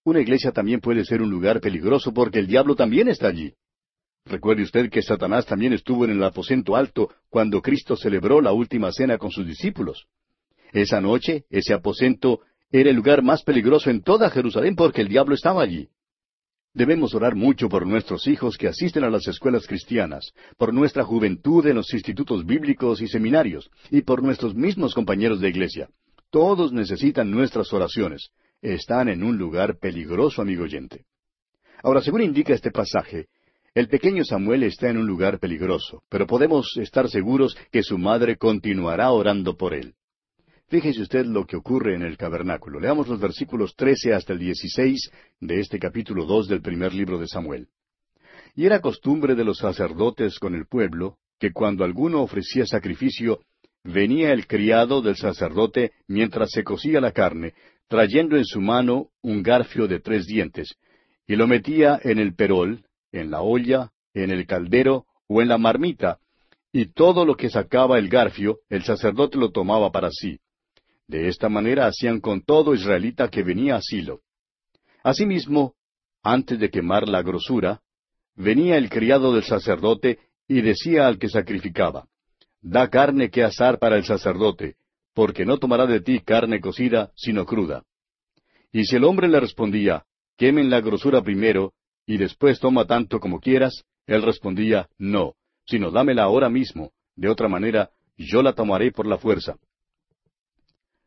Una 0.04 0.20
iglesia 0.20 0.52
también 0.52 0.80
puede 0.80 1.04
ser 1.04 1.20
un 1.20 1.30
lugar 1.30 1.60
peligroso 1.60 2.14
porque 2.14 2.38
el 2.38 2.46
diablo 2.46 2.76
también 2.76 3.08
está 3.08 3.26
allí. 3.26 3.52
Recuerde 4.27 4.64
usted 4.64 4.90
que 4.90 5.02
Satanás 5.02 5.46
también 5.46 5.72
estuvo 5.72 6.04
en 6.04 6.10
el 6.10 6.22
aposento 6.24 6.74
alto 6.74 7.10
cuando 7.31 7.62
Cristo 7.62 7.96
celebró 7.96 8.40
la 8.40 8.52
última 8.52 8.90
cena 8.90 9.18
con 9.18 9.31
sus 9.31 9.46
discípulos. 9.46 10.06
Esa 10.72 11.00
noche, 11.00 11.44
ese 11.48 11.72
aposento 11.72 12.40
era 12.72 12.90
el 12.90 12.96
lugar 12.96 13.22
más 13.22 13.44
peligroso 13.44 13.88
en 13.88 14.02
toda 14.02 14.29
Jerusalén 14.29 14.74
porque 14.74 15.02
el 15.02 15.08
diablo 15.08 15.37
estaba 15.37 15.62
allí. 15.62 15.88
Debemos 16.74 17.14
orar 17.14 17.37
mucho 17.37 17.68
por 17.68 17.87
nuestros 17.87 18.27
hijos 18.27 18.58
que 18.58 18.66
asisten 18.66 19.04
a 19.04 19.10
las 19.10 19.29
escuelas 19.29 19.66
cristianas, 19.66 20.33
por 20.58 20.74
nuestra 20.74 21.04
juventud 21.04 21.64
en 21.66 21.77
los 21.77 21.94
institutos 21.94 22.44
bíblicos 22.44 23.00
y 23.00 23.06
seminarios, 23.06 23.70
y 23.90 24.02
por 24.02 24.22
nuestros 24.22 24.54
mismos 24.54 24.92
compañeros 24.92 25.40
de 25.40 25.48
iglesia. 25.48 25.88
Todos 26.31 26.72
necesitan 26.72 27.31
nuestras 27.31 27.72
oraciones. 27.72 28.31
Están 28.60 29.08
en 29.08 29.22
un 29.22 29.38
lugar 29.38 29.79
peligroso, 29.79 30.42
amigo 30.42 30.64
oyente. 30.64 31.06
Ahora, 31.83 32.02
según 32.02 32.22
indica 32.22 32.52
este 32.52 32.72
pasaje, 32.72 33.29
el 33.77 33.88
pequeño 33.88 34.24
Samuel 34.24 34.62
está 34.62 34.88
en 34.88 34.96
un 34.96 35.06
lugar 35.06 35.38
peligroso, 35.38 36.02
pero 36.08 36.27
podemos 36.27 36.79
estar 36.79 37.10
seguros 37.10 37.54
que 37.70 37.83
su 37.83 37.98
madre 37.98 38.38
continuará 38.38 39.10
orando 39.10 39.54
por 39.54 39.74
él. 39.74 39.92
Fíjese 40.68 41.02
usted 41.02 41.27
lo 41.27 41.44
que 41.44 41.56
ocurre 41.56 41.94
en 41.94 42.00
el 42.00 42.16
tabernáculo. 42.16 42.81
Leamos 42.81 43.06
los 43.06 43.20
versículos 43.20 43.77
trece 43.77 44.14
hasta 44.14 44.33
el 44.33 44.38
dieciséis 44.38 45.10
de 45.40 45.60
este 45.60 45.79
capítulo 45.79 46.24
dos 46.24 46.48
del 46.48 46.62
primer 46.62 46.94
libro 46.94 47.18
de 47.18 47.29
Samuel. 47.29 47.68
Y 48.54 48.64
era 48.64 48.81
costumbre 48.81 49.35
de 49.35 49.44
los 49.44 49.58
sacerdotes 49.58 50.38
con 50.38 50.54
el 50.54 50.64
pueblo 50.64 51.18
que 51.38 51.52
cuando 51.52 51.85
alguno 51.85 52.22
ofrecía 52.22 52.64
sacrificio, 52.64 53.40
venía 53.85 54.33
el 54.33 54.46
criado 54.46 55.02
del 55.02 55.16
sacerdote 55.16 55.92
mientras 56.08 56.50
se 56.50 56.64
cocía 56.64 56.98
la 56.98 57.12
carne, 57.12 57.52
trayendo 57.88 58.38
en 58.38 58.46
su 58.46 58.62
mano 58.62 59.10
un 59.20 59.42
garfio 59.42 59.87
de 59.87 60.00
tres 60.00 60.24
dientes, 60.24 60.77
y 61.27 61.37
lo 61.37 61.46
metía 61.46 62.00
en 62.02 62.18
el 62.18 62.35
perol, 62.35 62.87
en 63.13 63.31
la 63.31 63.42
olla, 63.42 63.92
en 64.15 64.31
el 64.31 64.46
caldero 64.46 65.07
o 65.29 65.42
en 65.42 65.48
la 65.48 65.59
marmita, 65.59 66.19
y 66.73 66.87
todo 66.87 67.25
lo 67.25 67.37
que 67.37 67.50
sacaba 67.50 67.98
el 67.98 68.09
garfio, 68.09 68.59
el 68.69 68.85
sacerdote 68.85 69.38
lo 69.38 69.50
tomaba 69.50 69.90
para 69.90 70.11
sí. 70.11 70.38
De 71.09 71.29
esta 71.29 71.48
manera 71.48 71.87
hacían 71.87 72.21
con 72.21 72.42
todo 72.42 72.75
israelita 72.75 73.29
que 73.29 73.42
venía 73.42 73.77
a 73.77 73.81
Silo. 73.81 74.21
Asimismo, 75.02 75.75
antes 76.23 76.59
de 76.59 76.69
quemar 76.71 77.09
la 77.09 77.23
grosura, 77.23 77.81
venía 78.35 78.77
el 78.77 78.90
criado 78.90 79.33
del 79.33 79.44
sacerdote 79.44 80.19
y 80.48 80.61
decía 80.61 81.07
al 81.07 81.19
que 81.19 81.29
sacrificaba, 81.29 82.09
Da 82.61 82.88
carne 82.90 83.31
que 83.31 83.44
asar 83.44 83.79
para 83.79 83.96
el 83.96 84.04
sacerdote, 84.04 84.75
porque 85.15 85.46
no 85.46 85.59
tomará 85.59 85.87
de 85.87 86.00
ti 86.00 86.21
carne 86.21 86.61
cocida, 86.61 87.13
sino 87.15 87.46
cruda. 87.46 87.85
Y 88.73 88.85
si 88.85 88.96
el 88.96 89.04
hombre 89.04 89.29
le 89.29 89.40
respondía, 89.40 90.04
Quemen 90.37 90.69
la 90.69 90.81
grosura 90.81 91.23
primero, 91.23 91.73
y 92.07 92.17
después 92.17 92.61
toma 92.61 92.87
tanto 92.87 93.21
como 93.21 93.40
quieras, 93.40 93.85
él 94.07 94.23
respondía, 94.23 94.88
No, 94.98 95.35
sino 95.67 95.90
dámela 95.90 96.23
ahora 96.23 96.48
mismo, 96.48 96.92
de 97.17 97.29
otra 97.29 97.48
manera 97.48 97.90
yo 98.17 98.42
la 98.42 98.52
tomaré 98.52 98.92
por 98.92 99.07
la 99.07 99.19
fuerza. 99.19 99.57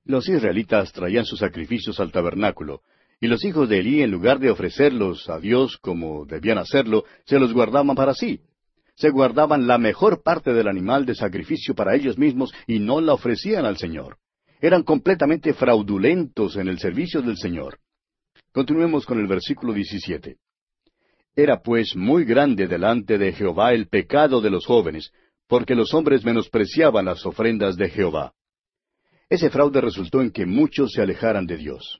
Los 0.03 0.27
israelitas 0.27 0.91
traían 0.91 1.25
sus 1.25 1.39
sacrificios 1.39 1.99
al 1.99 2.11
tabernáculo, 2.11 2.81
y 3.21 3.27
los 3.27 3.43
hijos 3.43 3.67
de 3.67 3.79
Elí, 3.79 4.01
en 4.01 4.11
lugar 4.11 4.39
de 4.39 4.49
ofrecerlos 4.49 5.29
a 5.29 5.39
Dios 5.39 5.77
como 5.77 6.25
debían 6.25 6.57
hacerlo, 6.57 7.05
se 7.25 7.39
los 7.39 7.53
guardaban 7.53 7.95
para 7.95 8.13
sí. 8.13 8.41
Se 8.95 9.09
guardaban 9.09 9.67
la 9.67 9.77
mejor 9.77 10.23
parte 10.23 10.53
del 10.53 10.67
animal 10.67 11.05
de 11.05 11.15
sacrificio 11.15 11.73
para 11.73 11.95
ellos 11.95 12.17
mismos 12.17 12.53
y 12.67 12.79
no 12.79 13.01
la 13.01 13.13
ofrecían 13.13 13.65
al 13.65 13.77
Señor. 13.77 14.17
Eran 14.61 14.83
completamente 14.83 15.53
fraudulentos 15.53 16.57
en 16.57 16.67
el 16.67 16.79
servicio 16.79 17.21
del 17.21 17.37
Señor. 17.37 17.79
Continuemos 18.51 19.05
con 19.05 19.19
el 19.19 19.27
versículo 19.27 19.73
17. 19.73 20.37
Era 21.35 21.61
pues 21.61 21.95
muy 21.95 22.25
grande 22.25 22.67
delante 22.67 23.17
de 23.17 23.33
Jehová 23.33 23.73
el 23.73 23.87
pecado 23.87 24.41
de 24.41 24.49
los 24.49 24.65
jóvenes, 24.65 25.11
porque 25.47 25.75
los 25.75 25.93
hombres 25.93 26.23
menospreciaban 26.23 27.05
las 27.05 27.25
ofrendas 27.25 27.75
de 27.75 27.89
Jehová. 27.89 28.33
Ese 29.29 29.49
fraude 29.49 29.81
resultó 29.81 30.21
en 30.21 30.31
que 30.31 30.45
muchos 30.45 30.91
se 30.91 31.01
alejaran 31.01 31.45
de 31.45 31.57
Dios. 31.57 31.99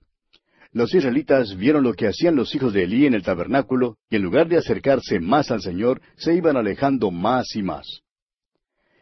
Los 0.72 0.94
israelitas 0.94 1.56
vieron 1.56 1.84
lo 1.84 1.94
que 1.94 2.08
hacían 2.08 2.36
los 2.36 2.54
hijos 2.54 2.74
de 2.74 2.84
Elí 2.84 3.06
en 3.06 3.16
el 3.16 3.24
tabernáculo, 3.24 3.98
y 4.10 4.18
en 4.18 4.22
lugar 4.22 4.48
de 4.48 4.58
acercarse 4.58 5.20
más 5.20 5.50
al 5.50 5.62
Señor, 5.62 6.02
se 6.16 6.36
iban 6.36 6.58
alejando 6.58 7.10
más 7.10 7.56
y 7.56 7.64
más. 7.64 8.02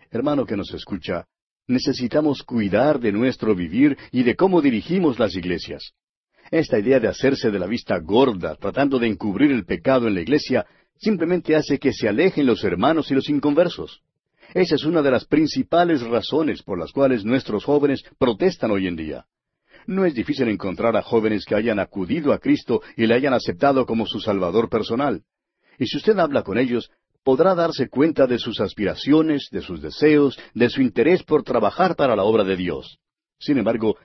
Hermano 0.10 0.46
que 0.46 0.56
nos 0.56 0.74
escucha, 0.74 1.26
necesitamos 1.68 2.44
cuidar 2.44 3.00
de 3.00 3.12
nuestro 3.12 3.54
vivir 3.54 3.98
y 4.12 4.24
de 4.24 4.36
cómo 4.36 4.62
dirigimos 4.62 5.20
las 5.20 5.36
iglesias. 5.36 5.94
Esta 6.52 6.80
idea 6.80 7.00
de 7.00 7.08
hacerse 7.08 7.52
de 7.52 7.60
la 7.60 7.68
vista 7.68 8.00
gorda, 8.00 8.56
tratando 8.56 9.00
de 9.00 9.08
encubrir 9.08 9.52
el 9.52 9.66
pecado 9.66 10.08
en 10.08 10.16
la 10.16 10.22
iglesia, 10.22 10.66
simplemente 10.98 11.56
hace 11.56 11.78
que 11.78 11.94
se 11.94 12.08
alejen 12.08 12.46
los 12.46 12.64
hermanos 12.64 13.12
y 13.12 13.16
los 13.16 13.30
inconversos. 13.30 14.02
Esa 14.54 14.76
es 14.76 14.86
una 14.86 15.02
de 15.02 15.12
las 15.12 15.26
principales 15.26 16.02
razones 16.02 16.64
por 16.64 16.80
las 16.80 16.92
cuales 16.92 17.26
nuestros 17.26 17.66
jóvenes 17.66 18.04
protestan 18.18 18.72
hoy 18.72 18.88
en 18.88 18.96
día. 18.96 19.26
No 19.88 20.06
es 20.06 20.14
difícil 20.14 20.48
encontrar 20.48 20.96
a 20.96 21.02
jóvenes 21.02 21.46
que 21.46 21.56
hayan 21.56 21.80
acudido 21.80 22.34
a 22.34 22.40
Cristo 22.40 22.82
y 22.96 23.06
le 23.08 23.14
hayan 23.14 23.34
aceptado 23.34 23.86
como 23.86 24.06
su 24.06 24.20
Salvador 24.20 24.70
personal. 24.70 25.24
Y 25.80 25.88
si 25.88 25.98
usted 25.98 26.18
habla 26.18 26.44
con 26.44 26.58
ellos, 26.58 26.90
podrá 27.24 27.56
darse 27.56 27.90
cuenta 27.90 28.26
de 28.26 28.40
sus 28.40 28.60
aspiraciones, 28.62 29.50
de 29.52 29.62
sus 29.62 29.82
deseos, 29.82 30.40
de 30.54 30.70
su 30.70 30.82
interés 30.82 31.24
por 31.24 31.44
trabajar 31.44 31.96
para 31.96 32.16
la 32.16 32.24
obra 32.24 32.44
de 32.44 32.56
Dios. 32.56 33.00
Sin 33.38 33.58
embargo, 33.58 33.98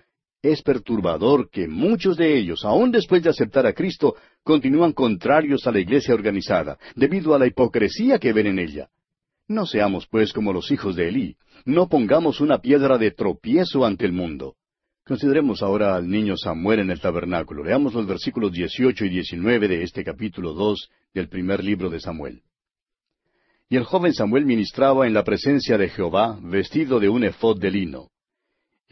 es 0.43 0.61
perturbador 0.62 1.49
que 1.51 1.68
muchos 1.68 2.16
de 2.16 2.36
ellos, 2.36 2.64
aun 2.64 2.90
después 2.90 3.22
de 3.22 3.30
aceptar 3.30 3.64
a 3.64 3.72
Cristo, 3.72 4.16
continúan 4.43 4.93
contrarios 4.93 5.66
a 5.66 5.72
la 5.72 5.78
iglesia 5.78 6.14
organizada, 6.14 6.78
debido 6.97 7.34
a 7.34 7.38
la 7.38 7.47
hipocresía 7.47 8.18
que 8.18 8.32
ven 8.32 8.49
en 8.49 8.59
ella. 8.59 8.88
No 9.47 9.66
seamos, 9.66 10.07
pues, 10.09 10.32
como 10.32 10.53
los 10.53 10.70
hijos 10.72 10.97
de 10.97 11.09
Elí. 11.09 11.36
No 11.64 11.88
pongamos 11.88 12.40
una 12.40 12.59
piedra 12.59 12.99
de 12.99 13.12
tropiezo 13.12 13.84
ante 13.84 14.05
el 14.05 14.12
mundo. 14.12 14.57
Consideremos 15.05 15.62
ahora 15.62 15.95
al 15.95 16.09
niño 16.09 16.36
Samuel 16.36 16.80
en 16.80 16.90
el 16.90 17.01
tabernáculo. 17.01 17.64
Leamos 17.64 17.95
los 17.95 18.07
versículos 18.07 18.53
18 18.53 19.05
y 19.05 19.09
19 19.11 19.68
de 19.68 19.82
este 19.82 20.05
capítulo 20.05 20.55
2 20.55 20.90
del 21.14 21.28
primer 21.28 21.62
libro 21.62 21.88
de 21.88 22.01
Samuel. 22.01 22.43
Y 23.68 23.76
el 23.76 23.84
joven 23.84 24.12
Samuel 24.12 24.45
ministraba 24.45 25.07
en 25.07 25.14
la 25.14 25.24
presencia 25.24 25.78
de 25.78 25.88
Jehová, 25.88 26.38
vestido 26.43 27.01
de 27.01 27.09
un 27.09 27.24
efod 27.24 27.59
de 27.59 27.70
lino. 27.70 28.09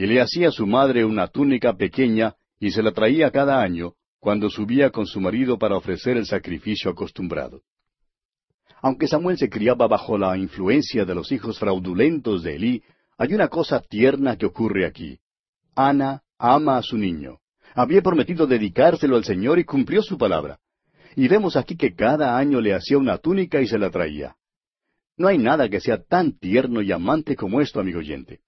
Y 0.01 0.07
le 0.07 0.22
hacía 0.22 0.51
su 0.51 0.66
madre 0.66 1.05
una 1.05 1.26
túnica 1.26 1.76
pequeña, 1.76 2.34
y 2.59 2.70
se 2.70 2.82
la 2.82 2.92
traía 2.92 3.30
cada 3.30 3.61
año, 3.61 3.92
cuando 4.18 4.48
subía 4.48 4.88
con 4.88 5.05
su 5.05 5.20
marido 5.20 5.59
para 5.59 5.76
ofrecer 5.76 6.16
el 6.16 6.24
sacrificio 6.24 6.90
acostumbrado. 6.90 7.61
Aunque 8.80 9.07
Samuel 9.07 9.36
se 9.36 9.51
criaba 9.51 9.86
bajo 9.88 10.16
la 10.16 10.38
influencia 10.38 11.05
de 11.05 11.14
los 11.14 11.30
hijos 11.32 11.59
fraudulentos 11.59 12.42
de 12.42 12.55
Elí, 12.57 12.82
hay 13.18 13.34
una 13.34 13.48
cosa 13.48 13.78
tierna 13.78 14.38
que 14.38 14.46
ocurre 14.46 14.86
aquí. 14.86 15.18
Ana 15.74 16.22
ama 16.38 16.78
a 16.78 16.82
su 16.82 16.96
niño. 16.96 17.36
Había 17.74 18.01
prometido 18.01 18.46
dedicárselo 18.46 19.16
al 19.16 19.24
Señor 19.24 19.59
y 19.59 19.64
cumplió 19.64 20.01
su 20.01 20.16
palabra. 20.16 20.61
Y 21.14 21.28
vemos 21.28 21.57
aquí 21.57 21.76
que 21.76 21.94
cada 21.94 22.38
año 22.38 22.62
le 22.62 22.72
hacía 22.72 22.96
una 22.96 23.18
túnica 23.18 23.61
y 23.61 23.66
se 23.66 23.78
la 23.78 23.90
traía. 23.90 24.34
No 25.18 25.28
hay 25.28 25.36
nada 25.36 25.68
que 25.68 25.78
sea 25.78 26.03
tan 26.03 26.38
tierno 26.38 26.80
y 26.80 26.90
amante 26.90 27.36
como 27.36 27.61
esto, 27.61 27.80
amigo 27.80 27.98
oyente. 27.98 28.40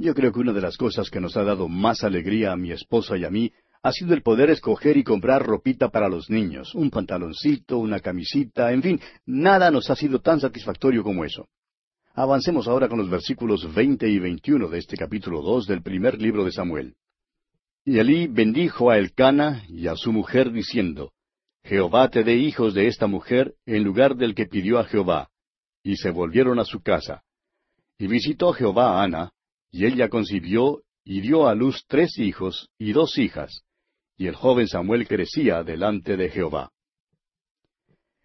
Yo 0.00 0.14
creo 0.14 0.32
que 0.32 0.38
una 0.38 0.52
de 0.52 0.60
las 0.60 0.76
cosas 0.76 1.10
que 1.10 1.20
nos 1.20 1.36
ha 1.36 1.42
dado 1.42 1.68
más 1.68 2.04
alegría 2.04 2.52
a 2.52 2.56
mi 2.56 2.70
esposa 2.70 3.16
y 3.16 3.24
a 3.24 3.30
mí 3.30 3.52
ha 3.82 3.90
sido 3.90 4.14
el 4.14 4.22
poder 4.22 4.48
escoger 4.48 4.96
y 4.96 5.02
comprar 5.02 5.44
ropita 5.44 5.88
para 5.88 6.08
los 6.08 6.30
niños, 6.30 6.72
un 6.76 6.88
pantaloncito, 6.88 7.78
una 7.78 7.98
camisita, 7.98 8.72
en 8.72 8.82
fin, 8.82 9.00
nada 9.26 9.72
nos 9.72 9.90
ha 9.90 9.96
sido 9.96 10.20
tan 10.20 10.38
satisfactorio 10.38 11.02
como 11.02 11.24
eso. 11.24 11.48
Avancemos 12.14 12.68
ahora 12.68 12.88
con 12.88 12.98
los 12.98 13.10
versículos 13.10 13.74
veinte 13.74 14.08
y 14.08 14.20
veintiuno 14.20 14.68
de 14.68 14.78
este 14.78 14.96
capítulo 14.96 15.42
dos 15.42 15.66
del 15.66 15.82
primer 15.82 16.20
libro 16.20 16.44
de 16.44 16.52
Samuel. 16.52 16.94
Y 17.84 17.98
Elí 17.98 18.28
bendijo 18.28 18.90
a 18.90 18.98
Elcana 18.98 19.64
y 19.68 19.88
a 19.88 19.96
su 19.96 20.12
mujer 20.12 20.52
diciendo, 20.52 21.10
Jehová 21.64 22.08
te 22.08 22.22
dé 22.22 22.36
hijos 22.36 22.72
de 22.72 22.86
esta 22.86 23.08
mujer 23.08 23.54
en 23.66 23.82
lugar 23.82 24.14
del 24.14 24.36
que 24.36 24.46
pidió 24.46 24.78
a 24.78 24.84
Jehová. 24.84 25.28
Y 25.82 25.96
se 25.96 26.10
volvieron 26.10 26.60
a 26.60 26.64
su 26.64 26.80
casa. 26.82 27.22
Y 27.98 28.06
visitó 28.06 28.52
Jehová 28.52 29.00
a 29.00 29.04
Ana, 29.04 29.32
y 29.70 29.86
ella 29.86 30.08
concibió 30.08 30.82
y 31.04 31.20
dio 31.20 31.48
a 31.48 31.54
luz 31.54 31.84
tres 31.86 32.18
hijos 32.18 32.68
y 32.78 32.92
dos 32.92 33.18
hijas, 33.18 33.62
y 34.16 34.26
el 34.26 34.34
joven 34.34 34.68
Samuel 34.68 35.06
crecía 35.06 35.62
delante 35.62 36.16
de 36.16 36.30
Jehová. 36.30 36.70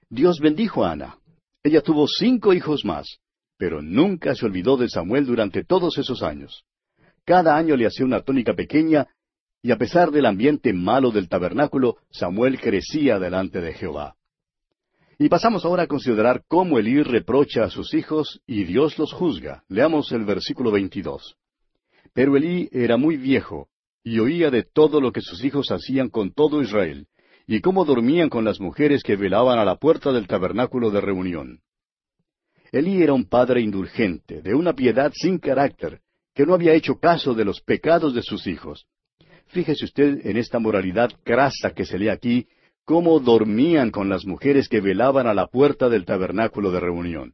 Dios 0.09 0.39
bendijo 0.39 0.83
a 0.83 0.91
Ana. 0.91 1.17
Ella 1.63 1.81
tuvo 1.81 2.07
cinco 2.07 2.53
hijos 2.53 2.83
más, 2.83 3.19
pero 3.57 3.81
nunca 3.81 4.35
se 4.35 4.45
olvidó 4.45 4.75
de 4.77 4.89
Samuel 4.89 5.25
durante 5.25 5.63
todos 5.63 5.97
esos 5.97 6.21
años. 6.23 6.65
Cada 7.25 7.55
año 7.55 7.77
le 7.77 7.87
hacía 7.87 8.05
una 8.05 8.21
tónica 8.21 8.53
pequeña, 8.53 9.07
y 9.61 9.71
a 9.71 9.77
pesar 9.77 10.11
del 10.11 10.25
ambiente 10.25 10.73
malo 10.73 11.11
del 11.11 11.29
tabernáculo, 11.29 11.97
Samuel 12.11 12.59
crecía 12.59 13.17
delante 13.17 13.61
de 13.61 13.73
Jehová. 13.73 14.15
Y 15.23 15.29
pasamos 15.29 15.63
ahora 15.63 15.83
a 15.83 15.87
considerar 15.87 16.43
cómo 16.49 16.77
Elí 16.77 17.01
reprocha 17.01 17.63
a 17.63 17.69
sus 17.69 17.93
hijos 17.93 18.41
y 18.45 18.65
Dios 18.65 18.99
los 18.99 19.13
juzga. 19.13 19.63
Leamos 19.69 20.11
el 20.11 20.25
versículo 20.25 20.69
22. 20.69 21.37
Pero 22.13 22.35
Elí 22.35 22.67
era 22.73 22.97
muy 22.97 23.15
viejo, 23.15 23.69
y 24.03 24.19
oía 24.19 24.51
de 24.51 24.63
todo 24.63 24.99
lo 24.99 25.13
que 25.13 25.21
sus 25.21 25.41
hijos 25.45 25.71
hacían 25.71 26.09
con 26.09 26.33
todo 26.33 26.61
Israel, 26.61 27.07
y 27.47 27.61
cómo 27.61 27.85
dormían 27.85 28.27
con 28.27 28.43
las 28.43 28.59
mujeres 28.59 29.01
que 29.01 29.15
velaban 29.15 29.59
a 29.59 29.63
la 29.63 29.77
puerta 29.77 30.11
del 30.11 30.27
tabernáculo 30.27 30.91
de 30.91 30.99
reunión. 30.99 31.61
Elí 32.73 33.01
era 33.01 33.13
un 33.13 33.23
padre 33.23 33.61
indulgente, 33.61 34.41
de 34.41 34.53
una 34.53 34.73
piedad 34.73 35.13
sin 35.15 35.39
carácter, 35.39 36.01
que 36.35 36.45
no 36.45 36.53
había 36.53 36.73
hecho 36.73 36.99
caso 36.99 37.33
de 37.33 37.45
los 37.45 37.61
pecados 37.61 38.13
de 38.13 38.23
sus 38.23 38.45
hijos. 38.45 38.87
Fíjese 39.47 39.85
usted 39.85 40.25
en 40.25 40.35
esta 40.35 40.59
moralidad 40.59 41.11
crasa 41.23 41.71
que 41.73 41.85
se 41.85 41.97
lee 41.97 42.09
aquí, 42.09 42.45
cómo 42.85 43.19
dormían 43.19 43.91
con 43.91 44.09
las 44.09 44.25
mujeres 44.25 44.67
que 44.67 44.81
velaban 44.81 45.27
a 45.27 45.33
la 45.33 45.47
puerta 45.47 45.89
del 45.89 46.05
tabernáculo 46.05 46.71
de 46.71 46.79
reunión. 46.79 47.33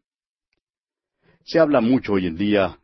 Se 1.43 1.59
habla 1.59 1.81
mucho 1.81 2.13
hoy 2.13 2.27
en 2.27 2.35
día 2.35 2.79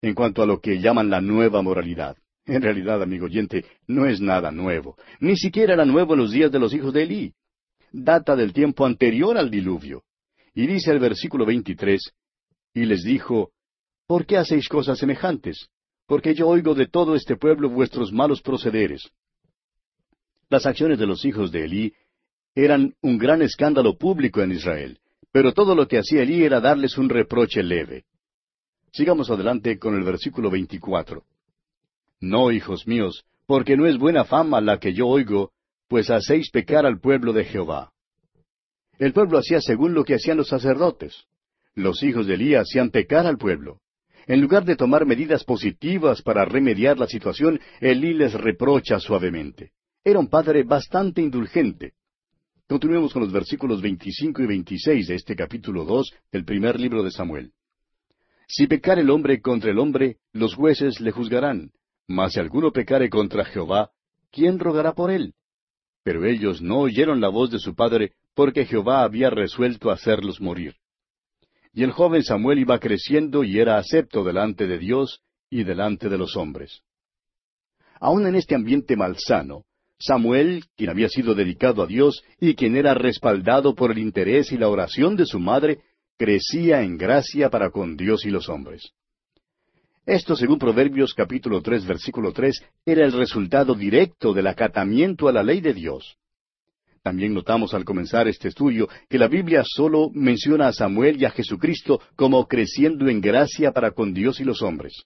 en 0.00 0.14
cuanto 0.14 0.42
a 0.42 0.46
lo 0.46 0.60
que 0.60 0.80
llaman 0.80 1.10
la 1.10 1.20
nueva 1.20 1.60
moralidad. 1.62 2.16
En 2.46 2.62
realidad, 2.62 3.02
amigo 3.02 3.26
oyente, 3.26 3.64
no 3.86 4.06
es 4.06 4.20
nada 4.20 4.50
nuevo. 4.50 4.96
Ni 5.20 5.36
siquiera 5.36 5.74
era 5.74 5.84
nuevo 5.84 6.14
en 6.14 6.20
los 6.20 6.30
días 6.30 6.50
de 6.50 6.58
los 6.58 6.72
hijos 6.72 6.94
de 6.94 7.02
Elí. 7.02 7.34
Data 7.92 8.36
del 8.36 8.52
tiempo 8.52 8.86
anterior 8.86 9.36
al 9.36 9.50
diluvio. 9.50 10.04
Y 10.54 10.66
dice 10.66 10.90
el 10.90 10.98
versículo 10.98 11.44
23, 11.44 12.00
y 12.74 12.84
les 12.86 13.02
dijo, 13.02 13.50
¿por 14.06 14.24
qué 14.24 14.38
hacéis 14.38 14.68
cosas 14.68 14.98
semejantes? 14.98 15.68
porque 16.08 16.34
yo 16.34 16.48
oigo 16.48 16.74
de 16.74 16.86
todo 16.86 17.14
este 17.14 17.36
pueblo 17.36 17.68
vuestros 17.68 18.12
malos 18.12 18.40
procederes. 18.40 19.10
Las 20.50 20.64
acciones 20.64 20.98
de 20.98 21.06
los 21.06 21.24
hijos 21.24 21.52
de 21.52 21.64
Elí 21.64 21.94
eran 22.54 22.94
un 23.02 23.18
gran 23.18 23.42
escándalo 23.42 23.98
público 23.98 24.40
en 24.40 24.52
Israel, 24.52 24.98
pero 25.30 25.52
todo 25.52 25.74
lo 25.74 25.86
que 25.86 25.98
hacía 25.98 26.22
Elí 26.22 26.42
era 26.42 26.60
darles 26.60 26.96
un 26.96 27.10
reproche 27.10 27.62
leve. 27.62 28.04
Sigamos 28.92 29.30
adelante 29.30 29.78
con 29.78 29.94
el 29.94 30.04
versículo 30.04 30.50
24. 30.50 31.22
No, 32.20 32.50
hijos 32.50 32.86
míos, 32.86 33.26
porque 33.46 33.76
no 33.76 33.86
es 33.86 33.98
buena 33.98 34.24
fama 34.24 34.60
la 34.62 34.78
que 34.78 34.94
yo 34.94 35.06
oigo, 35.06 35.52
pues 35.86 36.10
hacéis 36.10 36.50
pecar 36.50 36.86
al 36.86 36.98
pueblo 36.98 37.34
de 37.34 37.44
Jehová. 37.44 37.92
El 38.98 39.12
pueblo 39.12 39.38
hacía 39.38 39.60
según 39.60 39.92
lo 39.92 40.04
que 40.04 40.14
hacían 40.14 40.38
los 40.38 40.48
sacerdotes. 40.48 41.26
Los 41.74 42.02
hijos 42.02 42.26
de 42.26 42.34
Elí 42.34 42.54
hacían 42.54 42.90
pecar 42.90 43.26
al 43.26 43.36
pueblo. 43.36 43.80
En 44.26 44.40
lugar 44.40 44.64
de 44.64 44.76
tomar 44.76 45.04
medidas 45.06 45.44
positivas 45.44 46.22
para 46.22 46.44
remediar 46.46 46.98
la 46.98 47.06
situación, 47.06 47.60
Elí 47.80 48.14
les 48.14 48.32
reprocha 48.32 48.98
suavemente. 48.98 49.72
Era 50.08 50.20
un 50.20 50.28
padre 50.28 50.62
bastante 50.62 51.20
indulgente. 51.20 51.92
Continuemos 52.66 53.12
con 53.12 53.20
los 53.20 53.30
versículos 53.30 53.82
25 53.82 54.40
y 54.40 54.46
26 54.46 55.06
de 55.06 55.14
este 55.14 55.36
capítulo 55.36 55.84
2 55.84 56.14
del 56.32 56.46
primer 56.46 56.80
libro 56.80 57.02
de 57.02 57.10
Samuel. 57.10 57.52
Si 58.46 58.66
pecar 58.66 58.98
el 58.98 59.10
hombre 59.10 59.42
contra 59.42 59.70
el 59.70 59.78
hombre, 59.78 60.16
los 60.32 60.54
jueces 60.54 60.98
le 61.02 61.10
juzgarán. 61.10 61.72
Mas 62.06 62.32
si 62.32 62.40
alguno 62.40 62.72
pecare 62.72 63.10
contra 63.10 63.44
Jehová, 63.44 63.90
¿quién 64.32 64.58
rogará 64.58 64.94
por 64.94 65.10
él? 65.10 65.34
Pero 66.04 66.24
ellos 66.24 66.62
no 66.62 66.78
oyeron 66.78 67.20
la 67.20 67.28
voz 67.28 67.50
de 67.50 67.58
su 67.58 67.74
padre, 67.74 68.12
porque 68.32 68.64
Jehová 68.64 69.02
había 69.02 69.28
resuelto 69.28 69.90
hacerlos 69.90 70.40
morir. 70.40 70.76
Y 71.74 71.82
el 71.82 71.90
joven 71.90 72.22
Samuel 72.22 72.60
iba 72.60 72.78
creciendo 72.78 73.44
y 73.44 73.58
era 73.58 73.76
acepto 73.76 74.24
delante 74.24 74.66
de 74.66 74.78
Dios 74.78 75.20
y 75.50 75.64
delante 75.64 76.08
de 76.08 76.16
los 76.16 76.34
hombres. 76.34 76.80
Aun 78.00 78.26
en 78.26 78.36
este 78.36 78.54
ambiente 78.54 78.96
malsano, 78.96 79.64
Samuel, 79.98 80.64
quien 80.76 80.90
había 80.90 81.08
sido 81.08 81.34
dedicado 81.34 81.82
a 81.82 81.86
Dios 81.86 82.22
y 82.40 82.54
quien 82.54 82.76
era 82.76 82.94
respaldado 82.94 83.74
por 83.74 83.90
el 83.90 83.98
interés 83.98 84.52
y 84.52 84.56
la 84.56 84.68
oración 84.68 85.16
de 85.16 85.26
su 85.26 85.40
madre, 85.40 85.80
crecía 86.16 86.82
en 86.82 86.96
gracia 86.96 87.50
para 87.50 87.70
con 87.70 87.96
Dios 87.96 88.24
y 88.24 88.30
los 88.30 88.48
hombres. 88.48 88.92
Esto, 90.06 90.36
según 90.36 90.58
Proverbios 90.58 91.12
capítulo 91.14 91.60
tres, 91.60 91.84
versículo 91.84 92.32
tres, 92.32 92.62
era 92.86 93.04
el 93.04 93.12
resultado 93.12 93.74
directo 93.74 94.32
del 94.32 94.46
acatamiento 94.46 95.28
a 95.28 95.32
la 95.32 95.42
ley 95.42 95.60
de 95.60 95.74
Dios. 95.74 96.16
También 97.02 97.34
notamos 97.34 97.74
al 97.74 97.84
comenzar 97.84 98.28
este 98.28 98.48
estudio 98.48 98.88
que 99.08 99.18
la 99.18 99.28
Biblia 99.28 99.62
solo 99.64 100.10
menciona 100.14 100.68
a 100.68 100.72
Samuel 100.72 101.20
y 101.20 101.24
a 101.24 101.30
Jesucristo 101.30 102.00
como 102.16 102.46
creciendo 102.46 103.08
en 103.08 103.20
gracia 103.20 103.72
para 103.72 103.90
con 103.90 104.14
Dios 104.14 104.40
y 104.40 104.44
los 104.44 104.62
hombres. 104.62 105.04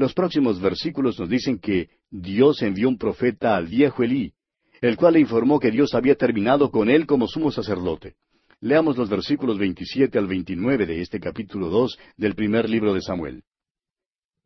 Los 0.00 0.14
próximos 0.14 0.58
versículos 0.58 1.20
nos 1.20 1.28
dicen 1.28 1.58
que 1.58 1.90
Dios 2.10 2.62
envió 2.62 2.88
un 2.88 2.96
profeta 2.96 3.54
al 3.54 3.66
viejo 3.66 4.02
Elí, 4.02 4.32
el 4.80 4.96
cual 4.96 5.12
le 5.12 5.20
informó 5.20 5.60
que 5.60 5.70
Dios 5.70 5.92
había 5.92 6.14
terminado 6.14 6.70
con 6.70 6.88
él 6.88 7.04
como 7.04 7.28
sumo 7.28 7.52
sacerdote. 7.52 8.14
Leamos 8.62 8.96
los 8.96 9.10
versículos 9.10 9.58
27 9.58 10.16
al 10.16 10.26
29 10.26 10.86
de 10.86 11.02
este 11.02 11.20
capítulo 11.20 11.68
2 11.68 11.98
del 12.16 12.34
primer 12.34 12.70
libro 12.70 12.94
de 12.94 13.02
Samuel. 13.02 13.42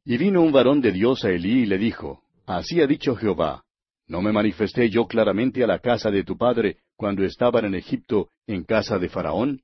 Y 0.04 0.16
vino 0.16 0.42
un 0.42 0.50
varón 0.50 0.80
de 0.80 0.90
Dios 0.90 1.24
a 1.24 1.30
Elí 1.30 1.62
y 1.62 1.66
le 1.66 1.78
dijo, 1.78 2.24
Así 2.46 2.80
ha 2.80 2.88
dicho 2.88 3.14
Jehová, 3.14 3.62
¿no 4.08 4.22
me 4.22 4.32
manifesté 4.32 4.90
yo 4.90 5.06
claramente 5.06 5.62
a 5.62 5.68
la 5.68 5.78
casa 5.78 6.10
de 6.10 6.24
tu 6.24 6.36
padre 6.36 6.78
cuando 6.96 7.22
estaban 7.22 7.64
en 7.64 7.76
Egipto 7.76 8.30
en 8.48 8.64
casa 8.64 8.98
de 8.98 9.08
Faraón? 9.08 9.62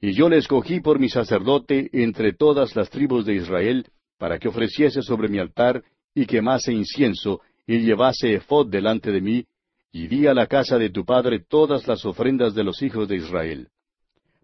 Y 0.00 0.14
yo 0.14 0.30
le 0.30 0.38
escogí 0.38 0.80
por 0.80 0.98
mi 0.98 1.10
sacerdote 1.10 1.90
entre 1.92 2.32
todas 2.32 2.74
las 2.74 2.88
tribus 2.88 3.26
de 3.26 3.34
Israel, 3.34 3.90
para 4.18 4.38
que 4.38 4.48
ofreciese 4.48 5.02
sobre 5.02 5.28
mi 5.28 5.38
altar 5.38 5.82
y 6.14 6.26
quemase 6.26 6.72
incienso, 6.72 7.40
y 7.66 7.78
llevase 7.78 8.34
efod 8.34 8.68
delante 8.68 9.10
de 9.10 9.20
mí, 9.20 9.44
y 9.92 10.06
di 10.08 10.26
a 10.26 10.34
la 10.34 10.46
casa 10.46 10.78
de 10.78 10.90
tu 10.90 11.04
padre 11.04 11.40
todas 11.48 11.86
las 11.86 12.04
ofrendas 12.04 12.54
de 12.54 12.64
los 12.64 12.82
hijos 12.82 13.08
de 13.08 13.16
Israel. 13.16 13.68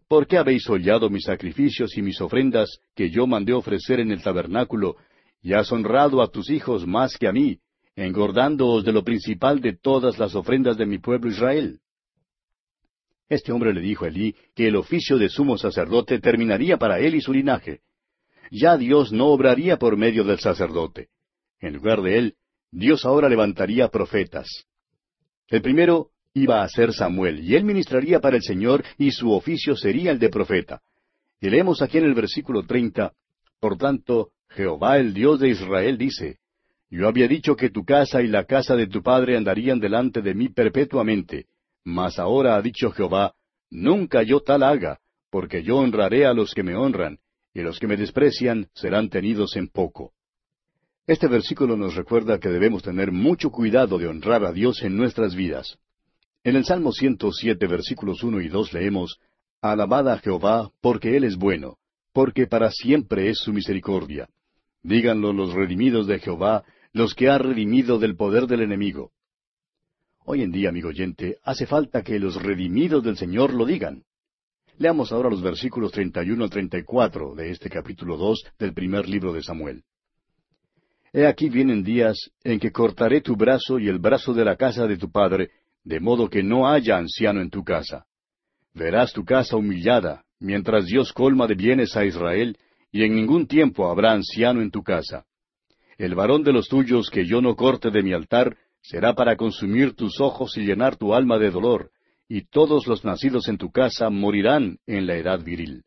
¿Por 0.08 0.26
qué 0.26 0.36
habéis 0.36 0.68
hollado 0.68 1.08
mis 1.08 1.24
sacrificios 1.24 1.96
y 1.96 2.02
mis 2.02 2.20
ofrendas 2.20 2.78
que 2.94 3.10
yo 3.10 3.26
mandé 3.26 3.52
ofrecer 3.52 4.00
en 4.00 4.10
el 4.10 4.22
tabernáculo, 4.22 4.96
y 5.40 5.54
has 5.54 5.72
honrado 5.72 6.22
a 6.22 6.30
tus 6.30 6.50
hijos 6.50 6.86
más 6.86 7.16
que 7.16 7.26
a 7.26 7.32
mí, 7.32 7.58
engordándoos 7.96 8.84
de 8.84 8.92
lo 8.92 9.02
principal 9.02 9.60
de 9.60 9.76
todas 9.76 10.18
las 10.18 10.34
ofrendas 10.34 10.76
de 10.76 10.86
mi 10.86 10.98
pueblo 10.98 11.30
Israel? 11.30 11.80
Este 13.28 13.52
hombre 13.52 13.72
le 13.72 13.80
dijo 13.80 14.04
a 14.04 14.08
Elí 14.08 14.36
que 14.54 14.68
el 14.68 14.76
oficio 14.76 15.16
de 15.16 15.30
sumo 15.30 15.56
sacerdote 15.56 16.18
terminaría 16.18 16.76
para 16.76 16.98
él 16.98 17.14
y 17.14 17.22
su 17.22 17.32
linaje. 17.32 17.80
Ya 18.50 18.76
Dios 18.76 19.12
no 19.12 19.28
obraría 19.28 19.78
por 19.78 19.96
medio 19.96 20.24
del 20.24 20.38
sacerdote. 20.38 21.08
En 21.60 21.74
lugar 21.74 22.02
de 22.02 22.18
él, 22.18 22.34
Dios 22.70 23.04
ahora 23.04 23.28
levantaría 23.28 23.88
profetas. 23.88 24.64
El 25.48 25.62
primero 25.62 26.10
iba 26.34 26.62
a 26.62 26.68
ser 26.68 26.92
Samuel, 26.92 27.40
y 27.40 27.54
él 27.54 27.64
ministraría 27.64 28.20
para 28.20 28.36
el 28.36 28.42
Señor, 28.42 28.84
y 28.98 29.10
su 29.10 29.32
oficio 29.32 29.76
sería 29.76 30.10
el 30.10 30.18
de 30.18 30.30
profeta. 30.30 30.80
Y 31.40 31.50
leemos 31.50 31.82
aquí 31.82 31.98
en 31.98 32.04
el 32.04 32.14
versículo 32.14 32.64
treinta, 32.64 33.12
Por 33.60 33.76
tanto, 33.76 34.30
Jehová 34.48 34.98
el 34.98 35.12
Dios 35.14 35.40
de 35.40 35.50
Israel 35.50 35.98
dice, 35.98 36.38
Yo 36.90 37.08
había 37.08 37.28
dicho 37.28 37.56
que 37.56 37.70
tu 37.70 37.84
casa 37.84 38.22
y 38.22 38.28
la 38.28 38.44
casa 38.44 38.76
de 38.76 38.86
tu 38.86 39.02
padre 39.02 39.36
andarían 39.36 39.78
delante 39.78 40.22
de 40.22 40.34
mí 40.34 40.48
perpetuamente, 40.48 41.46
mas 41.84 42.18
ahora 42.18 42.56
ha 42.56 42.62
dicho 42.62 42.90
Jehová, 42.90 43.34
Nunca 43.70 44.22
yo 44.22 44.40
tal 44.40 44.62
haga, 44.62 45.00
porque 45.30 45.62
yo 45.62 45.78
honraré 45.78 46.26
a 46.26 46.34
los 46.34 46.54
que 46.54 46.62
me 46.62 46.76
honran, 46.76 47.18
y 47.54 47.60
los 47.60 47.78
que 47.78 47.86
me 47.86 47.96
desprecian 47.96 48.68
serán 48.74 49.08
tenidos 49.08 49.56
en 49.56 49.68
poco. 49.68 50.12
Este 51.06 51.26
versículo 51.26 51.76
nos 51.76 51.94
recuerda 51.94 52.38
que 52.38 52.48
debemos 52.48 52.82
tener 52.82 53.10
mucho 53.12 53.50
cuidado 53.50 53.98
de 53.98 54.06
honrar 54.06 54.44
a 54.44 54.52
Dios 54.52 54.82
en 54.82 54.96
nuestras 54.96 55.34
vidas. 55.34 55.78
En 56.44 56.56
el 56.56 56.64
Salmo 56.64 56.92
107, 56.92 57.66
versículos 57.66 58.22
1 58.22 58.40
y 58.40 58.48
2 58.48 58.72
leemos, 58.72 59.18
Alabad 59.60 60.08
a 60.08 60.18
Jehová, 60.18 60.70
porque 60.80 61.16
Él 61.16 61.24
es 61.24 61.36
bueno, 61.36 61.78
porque 62.12 62.46
para 62.46 62.70
siempre 62.70 63.28
es 63.30 63.38
su 63.38 63.52
misericordia. 63.52 64.28
Díganlo 64.82 65.32
los 65.32 65.52
redimidos 65.54 66.06
de 66.06 66.18
Jehová, 66.18 66.64
los 66.92 67.14
que 67.14 67.28
ha 67.28 67.38
redimido 67.38 67.98
del 67.98 68.16
poder 68.16 68.46
del 68.46 68.62
enemigo. 68.62 69.12
Hoy 70.24 70.42
en 70.42 70.52
día, 70.52 70.68
amigo 70.68 70.88
oyente, 70.88 71.38
hace 71.42 71.66
falta 71.66 72.02
que 72.02 72.18
los 72.18 72.40
redimidos 72.40 73.02
del 73.02 73.16
Señor 73.16 73.54
lo 73.54 73.64
digan. 73.64 74.04
Leamos 74.78 75.12
ahora 75.12 75.28
los 75.28 75.42
versículos 75.42 75.92
31 75.92 76.44
al 76.44 76.50
34 76.50 77.34
de 77.34 77.50
este 77.50 77.68
capítulo 77.68 78.16
2 78.16 78.44
del 78.58 78.72
primer 78.72 79.08
libro 79.08 79.32
de 79.32 79.42
Samuel. 79.42 79.84
He 81.12 81.26
aquí 81.26 81.50
vienen 81.50 81.82
días 81.82 82.30
en 82.42 82.58
que 82.58 82.72
cortaré 82.72 83.20
tu 83.20 83.36
brazo 83.36 83.78
y 83.78 83.88
el 83.88 83.98
brazo 83.98 84.32
de 84.32 84.46
la 84.46 84.56
casa 84.56 84.86
de 84.86 84.96
tu 84.96 85.10
padre, 85.10 85.50
de 85.84 86.00
modo 86.00 86.28
que 86.28 86.42
no 86.42 86.66
haya 86.66 86.96
anciano 86.96 87.42
en 87.42 87.50
tu 87.50 87.62
casa. 87.62 88.06
Verás 88.72 89.12
tu 89.12 89.24
casa 89.24 89.56
humillada, 89.56 90.24
mientras 90.40 90.86
Dios 90.86 91.12
colma 91.12 91.46
de 91.46 91.54
bienes 91.54 91.94
a 91.94 92.06
Israel, 92.06 92.56
y 92.90 93.04
en 93.04 93.14
ningún 93.14 93.46
tiempo 93.46 93.90
habrá 93.90 94.12
anciano 94.12 94.62
en 94.62 94.70
tu 94.70 94.82
casa. 94.82 95.26
El 95.98 96.14
varón 96.14 96.42
de 96.44 96.52
los 96.52 96.68
tuyos 96.68 97.10
que 97.10 97.26
yo 97.26 97.42
no 97.42 97.56
corte 97.56 97.90
de 97.90 98.02
mi 98.02 98.14
altar, 98.14 98.56
será 98.80 99.14
para 99.14 99.36
consumir 99.36 99.94
tus 99.94 100.18
ojos 100.18 100.56
y 100.56 100.62
llenar 100.62 100.96
tu 100.96 101.14
alma 101.14 101.38
de 101.38 101.50
dolor, 101.50 101.90
y 102.34 102.46
todos 102.46 102.86
los 102.86 103.04
nacidos 103.04 103.46
en 103.48 103.58
tu 103.58 103.70
casa 103.70 104.08
morirán 104.08 104.78
en 104.86 105.06
la 105.06 105.16
edad 105.16 105.44
viril. 105.44 105.84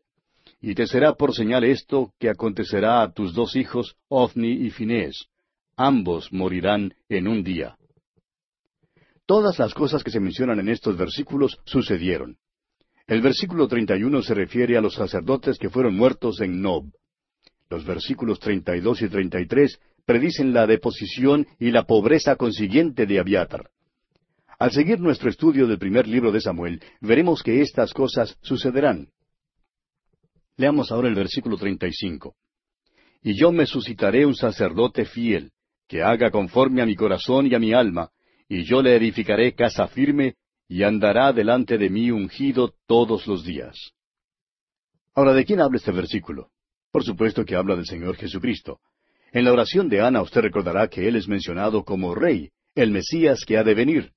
Y 0.60 0.76
te 0.76 0.86
será 0.86 1.14
por 1.14 1.34
señal 1.34 1.64
esto 1.64 2.12
que 2.20 2.30
acontecerá 2.30 3.02
a 3.02 3.12
tus 3.12 3.34
dos 3.34 3.56
hijos, 3.56 3.96
Ofni 4.06 4.52
y 4.52 4.70
Finés. 4.70 5.26
Ambos 5.76 6.32
morirán 6.32 6.94
en 7.08 7.26
un 7.26 7.42
día. 7.42 7.76
Todas 9.26 9.58
las 9.58 9.74
cosas 9.74 10.04
que 10.04 10.12
se 10.12 10.20
mencionan 10.20 10.60
en 10.60 10.68
estos 10.68 10.96
versículos 10.96 11.58
sucedieron. 11.64 12.36
El 13.08 13.22
versículo 13.22 13.66
31 13.66 14.22
se 14.22 14.34
refiere 14.34 14.76
a 14.76 14.80
los 14.80 14.94
sacerdotes 14.94 15.58
que 15.58 15.68
fueron 15.68 15.96
muertos 15.96 16.40
en 16.40 16.62
Nob. 16.62 16.84
Los 17.68 17.84
versículos 17.84 18.38
32 18.38 19.02
y 19.02 19.08
33 19.08 19.80
predicen 20.04 20.52
la 20.52 20.68
deposición 20.68 21.44
y 21.58 21.72
la 21.72 21.86
pobreza 21.86 22.36
consiguiente 22.36 23.04
de 23.04 23.18
Abiatar. 23.18 23.68
Al 24.58 24.70
seguir 24.70 24.98
nuestro 25.00 25.28
estudio 25.28 25.66
del 25.66 25.78
primer 25.78 26.08
libro 26.08 26.32
de 26.32 26.40
Samuel, 26.40 26.82
veremos 27.00 27.42
que 27.42 27.60
estas 27.60 27.92
cosas 27.92 28.38
sucederán. 28.40 29.08
Leamos 30.56 30.90
ahora 30.90 31.08
el 31.08 31.14
versículo 31.14 31.58
35. 31.58 32.34
Y 33.22 33.38
yo 33.38 33.52
me 33.52 33.66
suscitaré 33.66 34.24
un 34.24 34.34
sacerdote 34.34 35.04
fiel, 35.04 35.52
que 35.86 36.02
haga 36.02 36.30
conforme 36.30 36.80
a 36.80 36.86
mi 36.86 36.96
corazón 36.96 37.46
y 37.46 37.54
a 37.54 37.58
mi 37.58 37.74
alma, 37.74 38.10
y 38.48 38.64
yo 38.64 38.80
le 38.80 38.96
edificaré 38.96 39.54
casa 39.54 39.88
firme, 39.88 40.36
y 40.68 40.82
andará 40.82 41.32
delante 41.32 41.76
de 41.76 41.90
mí 41.90 42.10
ungido 42.10 42.74
todos 42.86 43.26
los 43.26 43.44
días. 43.44 43.76
Ahora, 45.14 45.34
¿de 45.34 45.44
quién 45.44 45.60
habla 45.60 45.76
este 45.76 45.92
versículo? 45.92 46.50
Por 46.90 47.04
supuesto 47.04 47.44
que 47.44 47.56
habla 47.56 47.76
del 47.76 47.86
Señor 47.86 48.16
Jesucristo. 48.16 48.80
En 49.32 49.44
la 49.44 49.52
oración 49.52 49.88
de 49.88 50.00
Ana 50.00 50.22
usted 50.22 50.40
recordará 50.40 50.88
que 50.88 51.06
Él 51.06 51.16
es 51.16 51.28
mencionado 51.28 51.84
como 51.84 52.14
Rey, 52.14 52.50
el 52.74 52.90
Mesías 52.90 53.44
que 53.46 53.58
ha 53.58 53.64
de 53.64 53.74
venir. 53.74 54.15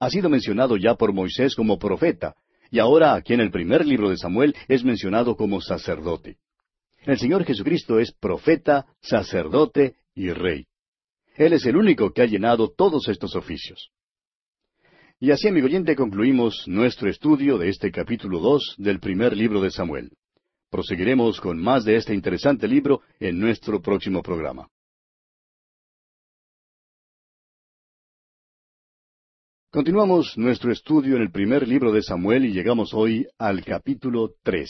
Ha 0.00 0.08
sido 0.08 0.30
mencionado 0.30 0.78
ya 0.78 0.94
por 0.94 1.12
Moisés 1.12 1.54
como 1.54 1.78
profeta, 1.78 2.34
y 2.70 2.78
ahora 2.78 3.14
aquí 3.14 3.34
en 3.34 3.40
el 3.40 3.50
primer 3.50 3.84
libro 3.86 4.08
de 4.08 4.16
Samuel 4.16 4.56
es 4.66 4.82
mencionado 4.82 5.36
como 5.36 5.60
sacerdote. 5.60 6.38
El 7.04 7.18
Señor 7.18 7.44
Jesucristo 7.44 7.98
es 7.98 8.12
profeta, 8.12 8.86
sacerdote 9.02 9.96
y 10.14 10.30
rey. 10.30 10.66
Él 11.36 11.52
es 11.52 11.66
el 11.66 11.76
único 11.76 12.12
que 12.12 12.22
ha 12.22 12.26
llenado 12.26 12.70
todos 12.70 13.08
estos 13.08 13.36
oficios. 13.36 13.90
Y 15.18 15.32
así, 15.32 15.48
amigo 15.48 15.66
oyente, 15.66 15.94
concluimos 15.94 16.64
nuestro 16.66 17.10
estudio 17.10 17.58
de 17.58 17.68
este 17.68 17.90
capítulo 17.90 18.38
dos 18.38 18.74
del 18.78 19.00
primer 19.00 19.36
libro 19.36 19.60
de 19.60 19.70
Samuel. 19.70 20.12
Proseguiremos 20.70 21.40
con 21.40 21.60
más 21.60 21.84
de 21.84 21.96
este 21.96 22.14
interesante 22.14 22.66
libro 22.66 23.02
en 23.18 23.38
nuestro 23.38 23.82
próximo 23.82 24.22
programa. 24.22 24.68
Continuamos 29.72 30.36
nuestro 30.36 30.72
estudio 30.72 31.14
en 31.14 31.22
el 31.22 31.30
primer 31.30 31.68
libro 31.68 31.92
de 31.92 32.02
Samuel 32.02 32.44
y 32.44 32.52
llegamos 32.52 32.92
hoy 32.92 33.28
al 33.38 33.64
capítulo 33.64 34.32
tres. 34.42 34.68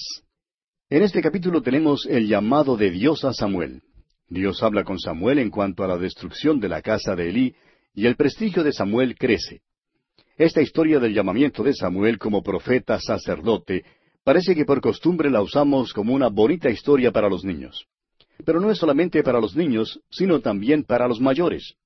En 0.91 1.03
este 1.03 1.23
capítulo 1.23 1.63
tenemos 1.63 2.05
el 2.05 2.29
llamado 2.29 2.77
de 2.77 2.91
Dios 2.91 3.25
a 3.25 3.33
Samuel. 3.33 3.81
Dios 4.29 4.63
habla 4.63 4.85
con 4.85 4.99
Samuel 4.99 5.39
en 5.39 5.49
cuanto 5.49 5.85
a 5.85 5.89
la 5.89 5.97
destrucción 5.97 6.61
de 6.61 6.69
la 6.69 6.83
casa 6.83 7.17
de 7.17 7.31
Elí, 7.31 7.55
y 7.95 8.05
el 8.05 8.17
prestigio 8.17 8.63
de 8.63 8.75
Samuel 8.75 9.17
crece. 9.17 9.63
Esta 10.37 10.61
historia 10.61 11.01
del 11.01 11.15
llamamiento 11.15 11.63
de 11.63 11.73
Samuel 11.73 12.19
como 12.19 12.43
profeta 12.43 13.01
sacerdote 13.01 13.87
parece 14.23 14.55
que 14.55 14.67
por 14.67 14.83
costumbre 14.83 15.31
la 15.31 15.41
usamos 15.41 15.95
como 15.95 16.13
una 16.13 16.29
bonita 16.29 16.69
historia 16.69 17.11
para 17.11 17.31
los 17.31 17.43
niños. 17.43 17.87
Pero 18.45 18.61
no 18.61 18.71
es 18.71 18.77
solamente 18.77 19.23
para 19.23 19.41
los 19.41 19.57
niños, 19.57 19.99
sino 20.11 20.41
también 20.41 20.85
para 20.85 21.09
los 21.09 21.23
mayores. 21.23 21.79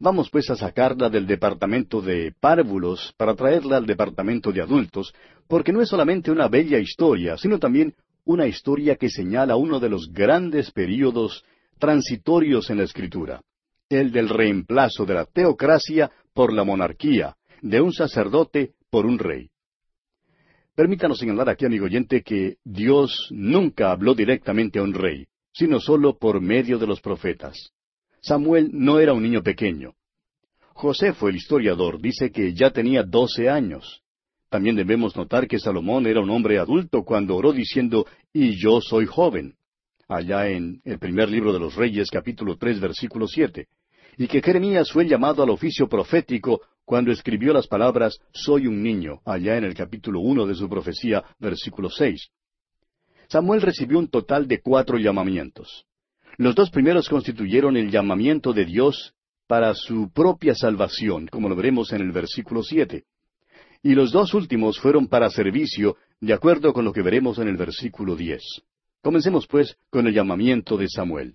Vamos 0.00 0.30
pues 0.30 0.48
a 0.50 0.54
sacarla 0.54 1.10
del 1.10 1.26
departamento 1.26 2.00
de 2.00 2.32
párvulos 2.38 3.12
para 3.16 3.34
traerla 3.34 3.78
al 3.78 3.86
departamento 3.86 4.52
de 4.52 4.62
adultos, 4.62 5.12
porque 5.48 5.72
no 5.72 5.82
es 5.82 5.88
solamente 5.88 6.30
una 6.30 6.46
bella 6.46 6.78
historia, 6.78 7.36
sino 7.36 7.58
también 7.58 7.94
una 8.24 8.46
historia 8.46 8.94
que 8.94 9.10
señala 9.10 9.56
uno 9.56 9.80
de 9.80 9.88
los 9.88 10.12
grandes 10.12 10.70
períodos 10.70 11.44
transitorios 11.80 12.70
en 12.70 12.78
la 12.78 12.84
Escritura, 12.84 13.42
el 13.88 14.12
del 14.12 14.28
reemplazo 14.28 15.04
de 15.04 15.14
la 15.14 15.24
teocracia 15.24 16.12
por 16.32 16.52
la 16.52 16.62
monarquía, 16.62 17.34
de 17.60 17.80
un 17.80 17.92
sacerdote 17.92 18.74
por 18.90 19.04
un 19.04 19.18
rey. 19.18 19.50
Permítanos 20.76 21.18
señalar 21.18 21.48
aquí, 21.48 21.66
amigo 21.66 21.86
oyente, 21.86 22.22
que 22.22 22.58
Dios 22.62 23.28
nunca 23.32 23.90
habló 23.90 24.14
directamente 24.14 24.78
a 24.78 24.82
un 24.82 24.94
rey, 24.94 25.26
sino 25.52 25.80
solo 25.80 26.18
por 26.18 26.40
medio 26.40 26.78
de 26.78 26.86
los 26.86 27.00
profetas. 27.00 27.72
Samuel 28.28 28.68
no 28.74 29.00
era 29.00 29.14
un 29.14 29.22
niño 29.22 29.42
pequeño. 29.42 29.94
Josefo, 30.74 31.30
el 31.30 31.36
historiador, 31.36 31.98
dice 31.98 32.30
que 32.30 32.52
ya 32.52 32.70
tenía 32.70 33.02
doce 33.02 33.48
años. 33.48 34.02
También 34.50 34.76
debemos 34.76 35.16
notar 35.16 35.48
que 35.48 35.58
Salomón 35.58 36.06
era 36.06 36.20
un 36.20 36.28
hombre 36.28 36.58
adulto 36.58 37.04
cuando 37.04 37.36
oró 37.36 37.52
diciendo, 37.52 38.04
y 38.34 38.60
yo 38.62 38.82
soy 38.82 39.06
joven, 39.06 39.54
allá 40.08 40.46
en 40.48 40.82
el 40.84 40.98
primer 40.98 41.30
libro 41.30 41.54
de 41.54 41.58
los 41.58 41.74
Reyes, 41.74 42.10
capítulo 42.10 42.58
tres, 42.58 42.78
versículo 42.80 43.26
siete, 43.26 43.68
y 44.18 44.26
que 44.26 44.42
Jeremías 44.42 44.92
fue 44.92 45.08
llamado 45.08 45.42
al 45.42 45.48
oficio 45.48 45.88
profético 45.88 46.60
cuando 46.84 47.10
escribió 47.10 47.54
las 47.54 47.66
palabras 47.66 48.18
soy 48.34 48.66
un 48.66 48.82
niño, 48.82 49.22
allá 49.24 49.56
en 49.56 49.64
el 49.64 49.72
capítulo 49.72 50.20
uno 50.20 50.44
de 50.44 50.54
su 50.54 50.68
profecía, 50.68 51.24
versículo 51.38 51.88
seis. 51.88 52.28
Samuel 53.28 53.62
recibió 53.62 53.98
un 53.98 54.08
total 54.08 54.46
de 54.46 54.60
cuatro 54.60 54.98
llamamientos. 54.98 55.87
Los 56.38 56.54
dos 56.54 56.70
primeros 56.70 57.08
constituyeron 57.08 57.76
el 57.76 57.90
llamamiento 57.90 58.52
de 58.52 58.64
Dios 58.64 59.12
para 59.48 59.74
su 59.74 60.12
propia 60.12 60.54
salvación, 60.54 61.26
como 61.26 61.48
lo 61.48 61.56
veremos 61.56 61.92
en 61.92 62.00
el 62.00 62.12
versículo 62.12 62.62
siete. 62.62 63.04
Y 63.82 63.94
los 63.94 64.12
dos 64.12 64.34
últimos 64.34 64.78
fueron 64.78 65.08
para 65.08 65.30
servicio, 65.30 65.96
de 66.20 66.32
acuerdo 66.32 66.72
con 66.72 66.84
lo 66.84 66.92
que 66.92 67.02
veremos 67.02 67.38
en 67.38 67.48
el 67.48 67.56
versículo 67.56 68.14
diez. 68.14 68.42
Comencemos 69.02 69.48
pues 69.48 69.76
con 69.90 70.06
el 70.06 70.14
llamamiento 70.14 70.76
de 70.76 70.88
Samuel. 70.88 71.34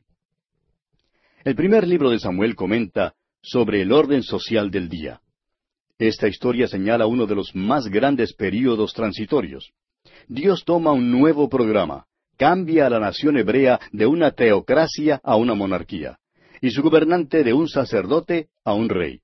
El 1.44 1.56
primer 1.56 1.86
libro 1.86 2.10
de 2.10 2.20
Samuel 2.20 2.56
comenta 2.56 3.14
sobre 3.42 3.82
el 3.82 3.92
orden 3.92 4.24
social 4.24 4.72
del 4.72 4.88
día. 4.88 5.20
Esta 6.00 6.30
historia 6.30 6.68
señala 6.68 7.08
uno 7.08 7.26
de 7.26 7.36
los 7.36 7.54
más 7.54 7.88
grandes 7.88 8.34
períodos 8.34 8.94
transitorios. 8.94 9.74
Dios 10.30 10.64
toma 10.66 10.94
un 10.94 11.12
nuevo 11.12 11.50
programa, 11.50 12.06
cambia 12.38 12.88
a 12.88 12.90
la 12.90 13.00
nación 13.00 13.38
hebrea 13.38 13.80
de 13.92 14.06
una 14.06 14.32
teocracia 14.32 15.20
a 15.24 15.36
una 15.36 15.54
monarquía, 15.54 16.18
y 16.62 16.72
su 16.72 16.82
gobernante 16.82 17.44
de 17.44 17.54
un 17.54 17.68
sacerdote 17.68 18.48
a 18.64 18.74
un 18.74 18.90
rey. 18.90 19.22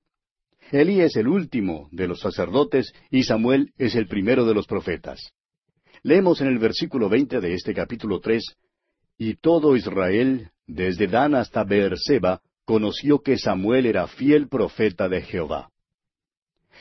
Elí 0.72 1.00
es 1.00 1.16
el 1.16 1.26
último 1.26 1.88
de 1.90 2.06
los 2.06 2.20
sacerdotes 2.20 2.92
y 3.10 3.24
Samuel 3.24 3.72
es 3.76 3.94
el 3.96 4.06
primero 4.06 4.44
de 4.44 4.54
los 4.54 4.66
profetas. 4.66 5.32
Leemos 6.02 6.40
en 6.40 6.46
el 6.46 6.58
versículo 6.58 7.08
veinte 7.08 7.40
de 7.40 7.54
este 7.54 7.74
capítulo 7.74 8.20
tres, 8.20 8.56
Y 9.18 9.34
todo 9.34 9.76
Israel, 9.76 10.50
desde 10.66 11.06
Dan 11.06 11.34
hasta 11.34 11.64
Beerseba, 11.64 12.40
conoció 12.64 13.20
que 13.20 13.36
Samuel 13.36 13.86
era 13.86 14.06
fiel 14.06 14.48
profeta 14.48 15.08
de 15.08 15.22
Jehová. 15.22 15.70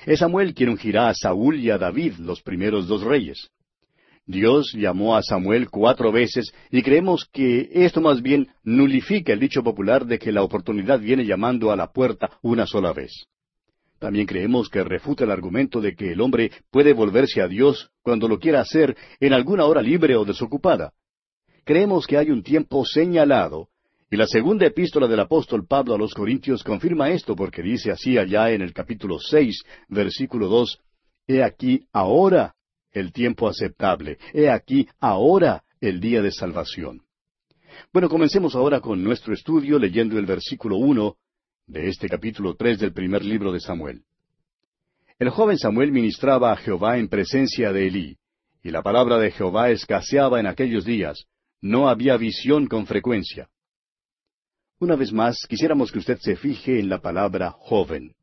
Es 0.05 0.19
Samuel 0.19 0.53
quien 0.53 0.69
ungirá 0.69 1.09
a 1.09 1.13
Saúl 1.13 1.59
y 1.59 1.69
a 1.71 1.77
David, 1.77 2.13
los 2.19 2.41
primeros 2.41 2.87
dos 2.87 3.01
reyes. 3.01 3.49
Dios 4.29 4.73
llamó 4.75 5.15
a 5.15 5.23
Samuel 5.23 5.71
cuatro 5.71 6.11
veces 6.11 6.53
y 6.69 6.83
creemos 6.83 7.27
que 7.33 7.67
esto 7.73 7.99
más 7.99 8.21
bien 8.21 8.49
nulifica 8.63 9.33
el 9.33 9.39
dicho 9.39 9.63
popular 9.63 10.05
de 10.05 10.19
que 10.19 10.31
la 10.31 10.43
oportunidad 10.43 10.99
viene 10.99 11.25
llamando 11.25 11.71
a 11.71 11.75
la 11.75 11.91
puerta 11.91 12.29
una 12.43 12.67
sola 12.67 12.93
vez. 12.93 13.25
También 13.97 14.27
creemos 14.27 14.69
que 14.69 14.83
refuta 14.83 15.23
el 15.23 15.31
argumento 15.31 15.81
de 15.81 15.95
que 15.95 16.11
el 16.11 16.21
hombre 16.21 16.51
puede 16.69 16.93
volverse 16.93 17.41
a 17.41 17.47
Dios 17.47 17.89
cuando 18.03 18.27
lo 18.27 18.37
quiera 18.37 18.61
hacer 18.61 18.95
en 19.19 19.33
alguna 19.33 19.65
hora 19.65 19.81
libre 19.81 20.15
o 20.15 20.23
desocupada. 20.23 20.93
Creemos 21.65 22.05
que 22.05 22.17
hay 22.19 22.29
un 22.29 22.43
tiempo 22.43 22.85
señalado, 22.85 23.69
y 24.11 24.15
la 24.15 24.27
segunda 24.27 24.67
epístola 24.67 25.07
del 25.07 25.21
apóstol 25.21 25.65
Pablo 25.65 25.95
a 25.95 25.97
los 25.97 26.13
Corintios 26.13 26.63
confirma 26.63 27.09
esto 27.09 27.35
porque 27.35 27.63
dice 27.63 27.89
así 27.89 28.19
allá 28.19 28.51
en 28.51 28.61
el 28.61 28.73
capítulo 28.73 29.17
seis, 29.17 29.63
versículo 29.87 30.47
dos, 30.49 30.79
He 31.27 31.43
aquí 31.43 31.87
ahora 31.91 32.53
el 32.91 33.11
tiempo 33.11 33.47
aceptable. 33.47 34.17
He 34.33 34.49
aquí 34.49 34.87
ahora 34.99 35.63
el 35.81 35.99
día 35.99 36.21
de 36.21 36.31
salvación. 36.31 37.01
Bueno, 37.93 38.09
comencemos 38.09 38.55
ahora 38.55 38.81
con 38.81 39.03
nuestro 39.03 39.33
estudio 39.33 39.79
leyendo 39.79 40.17
el 40.17 40.25
versículo 40.25 40.77
uno 40.77 41.15
de 41.67 41.87
este 41.87 42.09
capítulo 42.09 42.55
tres 42.55 42.79
del 42.79 42.93
primer 42.93 43.23
libro 43.23 43.51
de 43.51 43.59
Samuel. 43.59 44.03
El 45.17 45.29
joven 45.29 45.57
Samuel 45.57 45.91
ministraba 45.91 46.51
a 46.51 46.57
Jehová 46.57 46.97
en 46.97 47.09
presencia 47.09 47.71
de 47.71 47.87
Elí, 47.87 48.17
y 48.63 48.71
la 48.71 48.81
palabra 48.81 49.17
de 49.17 49.31
Jehová 49.31 49.69
escaseaba 49.69 50.39
en 50.39 50.47
aquellos 50.47 50.85
días. 50.85 51.25
No 51.61 51.89
había 51.89 52.15
visión 52.15 52.67
con 52.67 52.85
frecuencia. 52.85 53.49
Una 54.79 54.95
vez 54.95 55.11
más, 55.11 55.45
quisiéramos 55.47 55.91
que 55.91 55.99
usted 55.99 56.19
se 56.19 56.37
fije 56.37 56.79
en 56.79 56.87
la 56.87 57.01
palabra 57.01 57.51
joven. 57.51 58.15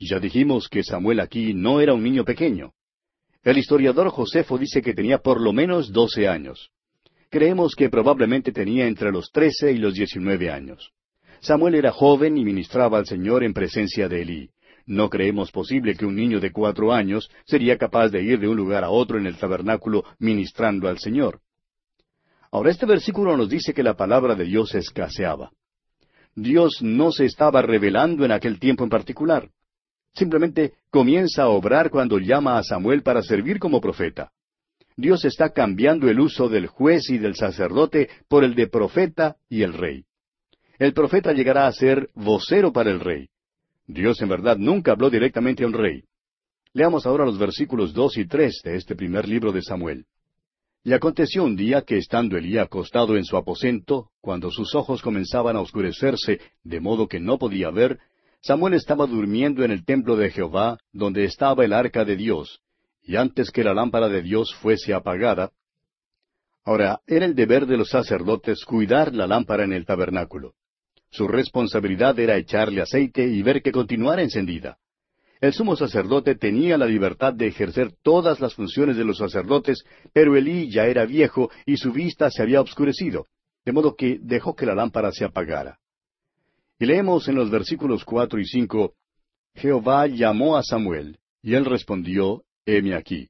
Ya 0.00 0.18
dijimos 0.18 0.68
que 0.68 0.82
Samuel 0.82 1.20
aquí 1.20 1.52
no 1.52 1.80
era 1.80 1.92
un 1.92 2.02
niño 2.02 2.24
pequeño. 2.24 2.72
El 3.48 3.56
historiador 3.56 4.10
Josefo 4.10 4.58
dice 4.58 4.82
que 4.82 4.92
tenía 4.92 5.20
por 5.20 5.40
lo 5.40 5.54
menos 5.54 5.90
doce 5.90 6.28
años. 6.28 6.68
Creemos 7.30 7.74
que 7.74 7.88
probablemente 7.88 8.52
tenía 8.52 8.86
entre 8.86 9.10
los 9.10 9.32
trece 9.32 9.72
y 9.72 9.78
los 9.78 9.94
diecinueve 9.94 10.50
años. 10.50 10.92
Samuel 11.40 11.76
era 11.76 11.90
joven 11.90 12.36
y 12.36 12.44
ministraba 12.44 12.98
al 12.98 13.06
Señor 13.06 13.42
en 13.42 13.54
presencia 13.54 14.06
de 14.06 14.20
Elí. 14.20 14.50
No 14.84 15.08
creemos 15.08 15.50
posible 15.50 15.94
que 15.94 16.04
un 16.04 16.14
niño 16.14 16.40
de 16.40 16.52
cuatro 16.52 16.92
años 16.92 17.30
sería 17.46 17.78
capaz 17.78 18.10
de 18.10 18.22
ir 18.22 18.38
de 18.38 18.48
un 18.48 18.56
lugar 18.58 18.84
a 18.84 18.90
otro 18.90 19.16
en 19.16 19.26
el 19.26 19.38
tabernáculo 19.38 20.04
ministrando 20.18 20.86
al 20.86 20.98
Señor. 20.98 21.40
Ahora 22.50 22.70
este 22.70 22.84
versículo 22.84 23.34
nos 23.34 23.48
dice 23.48 23.72
que 23.72 23.82
la 23.82 23.96
palabra 23.96 24.34
de 24.34 24.44
Dios 24.44 24.74
escaseaba. 24.74 25.52
Dios 26.34 26.82
no 26.82 27.12
se 27.12 27.24
estaba 27.24 27.62
revelando 27.62 28.26
en 28.26 28.32
aquel 28.32 28.58
tiempo 28.58 28.84
en 28.84 28.90
particular. 28.90 29.48
Simplemente 30.14 30.74
comienza 30.90 31.42
a 31.42 31.48
obrar 31.48 31.90
cuando 31.90 32.18
llama 32.18 32.58
a 32.58 32.62
Samuel 32.62 33.02
para 33.02 33.22
servir 33.22 33.58
como 33.58 33.80
profeta. 33.80 34.32
Dios 34.96 35.24
está 35.24 35.50
cambiando 35.50 36.08
el 36.08 36.18
uso 36.18 36.48
del 36.48 36.66
juez 36.66 37.08
y 37.10 37.18
del 37.18 37.36
sacerdote 37.36 38.08
por 38.28 38.42
el 38.42 38.54
de 38.54 38.66
profeta 38.66 39.36
y 39.48 39.62
el 39.62 39.74
rey. 39.74 40.04
El 40.78 40.92
profeta 40.92 41.32
llegará 41.32 41.66
a 41.66 41.72
ser 41.72 42.10
vocero 42.14 42.72
para 42.72 42.90
el 42.90 43.00
rey. 43.00 43.28
Dios 43.86 44.20
en 44.20 44.28
verdad 44.28 44.56
nunca 44.58 44.92
habló 44.92 45.08
directamente 45.08 45.64
a 45.64 45.66
un 45.66 45.72
rey. 45.72 46.02
Leamos 46.72 47.06
ahora 47.06 47.24
los 47.24 47.38
versículos 47.38 47.94
dos 47.94 48.16
y 48.18 48.26
tres 48.26 48.60
de 48.62 48.76
este 48.76 48.94
primer 48.94 49.28
libro 49.28 49.52
de 49.52 49.62
Samuel. 49.62 50.04
Y 50.84 50.92
aconteció 50.92 51.44
un 51.44 51.56
día 51.56 51.82
que 51.82 51.96
estando 51.96 52.36
Elí 52.36 52.58
acostado 52.58 53.16
en 53.16 53.24
su 53.24 53.36
aposento, 53.36 54.10
cuando 54.20 54.50
sus 54.50 54.74
ojos 54.74 55.02
comenzaban 55.02 55.56
a 55.56 55.60
oscurecerse, 55.60 56.40
de 56.62 56.80
modo 56.80 57.08
que 57.08 57.20
no 57.20 57.38
podía 57.38 57.70
ver, 57.70 57.98
Samuel 58.40 58.74
estaba 58.74 59.06
durmiendo 59.06 59.64
en 59.64 59.70
el 59.70 59.84
templo 59.84 60.16
de 60.16 60.30
Jehová, 60.30 60.78
donde 60.92 61.24
estaba 61.24 61.64
el 61.64 61.72
arca 61.72 62.04
de 62.04 62.16
Dios, 62.16 62.60
y 63.02 63.16
antes 63.16 63.50
que 63.50 63.64
la 63.64 63.74
lámpara 63.74 64.08
de 64.08 64.22
Dios 64.22 64.54
fuese 64.54 64.94
apagada, 64.94 65.50
ahora 66.64 67.00
era 67.06 67.24
el 67.24 67.34
deber 67.34 67.66
de 67.66 67.78
los 67.78 67.88
sacerdotes 67.88 68.64
cuidar 68.64 69.14
la 69.14 69.26
lámpara 69.26 69.64
en 69.64 69.72
el 69.72 69.86
tabernáculo. 69.86 70.52
Su 71.10 71.26
responsabilidad 71.26 72.18
era 72.18 72.36
echarle 72.36 72.82
aceite 72.82 73.26
y 73.26 73.42
ver 73.42 73.62
que 73.62 73.72
continuara 73.72 74.22
encendida. 74.22 74.76
El 75.40 75.54
sumo 75.54 75.76
sacerdote 75.76 76.34
tenía 76.34 76.76
la 76.76 76.86
libertad 76.86 77.32
de 77.32 77.46
ejercer 77.46 77.92
todas 78.02 78.40
las 78.40 78.54
funciones 78.54 78.96
de 78.96 79.04
los 79.04 79.18
sacerdotes, 79.18 79.84
pero 80.12 80.36
Elí 80.36 80.70
ya 80.70 80.86
era 80.86 81.06
viejo 81.06 81.50
y 81.64 81.76
su 81.78 81.92
vista 81.92 82.30
se 82.30 82.42
había 82.42 82.60
obscurecido, 82.60 83.26
de 83.64 83.72
modo 83.72 83.94
que 83.96 84.18
dejó 84.20 84.54
que 84.54 84.66
la 84.66 84.74
lámpara 84.74 85.10
se 85.12 85.24
apagara. 85.24 85.78
Y 86.78 86.86
leemos 86.86 87.28
en 87.28 87.34
los 87.34 87.50
versículos 87.50 88.04
cuatro 88.04 88.38
y 88.40 88.44
cinco, 88.44 88.94
Jehová 89.54 90.06
llamó 90.06 90.56
a 90.56 90.62
Samuel, 90.62 91.18
y 91.42 91.54
él 91.54 91.64
respondió, 91.64 92.44
heme 92.64 92.94
aquí. 92.94 93.28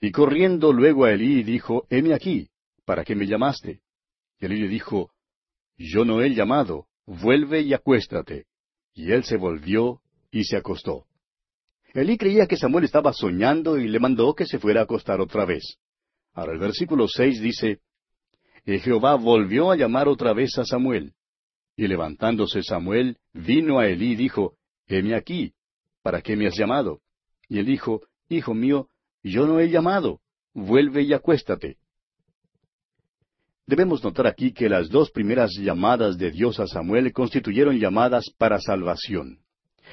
Y 0.00 0.10
corriendo 0.10 0.72
luego 0.72 1.04
a 1.04 1.12
Elí 1.12 1.42
dijo, 1.42 1.86
heme 1.88 2.12
aquí, 2.12 2.48
¿para 2.84 3.04
qué 3.04 3.14
me 3.14 3.26
llamaste? 3.26 3.80
Y 4.38 4.46
Elí 4.46 4.60
le 4.60 4.68
dijo, 4.68 5.10
Yo 5.78 6.04
no 6.04 6.20
he 6.20 6.34
llamado, 6.34 6.86
vuelve 7.06 7.62
y 7.62 7.72
acuéstate. 7.72 8.46
Y 8.92 9.12
él 9.12 9.24
se 9.24 9.36
volvió 9.36 10.00
y 10.30 10.44
se 10.44 10.56
acostó. 10.56 11.06
Elí 11.94 12.18
creía 12.18 12.46
que 12.46 12.58
Samuel 12.58 12.84
estaba 12.84 13.14
soñando 13.14 13.78
y 13.78 13.88
le 13.88 13.98
mandó 13.98 14.34
que 14.34 14.44
se 14.44 14.58
fuera 14.58 14.80
a 14.80 14.84
acostar 14.84 15.20
otra 15.20 15.46
vez. 15.46 15.78
Ahora 16.34 16.52
el 16.52 16.58
versículo 16.58 17.08
seis 17.08 17.40
dice, 17.40 17.80
Y 18.66 18.78
Jehová 18.80 19.14
volvió 19.14 19.70
a 19.70 19.76
llamar 19.76 20.08
otra 20.08 20.34
vez 20.34 20.58
a 20.58 20.64
Samuel. 20.64 21.14
Y 21.76 21.86
levantándose 21.86 22.62
Samuel, 22.62 23.18
vino 23.34 23.78
a 23.78 23.86
Elí 23.86 24.12
y 24.12 24.16
dijo, 24.16 24.54
Heme 24.86 25.14
aquí, 25.14 25.52
¿para 26.02 26.22
qué 26.22 26.36
me 26.36 26.46
has 26.46 26.56
llamado? 26.56 27.00
Y 27.48 27.58
él 27.58 27.66
dijo, 27.66 28.02
Hijo 28.28 28.54
mío, 28.54 28.88
yo 29.22 29.46
no 29.46 29.60
he 29.60 29.68
llamado, 29.68 30.20
vuelve 30.54 31.02
y 31.02 31.12
acuéstate. 31.12 31.76
Debemos 33.66 34.02
notar 34.02 34.26
aquí 34.26 34.52
que 34.52 34.68
las 34.68 34.88
dos 34.88 35.10
primeras 35.10 35.52
llamadas 35.58 36.16
de 36.18 36.30
Dios 36.30 36.60
a 36.60 36.66
Samuel 36.66 37.12
constituyeron 37.12 37.78
llamadas 37.78 38.24
para 38.38 38.60
salvación. 38.60 39.40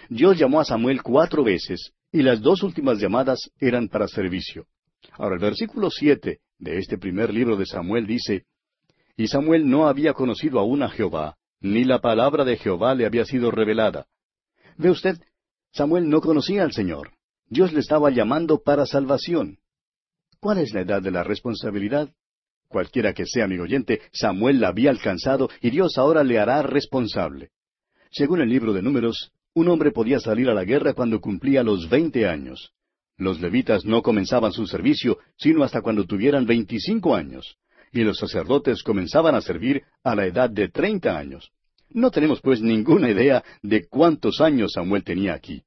Dios 0.10 0.38
llamó 0.38 0.60
a 0.60 0.66
Samuel 0.66 1.02
cuatro 1.02 1.44
veces, 1.44 1.92
y 2.12 2.22
las 2.22 2.42
dos 2.42 2.62
últimas 2.62 3.00
llamadas 3.00 3.50
eran 3.60 3.90
para 3.90 4.08
servicio. 4.08 4.68
Ahora 5.14 5.36
el 5.36 5.42
versículo 5.42 5.90
siete 5.90 6.40
de 6.60 6.78
este 6.78 6.98
primer 6.98 7.34
libro 7.34 7.58
de 7.58 7.66
Samuel 7.66 8.06
dice, 8.06 8.46
Y 9.18 9.28
Samuel 9.28 9.68
no 9.68 9.88
había 9.88 10.14
conocido 10.14 10.60
aún 10.60 10.84
a 10.84 10.90
Jehová, 10.90 11.36
ni 11.64 11.86
la 11.86 12.00
palabra 12.00 12.44
de 12.44 12.58
Jehová 12.58 12.94
le 12.94 13.06
había 13.06 13.26
sido 13.26 13.50
revelada. 13.50 14.06
Ve 14.78 14.90
usted, 14.92 15.18
Samuel 15.72 16.10
no 16.10 16.20
conocía 16.20 16.64
al 16.64 16.74
Señor. 16.74 17.14
Dios 17.48 17.72
le 17.72 17.80
estaba 17.80 18.12
llamando 18.12 18.62
para 18.62 18.86
salvación. 18.86 19.58
¿Cuál 20.40 20.58
es 20.58 20.74
la 20.74 20.82
edad 20.82 21.02
de 21.02 21.12
la 21.12 21.24
responsabilidad? 21.24 22.10
Cualquiera 22.68 23.14
que 23.14 23.26
sea, 23.26 23.48
mi 23.48 23.58
oyente, 23.60 24.02
Samuel 24.12 24.60
la 24.60 24.70
había 24.70 24.90
alcanzado 24.90 25.50
y 25.62 25.70
Dios 25.70 25.98
ahora 25.98 26.24
le 26.24 26.38
hará 26.38 26.62
responsable. 26.64 27.52
Según 28.12 28.42
el 28.42 28.50
libro 28.50 28.74
de 28.74 28.82
Números, 28.82 29.32
un 29.54 29.70
hombre 29.70 29.92
podía 29.92 30.20
salir 30.20 30.50
a 30.50 30.54
la 30.54 30.66
guerra 30.66 30.94
cuando 30.94 31.22
cumplía 31.22 31.64
los 31.64 31.90
veinte 31.90 32.28
años. 32.28 32.74
Los 33.16 33.40
levitas 33.40 33.86
no 33.86 34.02
comenzaban 34.02 34.52
su 34.52 34.68
servicio 34.68 35.20
sino 35.38 35.64
hasta 35.64 35.82
cuando 35.82 36.04
tuvieran 36.06 36.46
veinticinco 36.46 37.16
años, 37.16 37.58
y 37.94 38.04
los 38.04 38.18
sacerdotes 38.18 38.84
comenzaban 38.84 39.36
a 39.36 39.42
servir 39.42 39.84
a 40.04 40.16
la 40.16 40.26
edad 40.26 40.50
de 40.50 40.70
treinta 40.70 41.18
años. 41.18 41.52
No 41.90 42.10
tenemos 42.10 42.42
pues 42.42 42.62
ninguna 42.62 43.12
idea 43.12 43.44
de 43.62 43.88
cuántos 43.88 44.42
años 44.42 44.74
Samuel 44.74 45.04
tenía 45.04 45.36
aquí. 45.36 45.64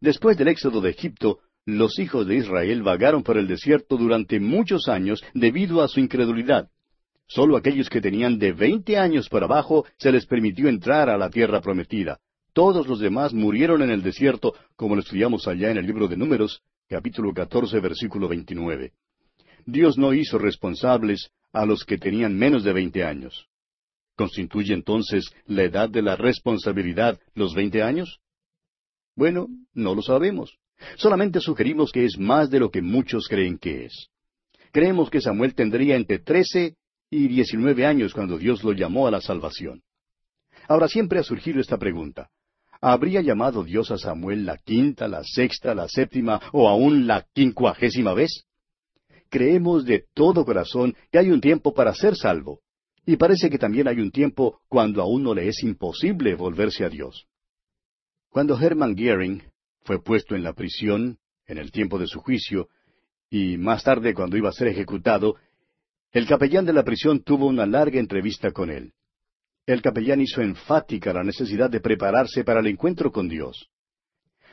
Después 0.00 0.36
del 0.36 0.48
éxodo 0.48 0.80
de 0.80 0.90
Egipto, 0.90 1.38
los 1.64 2.00
hijos 2.00 2.26
de 2.26 2.36
Israel 2.36 2.82
vagaron 2.82 3.22
por 3.22 3.38
el 3.38 3.46
desierto 3.46 3.96
durante 3.96 4.40
muchos 4.40 4.88
años 4.88 5.22
debido 5.32 5.80
a 5.80 5.86
su 5.86 6.00
incredulidad. 6.00 6.68
Solo 7.28 7.56
aquellos 7.56 7.88
que 7.88 8.00
tenían 8.00 8.38
de 8.38 8.52
veinte 8.52 8.98
años 8.98 9.28
por 9.28 9.44
abajo 9.44 9.86
se 9.96 10.10
les 10.10 10.26
permitió 10.26 10.68
entrar 10.68 11.08
a 11.08 11.16
la 11.16 11.30
tierra 11.30 11.60
prometida. 11.60 12.18
Todos 12.52 12.88
los 12.88 12.98
demás 12.98 13.32
murieron 13.32 13.80
en 13.80 13.90
el 13.90 14.02
desierto, 14.02 14.54
como 14.74 14.96
lo 14.96 15.02
estudiamos 15.02 15.46
allá 15.46 15.70
en 15.70 15.78
el 15.78 15.86
libro 15.86 16.08
de 16.08 16.16
Números, 16.16 16.62
capítulo 16.88 17.32
14, 17.32 17.78
versículo 17.78 18.28
29. 18.28 18.92
Dios 19.66 19.98
no 19.98 20.14
hizo 20.14 20.38
responsables 20.38 21.30
a 21.52 21.66
los 21.66 21.84
que 21.84 21.98
tenían 21.98 22.36
menos 22.36 22.64
de 22.64 22.72
veinte 22.72 23.04
años. 23.04 23.46
¿Constituye 24.16 24.74
entonces 24.74 25.24
la 25.46 25.64
edad 25.64 25.88
de 25.88 26.02
la 26.02 26.16
responsabilidad 26.16 27.18
los 27.34 27.54
veinte 27.54 27.82
años? 27.82 28.20
Bueno, 29.16 29.48
no 29.74 29.94
lo 29.94 30.02
sabemos. 30.02 30.58
Solamente 30.96 31.40
sugerimos 31.40 31.92
que 31.92 32.04
es 32.04 32.18
más 32.18 32.50
de 32.50 32.60
lo 32.60 32.70
que 32.70 32.82
muchos 32.82 33.28
creen 33.28 33.58
que 33.58 33.86
es. 33.86 34.08
Creemos 34.72 35.10
que 35.10 35.20
Samuel 35.20 35.54
tendría 35.54 35.96
entre 35.96 36.18
trece 36.18 36.76
y 37.10 37.28
diecinueve 37.28 37.86
años 37.86 38.14
cuando 38.14 38.38
Dios 38.38 38.64
lo 38.64 38.72
llamó 38.72 39.06
a 39.06 39.10
la 39.10 39.20
salvación. 39.20 39.82
Ahora 40.66 40.88
siempre 40.88 41.18
ha 41.18 41.22
surgido 41.22 41.60
esta 41.60 41.76
pregunta. 41.76 42.30
¿Habría 42.80 43.20
llamado 43.20 43.62
Dios 43.62 43.90
a 43.90 43.98
Samuel 43.98 44.44
la 44.44 44.56
quinta, 44.56 45.06
la 45.06 45.22
sexta, 45.22 45.74
la 45.74 45.88
séptima 45.88 46.40
o 46.52 46.68
aún 46.68 47.06
la 47.06 47.26
quincuagésima 47.32 48.14
vez? 48.14 48.44
Creemos 49.32 49.86
de 49.86 50.04
todo 50.12 50.44
corazón 50.44 50.94
que 51.10 51.18
hay 51.18 51.30
un 51.30 51.40
tiempo 51.40 51.72
para 51.72 51.94
ser 51.94 52.16
salvo, 52.16 52.60
y 53.06 53.16
parece 53.16 53.48
que 53.48 53.56
también 53.56 53.88
hay 53.88 53.98
un 53.98 54.10
tiempo 54.10 54.60
cuando 54.68 55.00
a 55.00 55.06
uno 55.06 55.32
le 55.32 55.48
es 55.48 55.62
imposible 55.62 56.34
volverse 56.34 56.84
a 56.84 56.90
Dios. 56.90 57.26
Cuando 58.28 58.60
Hermann 58.60 58.94
Goering 58.94 59.42
fue 59.84 60.02
puesto 60.02 60.36
en 60.36 60.42
la 60.42 60.52
prisión, 60.52 61.16
en 61.46 61.56
el 61.56 61.72
tiempo 61.72 61.98
de 61.98 62.08
su 62.08 62.20
juicio, 62.20 62.68
y 63.30 63.56
más 63.56 63.84
tarde 63.84 64.12
cuando 64.12 64.36
iba 64.36 64.50
a 64.50 64.52
ser 64.52 64.68
ejecutado, 64.68 65.36
el 66.10 66.26
capellán 66.26 66.66
de 66.66 66.74
la 66.74 66.84
prisión 66.84 67.22
tuvo 67.22 67.46
una 67.46 67.64
larga 67.64 67.98
entrevista 67.98 68.50
con 68.50 68.68
él. 68.68 68.92
El 69.64 69.80
capellán 69.80 70.20
hizo 70.20 70.42
enfática 70.42 71.10
la 71.14 71.24
necesidad 71.24 71.70
de 71.70 71.80
prepararse 71.80 72.44
para 72.44 72.60
el 72.60 72.66
encuentro 72.66 73.10
con 73.10 73.30
Dios. 73.30 73.70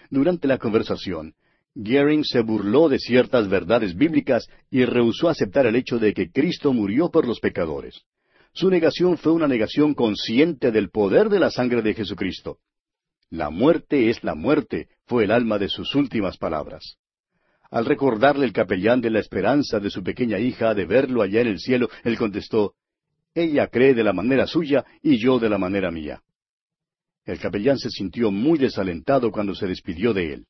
Durante 0.10 0.48
la 0.48 0.58
conversación, 0.58 1.36
Goering 1.76 2.24
se 2.24 2.42
burló 2.42 2.90
de 2.90 3.00
ciertas 3.00 3.48
verdades 3.48 3.96
bíblicas 3.96 4.48
y 4.70 4.86
rehusó 4.86 5.30
aceptar 5.30 5.66
el 5.66 5.76
hecho 5.76 6.00
de 6.00 6.14
que 6.14 6.32
Cristo 6.32 6.74
murió 6.74 7.10
por 7.10 7.28
los 7.28 7.40
pecadores. 7.40 8.02
Su 8.54 8.70
negación 8.70 9.18
fue 9.18 9.32
una 9.32 9.48
negación 9.48 9.94
consciente 9.94 10.72
del 10.72 10.90
poder 10.90 11.30
de 11.30 11.40
la 11.40 11.52
sangre 11.52 11.82
de 11.82 11.94
Jesucristo. 11.94 12.58
La 13.30 13.52
muerte 13.52 14.10
es 14.10 14.24
la 14.24 14.34
muerte, 14.34 14.88
fue 15.06 15.26
el 15.26 15.32
alma 15.32 15.60
de 15.60 15.70
sus 15.70 15.94
últimas 15.94 16.38
palabras. 16.38 16.98
Al 17.70 17.86
recordarle 17.86 18.46
el 18.46 18.54
capellán 18.54 19.02
de 19.02 19.12
la 19.12 19.20
esperanza 19.20 19.80
de 19.80 19.92
su 19.92 20.04
pequeña 20.04 20.40
hija 20.40 20.74
de 20.74 20.86
verlo 20.86 21.22
allá 21.22 21.42
en 21.42 21.48
el 21.48 21.60
cielo, 21.60 21.88
él 22.04 22.18
contestó, 22.18 22.74
Ella 23.36 23.68
cree 23.68 23.94
de 23.94 24.04
la 24.04 24.14
manera 24.14 24.48
suya 24.48 24.84
y 25.04 25.20
yo 25.20 25.38
de 25.38 25.50
la 25.50 25.60
manera 25.60 25.92
mía. 25.92 26.24
El 27.26 27.40
capellán 27.40 27.78
se 27.78 27.92
sintió 27.92 28.32
muy 28.32 28.58
desalentado 28.58 29.32
cuando 29.32 29.54
se 29.54 29.68
despidió 29.68 30.14
de 30.14 30.34
él. 30.34 30.48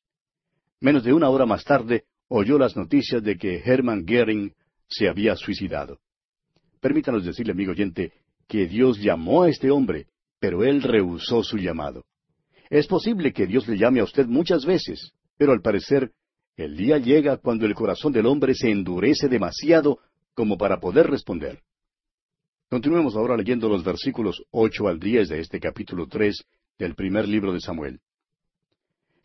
Menos 0.80 1.04
de 1.04 1.12
una 1.12 1.28
hora 1.28 1.44
más 1.44 1.64
tarde, 1.64 2.04
oyó 2.28 2.58
las 2.58 2.76
noticias 2.76 3.22
de 3.22 3.36
que 3.36 3.62
Hermann 3.64 4.06
Goering 4.06 4.54
se 4.88 5.08
había 5.08 5.36
suicidado. 5.36 5.98
Permítanos 6.80 7.24
decirle, 7.24 7.52
amigo 7.52 7.72
oyente, 7.72 8.12
que 8.48 8.66
Dios 8.66 8.98
llamó 8.98 9.42
a 9.42 9.50
este 9.50 9.70
hombre, 9.70 10.06
pero 10.38 10.64
él 10.64 10.82
rehusó 10.82 11.42
su 11.42 11.58
llamado. 11.58 12.04
Es 12.70 12.86
posible 12.86 13.32
que 13.32 13.46
Dios 13.46 13.68
le 13.68 13.76
llame 13.76 14.00
a 14.00 14.04
usted 14.04 14.26
muchas 14.26 14.64
veces, 14.64 15.12
pero 15.36 15.52
al 15.52 15.60
parecer 15.60 16.12
el 16.56 16.76
día 16.76 16.98
llega 16.98 17.36
cuando 17.36 17.66
el 17.66 17.74
corazón 17.74 18.12
del 18.12 18.26
hombre 18.26 18.54
se 18.54 18.70
endurece 18.70 19.28
demasiado 19.28 19.98
como 20.34 20.56
para 20.56 20.80
poder 20.80 21.08
responder. 21.08 21.60
Continuemos 22.68 23.16
ahora 23.16 23.36
leyendo 23.36 23.68
los 23.68 23.84
versículos 23.84 24.42
ocho 24.50 24.88
al 24.88 24.98
diez 24.98 25.28
de 25.28 25.40
este 25.40 25.60
capítulo 25.60 26.06
tres 26.06 26.44
del 26.78 26.94
primer 26.94 27.28
libro 27.28 27.52
de 27.52 27.60
Samuel. 27.60 28.00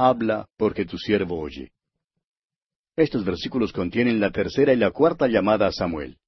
Habla, 0.00 0.46
porque 0.56 0.84
tu 0.84 0.96
siervo 0.96 1.40
oye. 1.40 1.72
Estos 2.94 3.24
versículos 3.24 3.72
contienen 3.72 4.20
la 4.20 4.30
tercera 4.30 4.72
y 4.72 4.76
la 4.76 4.92
cuarta 4.92 5.26
llamada 5.26 5.66
a 5.66 5.72
Samuel. 5.72 6.18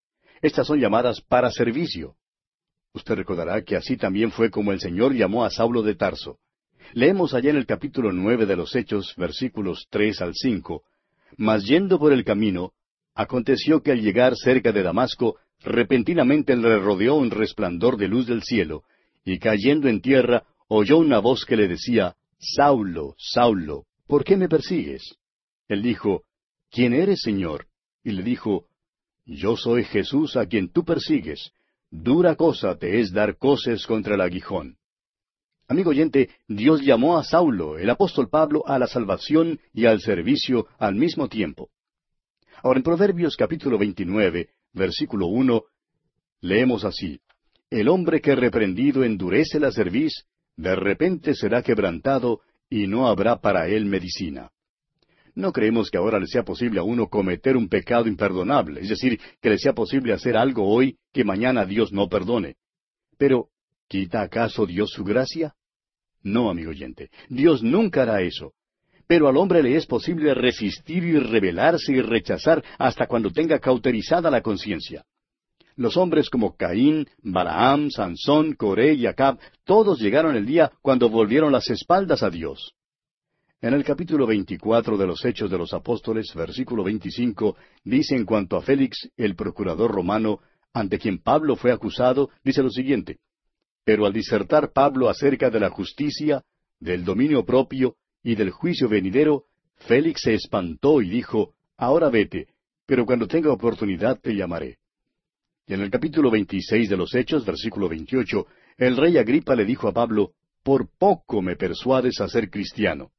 Estas 0.43 0.67
son 0.67 0.81
llamadas 0.81 1.21
para 1.21 1.53
servicio. 1.53 2.17
Usted 2.95 3.15
recordará 3.15 3.63
que 3.63 3.77
así 3.77 3.97
también 3.97 4.33
fue 4.33 4.51
como 4.51 4.73
el 4.73 4.81
Señor 4.81 5.15
llamó 5.15 5.45
a 5.45 5.51
Saulo 5.51 5.85
de 5.85 5.95
Tarso. 5.95 6.41
Leemos 6.95 7.33
allá 7.33 7.51
en 7.51 7.59
el 7.59 7.67
capítulo 7.67 8.11
nueve 8.11 8.45
de 8.45 8.57
los 8.57 8.75
Hechos, 8.75 9.15
versículos 9.17 9.87
tres 9.89 10.21
al 10.21 10.35
cinco, 10.35 10.83
Mas 11.37 11.65
yendo 11.65 12.01
por 12.01 12.13
el 12.13 12.25
camino, 12.25 12.73
aconteció 13.15 13.85
que 13.85 13.93
al 13.93 14.01
llegar 14.01 14.35
cerca 14.35 14.73
de 14.73 14.83
Damasco, 14.83 15.37
repentinamente 15.61 16.57
le 16.57 16.77
rodeó 16.81 17.15
un 17.15 17.31
resplandor 17.31 17.99
de 17.99 18.09
luz 18.09 18.27
del 18.27 18.43
cielo, 18.43 18.83
y 19.25 19.39
cayendo 19.39 19.87
en 19.87 20.01
tierra, 20.01 20.43
oyó 20.67 20.99
una 20.99 21.21
voz 21.21 21.45
que 21.45 21.57
le 21.57 21.69
decía, 21.69 22.17
Saulo, 22.41 23.15
Saulo, 23.19 23.85
¿por 24.07 24.25
qué 24.25 24.37
me 24.37 24.49
persigues? 24.49 25.15
Él 25.69 25.83
dijo, 25.83 26.25
¿quién 26.71 26.95
eres, 26.95 27.21
Señor? 27.21 27.67
Y 28.03 28.13
le 28.13 28.23
dijo, 28.23 28.67
Yo 29.27 29.57
soy 29.57 29.85
Jesús 29.85 30.37
a 30.37 30.47
quien 30.47 30.73
tú 30.73 30.85
persigues. 30.85 31.53
Dura 31.91 32.37
cosa 32.37 32.79
te 32.79 33.01
es 33.01 33.13
dar 33.13 33.37
coces 33.37 33.87
contra 33.87 34.15
el 34.15 34.23
aguijón. 34.23 34.79
Amigo 35.69 35.91
oyente, 35.91 36.31
Dios 36.49 36.81
llamó 36.81 37.19
a 37.19 37.25
Saulo, 37.25 37.79
el 37.79 37.91
apóstol 37.91 38.31
Pablo, 38.31 38.65
a 38.67 38.79
la 38.79 38.87
salvación 38.87 39.61
y 39.75 39.85
al 39.85 40.01
servicio 40.01 40.67
al 40.79 40.95
mismo 40.95 41.29
tiempo. 41.29 41.69
Ahora 42.63 42.79
en 42.79 42.85
Proverbios 42.85 43.37
capítulo 43.37 43.79
29, 43.79 44.49
versículo 44.73 45.27
1, 45.27 45.63
leemos 46.41 46.85
así, 46.85 47.21
El 47.69 47.89
hombre 47.89 48.21
que 48.21 48.35
reprendido 48.35 49.05
endurece 49.05 49.61
la 49.61 49.71
cerviz, 49.71 50.25
de 50.57 50.77
repente 50.77 51.35
será 51.35 51.63
quebrantado 51.63 52.41
y 52.69 52.87
no 52.87 53.09
habrá 53.09 53.41
para 53.41 53.69
él 53.69 53.87
medicina. 53.87 54.51
No 55.35 55.53
creemos 55.53 55.91
que 55.91 55.99
ahora 55.99 56.19
le 56.19 56.27
sea 56.27 56.43
posible 56.43 56.81
a 56.81 56.83
uno 56.83 57.09
cometer 57.09 57.57
un 57.57 57.69
pecado 57.69 58.09
imperdonable, 58.09 58.81
es 58.81 58.89
decir, 58.89 59.21
que 59.41 59.51
le 59.51 59.59
sea 59.59 59.73
posible 59.73 60.13
hacer 60.13 60.37
algo 60.37 60.69
hoy 60.69 60.99
que 61.13 61.25
mañana 61.25 61.65
Dios 61.65 61.93
no 61.93 62.09
perdone. 62.09 62.57
Pero, 63.17 63.49
¿quita 63.89 64.23
acaso 64.23 64.67
Dios 64.67 64.91
su 64.91 65.05
gracia? 65.05 65.55
No, 66.23 66.51
amigo 66.51 66.71
oyente, 66.71 67.11
Dios 67.29 67.63
nunca 67.63 68.03
hará 68.03 68.23
eso. 68.23 68.53
Pero 69.07 69.29
al 69.29 69.37
hombre 69.37 69.63
le 69.63 69.77
es 69.77 69.87
posible 69.87 70.35
resistir 70.35 71.03
y 71.05 71.19
rebelarse 71.19 71.93
y 71.93 72.01
rechazar 72.01 72.63
hasta 72.79 73.07
cuando 73.07 73.31
tenga 73.31 73.59
cauterizada 73.59 74.31
la 74.31 74.43
conciencia. 74.43 75.05
Los 75.81 75.97
hombres 75.97 76.29
como 76.29 76.59
Caín, 76.59 77.07
Balaam, 77.23 77.89
Sansón, 77.89 78.53
Coré 78.53 78.93
y 78.93 79.07
Acab, 79.07 79.39
todos 79.65 79.99
llegaron 79.99 80.37
el 80.37 80.45
día 80.45 80.71
cuando 80.83 81.09
volvieron 81.09 81.53
las 81.53 81.71
espaldas 81.71 82.23
a 82.23 82.29
Dios. 82.29 82.75
En 83.63 83.73
el 83.73 83.83
capítulo 83.83 84.27
24 84.27 84.99
de 84.99 85.07
los 85.07 85.25
Hechos 85.25 85.51
de 85.51 85.57
los 85.57 85.73
Apóstoles, 85.73 86.35
versículo 86.35 86.85
25, 86.85 87.57
dice 87.83 88.15
en 88.15 88.27
cuanto 88.27 88.59
a 88.59 88.61
Félix, 88.61 89.09
el 89.17 89.35
procurador 89.35 89.91
romano, 89.91 90.41
ante 90.75 90.99
quien 90.99 91.17
Pablo 91.17 91.57
fue 91.57 91.73
acusado, 91.73 92.29
dice 92.45 92.63
lo 92.63 92.69
siguiente, 92.69 93.17
pero 93.83 94.05
al 94.05 94.13
disertar 94.13 94.73
Pablo 94.75 95.09
acerca 95.09 95.49
de 95.49 95.61
la 95.61 95.71
justicia, 95.71 96.43
del 96.79 97.07
dominio 97.07 97.47
propio 97.47 97.97
y 98.23 98.35
del 98.35 98.51
juicio 98.51 98.87
venidero, 98.87 99.45
Félix 99.77 100.21
se 100.25 100.35
espantó 100.35 101.01
y 101.01 101.09
dijo, 101.09 101.55
Ahora 101.79 102.11
vete, 102.11 102.49
pero 102.85 103.07
cuando 103.07 103.27
tenga 103.27 103.51
oportunidad 103.51 104.21
te 104.21 104.35
llamaré. 104.35 104.77
Y 105.71 105.75
en 105.75 105.83
el 105.83 105.91
capítulo 105.93 106.33
26 106.33 106.89
de 106.89 106.97
los 106.97 107.15
Hechos, 107.15 107.47
versículo 107.47 107.89
28, 107.89 108.45
el 108.77 108.97
rey 108.97 109.19
Agripa 109.19 109.55
le 109.55 109.65
dijo 109.65 109.87
a 109.87 109.93
Pablo, 109.93 110.33
Por 110.65 110.89
poco 110.99 111.43
me 111.43 111.55
persuades 111.55 112.21
a 112.21 112.27
ser 112.27 112.51
cristiano. 112.51 113.13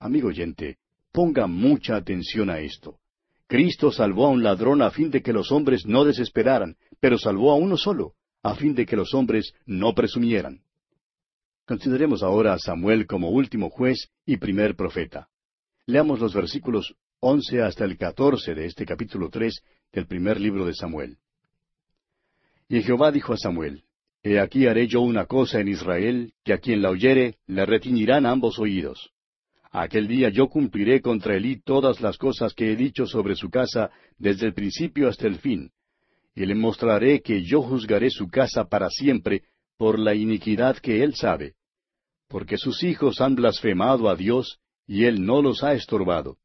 Amigo 0.00 0.30
oyente, 0.30 0.78
ponga 1.12 1.46
mucha 1.46 1.94
atención 1.94 2.50
a 2.50 2.58
esto. 2.58 2.98
Cristo 3.46 3.92
salvó 3.92 4.26
a 4.26 4.30
un 4.30 4.42
ladrón 4.42 4.82
a 4.82 4.90
fin 4.90 5.12
de 5.12 5.22
que 5.22 5.32
los 5.32 5.52
hombres 5.52 5.86
no 5.86 6.04
desesperaran, 6.04 6.74
pero 6.98 7.18
salvó 7.18 7.52
a 7.52 7.54
uno 7.54 7.76
solo, 7.76 8.14
a 8.42 8.56
fin 8.56 8.74
de 8.74 8.84
que 8.84 8.96
los 8.96 9.14
hombres 9.14 9.52
no 9.64 9.94
presumieran. 9.94 10.62
Consideremos 11.66 12.24
ahora 12.24 12.54
a 12.54 12.58
Samuel 12.58 13.06
como 13.06 13.30
último 13.30 13.70
juez 13.70 14.08
y 14.26 14.38
primer 14.38 14.74
profeta. 14.74 15.28
Leamos 15.86 16.18
los 16.18 16.34
versículos 16.34 16.96
once 17.20 17.62
hasta 17.62 17.84
el 17.84 17.96
catorce 17.96 18.56
de 18.56 18.66
este 18.66 18.84
capítulo 18.84 19.30
tres 19.30 19.62
del 19.92 20.08
primer 20.08 20.40
libro 20.40 20.66
de 20.66 20.74
Samuel. 20.74 21.16
Y 22.74 22.82
Jehová 22.82 23.12
dijo 23.12 23.34
a 23.34 23.36
Samuel, 23.36 23.84
He 24.24 24.40
aquí 24.40 24.66
haré 24.66 24.88
yo 24.88 25.00
una 25.00 25.26
cosa 25.26 25.60
en 25.60 25.68
Israel, 25.68 26.32
que 26.42 26.52
a 26.52 26.58
quien 26.58 26.82
la 26.82 26.90
oyere 26.90 27.36
le 27.46 27.64
retiñirán 27.64 28.26
ambos 28.26 28.58
oídos. 28.58 29.12
Aquel 29.70 30.08
día 30.08 30.28
yo 30.28 30.48
cumpliré 30.48 31.00
contra 31.00 31.36
Elí 31.36 31.62
todas 31.62 32.00
las 32.00 32.18
cosas 32.18 32.52
que 32.52 32.72
he 32.72 32.74
dicho 32.74 33.06
sobre 33.06 33.36
su 33.36 33.48
casa 33.48 33.92
desde 34.18 34.46
el 34.46 34.54
principio 34.54 35.08
hasta 35.08 35.28
el 35.28 35.36
fin, 35.36 35.70
y 36.34 36.46
le 36.46 36.56
mostraré 36.56 37.22
que 37.22 37.44
yo 37.44 37.62
juzgaré 37.62 38.10
su 38.10 38.26
casa 38.26 38.64
para 38.64 38.90
siempre 38.90 39.44
por 39.76 40.00
la 40.00 40.16
iniquidad 40.16 40.78
que 40.78 41.04
él 41.04 41.14
sabe, 41.14 41.54
porque 42.26 42.58
sus 42.58 42.82
hijos 42.82 43.20
han 43.20 43.36
blasfemado 43.36 44.08
a 44.08 44.16
Dios 44.16 44.58
y 44.84 45.04
él 45.04 45.24
no 45.24 45.42
los 45.42 45.62
ha 45.62 45.74
estorbado. 45.74 46.38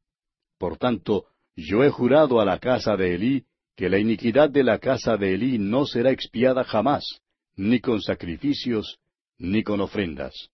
Por 0.59 0.77
tanto, 0.77 1.25
yo 1.55 1.83
he 1.83 1.89
jurado 1.89 2.39
a 2.39 2.45
la 2.45 2.59
casa 2.59 2.95
de 2.95 3.15
Elí 3.15 3.45
que 3.79 3.87
la 3.87 3.97
iniquidad 3.97 4.49
de 4.49 4.61
la 4.61 4.77
casa 4.77 5.15
de 5.15 5.35
Elí 5.35 5.57
no 5.57 5.85
será 5.85 6.11
expiada 6.11 6.65
jamás, 6.65 7.21
ni 7.55 7.79
con 7.79 8.01
sacrificios, 8.01 8.99
ni 9.37 9.63
con 9.63 9.79
ofrendas. 9.79 10.49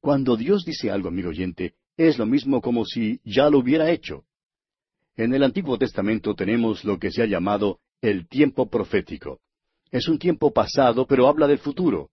Cuando 0.00 0.36
Dios 0.36 0.64
dice 0.64 0.90
algo, 0.90 1.10
amigo 1.10 1.28
oyente, 1.28 1.74
es 1.96 2.18
lo 2.18 2.26
mismo 2.26 2.60
como 2.60 2.84
si 2.84 3.20
ya 3.22 3.48
lo 3.48 3.60
hubiera 3.60 3.88
hecho. 3.92 4.24
En 5.14 5.32
el 5.32 5.44
Antiguo 5.44 5.78
Testamento 5.78 6.34
tenemos 6.34 6.82
lo 6.82 6.98
que 6.98 7.12
se 7.12 7.22
ha 7.22 7.26
llamado 7.26 7.78
el 8.00 8.26
tiempo 8.26 8.68
profético. 8.68 9.38
Es 9.92 10.08
un 10.08 10.18
tiempo 10.18 10.52
pasado, 10.52 11.06
pero 11.06 11.28
habla 11.28 11.46
del 11.46 11.58
futuro. 11.58 12.10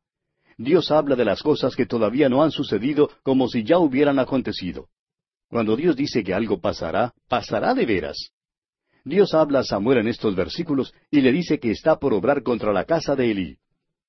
Dios 0.56 0.92
habla 0.92 1.16
de 1.16 1.26
las 1.26 1.42
cosas 1.42 1.76
que 1.76 1.88
todavía 1.88 2.30
no 2.30 2.44
han 2.44 2.52
sucedido 2.52 3.10
como 3.24 3.48
si 3.48 3.64
ya 3.64 3.80
hubieran 3.80 4.20
acontecido. 4.20 4.88
Cuando 5.48 5.76
Dios 5.76 5.96
dice 5.96 6.24
que 6.24 6.36
algo 6.36 6.62
pasará, 6.62 7.16
pasará 7.28 7.74
de 7.74 7.88
veras. 7.88 8.34
Dios 9.10 9.34
habla 9.34 9.60
a 9.60 9.64
Samuel 9.64 9.98
en 9.98 10.08
estos 10.08 10.36
versículos 10.36 10.94
y 11.10 11.22
le 11.22 11.32
dice 11.32 11.60
que 11.60 11.72
está 11.72 11.98
por 11.98 12.14
obrar 12.14 12.44
contra 12.44 12.72
la 12.72 12.86
casa 12.86 13.16
de 13.16 13.32
Elí. 13.32 13.58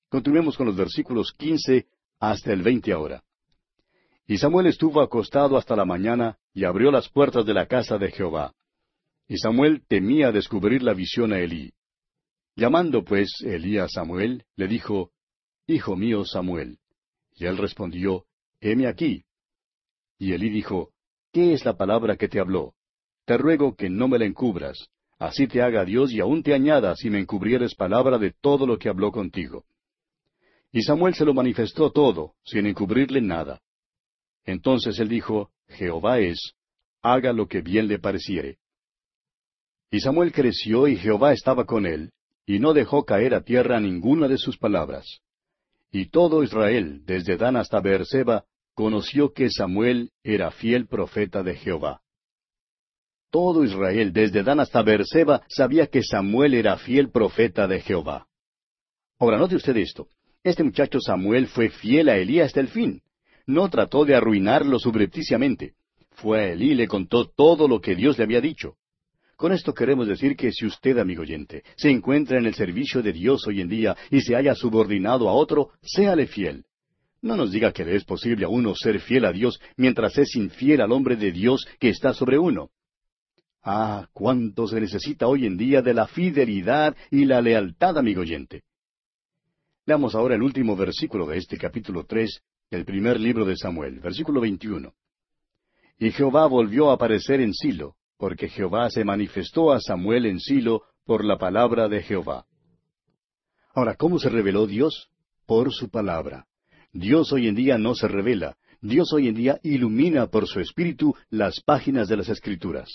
Continuemos 0.09 0.55
con 0.55 0.67
los 0.67 0.75
versículos 0.75 1.33
quince 1.33 1.87
hasta 2.19 2.53
el 2.53 2.61
veinte 2.61 2.93
ahora. 2.93 3.23
Y 4.27 4.37
Samuel 4.37 4.67
estuvo 4.67 5.01
acostado 5.01 5.57
hasta 5.57 5.75
la 5.75 5.85
mañana 5.85 6.37
y 6.53 6.65
abrió 6.65 6.91
las 6.91 7.09
puertas 7.09 7.47
de 7.47 7.53
la 7.55 7.65
casa 7.65 7.97
de 7.97 8.11
Jehová. 8.11 8.53
Y 9.27 9.37
Samuel 9.37 9.83
temía 9.87 10.31
descubrir 10.31 10.83
la 10.83 10.93
visión 10.93 11.33
a 11.33 11.39
Elí. 11.39 11.73
Llamando 12.55 13.03
pues 13.03 13.41
Elí 13.43 13.79
a 13.79 13.87
Samuel, 13.89 14.45
le 14.55 14.67
dijo, 14.67 15.11
Hijo 15.65 15.95
mío 15.95 16.25
Samuel. 16.25 16.77
Y 17.33 17.45
él 17.45 17.57
respondió, 17.57 18.25
Heme 18.59 18.85
aquí. 18.85 19.23
Y 20.19 20.33
Elí 20.33 20.49
dijo, 20.49 20.91
¿Qué 21.33 21.53
es 21.53 21.65
la 21.65 21.75
palabra 21.75 22.17
que 22.17 22.27
te 22.27 22.39
habló? 22.39 22.75
Te 23.25 23.37
ruego 23.37 23.75
que 23.75 23.89
no 23.89 24.07
me 24.07 24.19
la 24.19 24.25
encubras. 24.25 24.89
Así 25.19 25.47
te 25.47 25.61
haga 25.61 25.85
Dios 25.85 26.11
y 26.11 26.19
aún 26.19 26.41
te 26.41 26.53
añada 26.53 26.95
si 26.95 27.09
me 27.09 27.19
encubrieres 27.19 27.75
palabra 27.75 28.17
de 28.17 28.33
todo 28.41 28.65
lo 28.65 28.79
que 28.79 28.89
habló 28.89 29.11
contigo. 29.11 29.65
Y 30.71 30.81
Samuel 30.83 31.13
se 31.13 31.25
lo 31.25 31.33
manifestó 31.33 31.91
todo, 31.91 32.33
sin 32.43 32.65
encubrirle 32.65 33.21
nada. 33.21 33.61
Entonces 34.45 34.97
él 34.99 35.09
dijo, 35.09 35.51
Jehová 35.67 36.19
es, 36.19 36.53
haga 37.01 37.33
lo 37.33 37.47
que 37.47 37.61
bien 37.61 37.87
le 37.87 37.99
pareciere. 37.99 38.57
Y 39.91 39.99
Samuel 39.99 40.31
creció 40.31 40.87
y 40.87 40.95
Jehová 40.95 41.33
estaba 41.33 41.65
con 41.65 41.85
él, 41.85 42.11
y 42.45 42.59
no 42.59 42.73
dejó 42.73 43.05
caer 43.05 43.35
a 43.35 43.43
tierra 43.43 43.79
ninguna 43.79 44.27
de 44.27 44.37
sus 44.37 44.57
palabras. 44.57 45.19
Y 45.91 46.07
todo 46.07 46.43
Israel, 46.43 47.03
desde 47.05 47.35
Dan 47.35 47.57
hasta 47.57 47.81
Beerseba, 47.81 48.45
conoció 48.73 49.33
que 49.33 49.49
Samuel 49.49 50.11
era 50.23 50.49
fiel 50.51 50.87
profeta 50.87 51.43
de 51.43 51.55
Jehová. 51.55 52.01
Todo 53.31 53.63
Israel, 53.63 54.11
desde 54.11 54.43
Dan 54.43 54.59
hasta 54.59 54.81
Beerseba, 54.81 55.41
sabía 55.47 55.87
que 55.87 56.03
Samuel 56.03 56.53
era 56.53 56.77
fiel 56.77 57.09
profeta 57.11 57.65
de 57.65 57.79
Jehová. 57.79 58.27
Ahora, 59.19 59.37
note 59.37 59.55
usted 59.55 59.77
esto. 59.77 60.07
Este 60.43 60.63
muchacho 60.63 60.99
Samuel 60.99 61.47
fue 61.47 61.69
fiel 61.69 62.09
a 62.09 62.17
Elí 62.17 62.41
hasta 62.41 62.59
el 62.59 62.67
fin. 62.67 63.01
No 63.47 63.69
trató 63.69 64.03
de 64.03 64.15
arruinarlo 64.15 64.79
subrepticiamente. 64.79 65.75
Fue 66.11 66.41
a 66.41 66.51
Elí 66.51 66.71
y 66.71 66.75
le 66.75 66.87
contó 66.87 67.29
todo 67.29 67.69
lo 67.69 67.79
que 67.79 67.95
Dios 67.95 68.17
le 68.17 68.25
había 68.25 68.41
dicho. 68.41 68.75
Con 69.37 69.53
esto 69.53 69.73
queremos 69.73 70.07
decir 70.07 70.35
que 70.35 70.51
si 70.51 70.65
usted, 70.65 70.97
amigo 70.97 71.21
oyente, 71.21 71.63
se 71.77 71.89
encuentra 71.89 72.37
en 72.37 72.45
el 72.45 72.53
servicio 72.53 73.01
de 73.01 73.13
Dios 73.13 73.47
hoy 73.47 73.61
en 73.61 73.69
día 73.69 73.95
y 74.09 74.21
se 74.21 74.35
haya 74.35 74.55
subordinado 74.55 75.29
a 75.29 75.33
otro, 75.33 75.69
séale 75.81 76.27
fiel. 76.27 76.65
No 77.21 77.37
nos 77.37 77.51
diga 77.51 77.71
que 77.71 77.85
le 77.85 77.95
es 77.95 78.03
posible 78.03 78.45
a 78.45 78.49
uno 78.49 78.75
ser 78.75 78.99
fiel 78.99 79.25
a 79.25 79.31
Dios 79.31 79.59
mientras 79.77 80.17
es 80.17 80.35
infiel 80.35 80.81
al 80.81 80.91
hombre 80.91 81.15
de 81.15 81.31
Dios 81.31 81.65
que 81.79 81.89
está 81.89 82.13
sobre 82.13 82.37
uno. 82.37 82.71
Ah, 83.63 84.07
cuánto 84.13 84.67
se 84.67 84.81
necesita 84.81 85.27
hoy 85.27 85.45
en 85.45 85.55
día 85.55 85.81
de 85.81 85.93
la 85.93 86.07
fidelidad 86.07 86.95
y 87.11 87.25
la 87.25 87.41
lealtad, 87.41 87.97
amigo 87.97 88.21
oyente. 88.21 88.63
Leamos 89.85 90.15
ahora 90.15 90.35
el 90.35 90.41
último 90.41 90.75
versículo 90.75 91.27
de 91.27 91.37
este 91.37 91.57
capítulo 91.57 92.05
tres 92.05 92.41
del 92.71 92.85
primer 92.85 93.19
libro 93.19 93.45
de 93.45 93.55
Samuel, 93.55 93.99
versículo 93.99 94.41
veintiuno. 94.41 94.93
Y 95.99 96.11
Jehová 96.11 96.47
volvió 96.47 96.89
a 96.89 96.95
aparecer 96.95 97.39
en 97.41 97.53
Silo, 97.53 97.95
porque 98.17 98.49
Jehová 98.49 98.89
se 98.89 99.03
manifestó 99.03 99.71
a 99.71 99.79
Samuel 99.79 100.25
en 100.25 100.39
Silo 100.39 100.83
por 101.05 101.23
la 101.23 101.37
palabra 101.37 101.87
de 101.87 102.01
Jehová. 102.01 102.45
Ahora, 103.75 103.95
¿cómo 103.95 104.17
se 104.17 104.29
reveló 104.29 104.65
Dios? 104.65 105.09
Por 105.45 105.71
su 105.71 105.89
palabra. 105.89 106.47
Dios 106.93 107.31
hoy 107.31 107.47
en 107.47 107.55
día 107.55 107.77
no 107.77 107.93
se 107.93 108.07
revela, 108.07 108.57
Dios 108.81 109.13
hoy 109.13 109.27
en 109.27 109.35
día 109.35 109.59
ilumina 109.61 110.27
por 110.27 110.47
su 110.47 110.59
espíritu 110.59 111.15
las 111.29 111.61
páginas 111.61 112.07
de 112.07 112.17
las 112.17 112.29
Escrituras. 112.29 112.89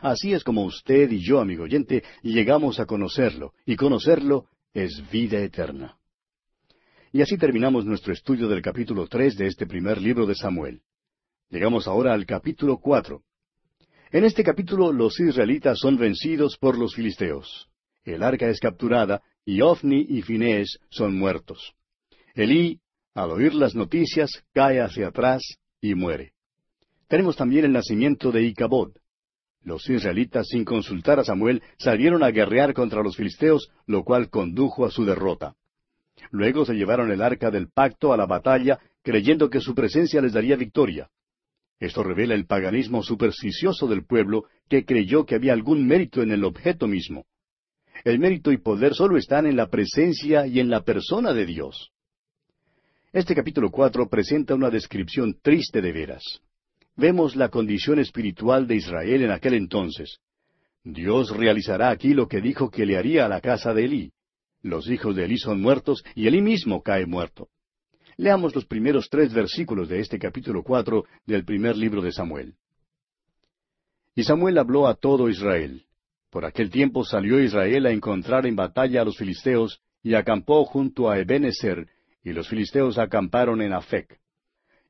Así 0.00 0.32
es 0.32 0.42
como 0.42 0.64
usted 0.64 1.10
y 1.10 1.20
yo, 1.20 1.40
amigo 1.40 1.64
oyente, 1.64 2.02
llegamos 2.22 2.80
a 2.80 2.86
conocerlo, 2.86 3.52
y 3.66 3.76
conocerlo 3.76 4.46
es 4.72 5.02
vida 5.10 5.38
eterna. 5.40 5.96
Y 7.12 7.22
así 7.22 7.36
terminamos 7.36 7.84
nuestro 7.84 8.12
estudio 8.12 8.48
del 8.48 8.62
capítulo 8.62 9.06
tres 9.08 9.36
de 9.36 9.46
este 9.46 9.66
primer 9.66 10.00
libro 10.00 10.26
de 10.26 10.34
Samuel. 10.34 10.80
Llegamos 11.50 11.86
ahora 11.86 12.14
al 12.14 12.24
capítulo 12.24 12.78
cuatro. 12.78 13.22
En 14.12 14.24
este 14.24 14.42
capítulo 14.42 14.92
los 14.92 15.18
israelitas 15.20 15.78
son 15.78 15.98
vencidos 15.98 16.56
por 16.56 16.78
los 16.78 16.94
filisteos. 16.94 17.68
El 18.04 18.22
arca 18.22 18.48
es 18.48 18.58
capturada 18.60 19.22
y 19.44 19.60
Ofni 19.60 20.06
y 20.08 20.22
Finés 20.22 20.78
son 20.88 21.18
muertos. 21.18 21.74
Elí, 22.34 22.80
al 23.14 23.32
oír 23.32 23.54
las 23.54 23.74
noticias, 23.74 24.30
cae 24.54 24.80
hacia 24.80 25.08
atrás 25.08 25.42
y 25.80 25.94
muere. 25.94 26.32
Tenemos 27.08 27.36
también 27.36 27.64
el 27.64 27.72
nacimiento 27.72 28.30
de 28.30 28.44
Icabod. 28.44 28.92
Los 29.62 29.88
israelitas, 29.88 30.48
sin 30.48 30.64
consultar 30.64 31.18
a 31.20 31.24
Samuel, 31.24 31.62
salieron 31.78 32.22
a 32.22 32.30
guerrear 32.30 32.72
contra 32.72 33.02
los 33.02 33.16
filisteos, 33.16 33.70
lo 33.86 34.04
cual 34.04 34.30
condujo 34.30 34.86
a 34.86 34.90
su 34.90 35.04
derrota. 35.04 35.54
Luego 36.30 36.64
se 36.64 36.74
llevaron 36.74 37.10
el 37.10 37.22
arca 37.22 37.50
del 37.50 37.68
pacto 37.68 38.12
a 38.12 38.16
la 38.16 38.26
batalla, 38.26 38.78
creyendo 39.02 39.50
que 39.50 39.60
su 39.60 39.74
presencia 39.74 40.20
les 40.20 40.32
daría 40.32 40.56
victoria. 40.56 41.10
Esto 41.78 42.02
revela 42.02 42.34
el 42.34 42.46
paganismo 42.46 43.02
supersticioso 43.02 43.86
del 43.86 44.04
pueblo 44.04 44.44
que 44.68 44.84
creyó 44.84 45.24
que 45.24 45.34
había 45.34 45.54
algún 45.54 45.86
mérito 45.86 46.22
en 46.22 46.30
el 46.30 46.44
objeto 46.44 46.86
mismo. 46.86 47.24
El 48.04 48.18
mérito 48.18 48.52
y 48.52 48.58
poder 48.58 48.94
solo 48.94 49.16
están 49.16 49.46
en 49.46 49.56
la 49.56 49.68
presencia 49.68 50.46
y 50.46 50.60
en 50.60 50.70
la 50.70 50.82
persona 50.82 51.32
de 51.32 51.46
Dios. 51.46 51.90
Este 53.12 53.34
capítulo 53.34 53.70
cuatro 53.70 54.08
presenta 54.08 54.54
una 54.54 54.70
descripción 54.70 55.38
triste 55.42 55.82
de 55.82 55.92
veras. 55.92 56.22
Vemos 56.96 57.36
la 57.36 57.48
condición 57.48 57.98
espiritual 57.98 58.66
de 58.66 58.76
Israel 58.76 59.22
en 59.22 59.30
aquel 59.30 59.54
entonces. 59.54 60.18
Dios 60.84 61.36
realizará 61.36 61.90
aquí 61.90 62.14
lo 62.14 62.26
que 62.26 62.40
dijo 62.40 62.70
que 62.70 62.86
le 62.86 62.96
haría 62.96 63.26
a 63.26 63.28
la 63.28 63.40
casa 63.40 63.74
de 63.74 63.84
Elí. 63.84 64.12
Los 64.62 64.88
hijos 64.90 65.16
de 65.16 65.24
Elí 65.24 65.38
son 65.38 65.60
muertos 65.60 66.02
y 66.14 66.26
Elí 66.26 66.42
mismo 66.42 66.82
cae 66.82 67.06
muerto. 67.06 67.48
Leamos 68.16 68.54
los 68.54 68.66
primeros 68.66 69.08
tres 69.08 69.32
versículos 69.32 69.88
de 69.88 70.00
este 70.00 70.18
capítulo 70.18 70.62
cuatro 70.62 71.04
del 71.26 71.44
primer 71.44 71.76
libro 71.76 72.02
de 72.02 72.12
Samuel. 72.12 72.54
Y 74.14 74.24
Samuel 74.24 74.58
habló 74.58 74.86
a 74.86 74.94
todo 74.94 75.30
Israel. 75.30 75.86
Por 76.30 76.44
aquel 76.44 76.70
tiempo 76.70 77.04
salió 77.04 77.42
Israel 77.42 77.86
a 77.86 77.92
encontrar 77.92 78.46
en 78.46 78.56
batalla 78.56 79.00
a 79.00 79.04
los 79.04 79.16
filisteos, 79.16 79.80
y 80.02 80.14
acampó 80.14 80.64
junto 80.64 81.10
a 81.10 81.18
Ebenezer, 81.18 81.88
y 82.22 82.32
los 82.32 82.48
filisteos 82.48 82.98
acamparon 82.98 83.62
en 83.62 83.72
Afec. 83.72 84.19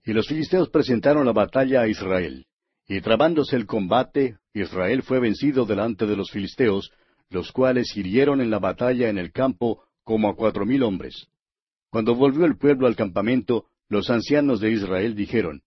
Y 0.04 0.12
los 0.12 0.26
filisteos 0.28 0.70
presentaron 0.70 1.26
la 1.26 1.32
batalla 1.32 1.82
a 1.82 1.88
Israel. 1.88 2.46
Y 2.88 3.00
trabándose 3.00 3.56
el 3.56 3.66
combate, 3.66 4.38
Israel 4.52 5.02
fue 5.02 5.20
vencido 5.20 5.64
delante 5.64 6.06
de 6.06 6.16
los 6.16 6.30
filisteos, 6.30 6.90
los 7.28 7.52
cuales 7.52 7.96
hirieron 7.96 8.40
en 8.40 8.50
la 8.50 8.58
batalla 8.58 9.08
en 9.08 9.18
el 9.18 9.30
campo 9.32 9.84
como 10.02 10.28
a 10.28 10.34
cuatro 10.34 10.66
mil 10.66 10.82
hombres. 10.82 11.28
Cuando 11.90 12.14
volvió 12.14 12.44
el 12.46 12.56
pueblo 12.56 12.86
al 12.86 12.96
campamento, 12.96 13.66
los 13.88 14.10
ancianos 14.10 14.60
de 14.60 14.70
Israel 14.70 15.14
dijeron, 15.14 15.62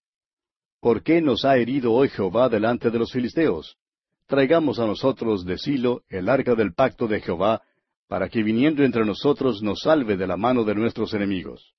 ¿Por 0.79 1.03
qué 1.03 1.21
nos 1.21 1.45
ha 1.45 1.57
herido 1.57 1.93
hoy 1.93 2.09
Jehová 2.09 2.49
delante 2.49 2.89
de 2.89 2.99
los 2.99 3.11
filisteos? 3.11 3.77
traigamos 4.27 4.79
a 4.79 4.88
nosotros 4.88 5.45
de 5.45 5.57
Silo 5.57 6.03
el 6.09 6.29
arca 6.29 6.55
del 6.55 6.73
pacto 6.73 7.07
de 7.07 7.21
Jehová, 7.21 7.61
para 8.07 8.29
que 8.29 8.43
viniendo 8.43 8.84
entre 8.84 9.05
nosotros 9.05 9.61
nos 9.61 9.81
salve 9.81 10.17
de 10.17 10.27
la 10.27 10.38
mano 10.38 10.63
de 10.63 10.75
nuestros 10.75 11.13
enemigos. 11.13 11.73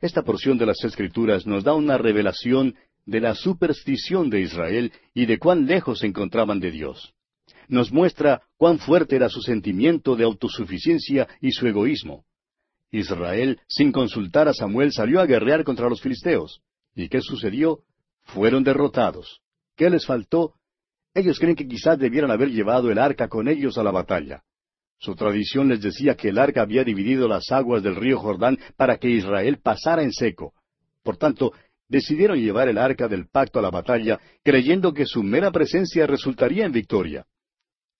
Esta 0.00 0.22
porción 0.22 0.58
de 0.58 0.66
las 0.66 0.82
Escrituras 0.84 1.46
nos 1.46 1.64
da 1.64 1.74
una 1.74 1.98
revelación 1.98 2.74
de 3.06 3.20
la 3.20 3.34
superstición 3.34 4.30
de 4.30 4.40
Israel 4.40 4.92
y 5.14 5.26
de 5.26 5.38
cuán 5.38 5.66
lejos 5.66 6.00
se 6.00 6.06
encontraban 6.06 6.60
de 6.60 6.70
Dios. 6.70 7.14
Nos 7.68 7.92
muestra 7.92 8.42
cuán 8.56 8.78
fuerte 8.78 9.16
era 9.16 9.28
su 9.28 9.40
sentimiento 9.40 10.16
de 10.16 10.24
autosuficiencia 10.24 11.28
y 11.40 11.52
su 11.52 11.66
egoísmo. 11.66 12.24
Israel, 12.90 13.60
sin 13.68 13.92
consultar 13.92 14.48
a 14.48 14.54
Samuel, 14.54 14.92
salió 14.92 15.20
a 15.20 15.26
guerrear 15.26 15.64
contra 15.64 15.88
los 15.88 16.00
filisteos. 16.00 16.60
¿Y 16.94 17.08
qué 17.08 17.20
sucedió? 17.20 17.80
Fueron 18.22 18.64
derrotados. 18.64 19.40
¿Qué 19.76 19.90
les 19.90 20.06
faltó? 20.06 20.54
Ellos 21.14 21.38
creen 21.38 21.56
que 21.56 21.66
quizás 21.66 21.98
debieran 21.98 22.30
haber 22.30 22.50
llevado 22.50 22.90
el 22.90 22.98
arca 22.98 23.28
con 23.28 23.48
ellos 23.48 23.78
a 23.78 23.82
la 23.82 23.90
batalla. 23.90 24.42
Su 24.98 25.14
tradición 25.14 25.68
les 25.68 25.80
decía 25.80 26.16
que 26.16 26.30
el 26.30 26.38
arca 26.38 26.62
había 26.62 26.82
dividido 26.82 27.28
las 27.28 27.50
aguas 27.52 27.82
del 27.82 27.96
río 27.96 28.18
Jordán 28.18 28.58
para 28.76 28.96
que 28.96 29.10
Israel 29.10 29.58
pasara 29.62 30.02
en 30.02 30.12
seco. 30.12 30.54
Por 31.02 31.16
tanto, 31.16 31.52
decidieron 31.88 32.38
llevar 32.38 32.68
el 32.68 32.78
arca 32.78 33.06
del 33.08 33.28
pacto 33.28 33.58
a 33.58 33.62
la 33.62 33.70
batalla, 33.70 34.18
creyendo 34.42 34.92
que 34.92 35.06
su 35.06 35.22
mera 35.22 35.50
presencia 35.50 36.06
resultaría 36.06 36.64
en 36.64 36.72
victoria. 36.72 37.26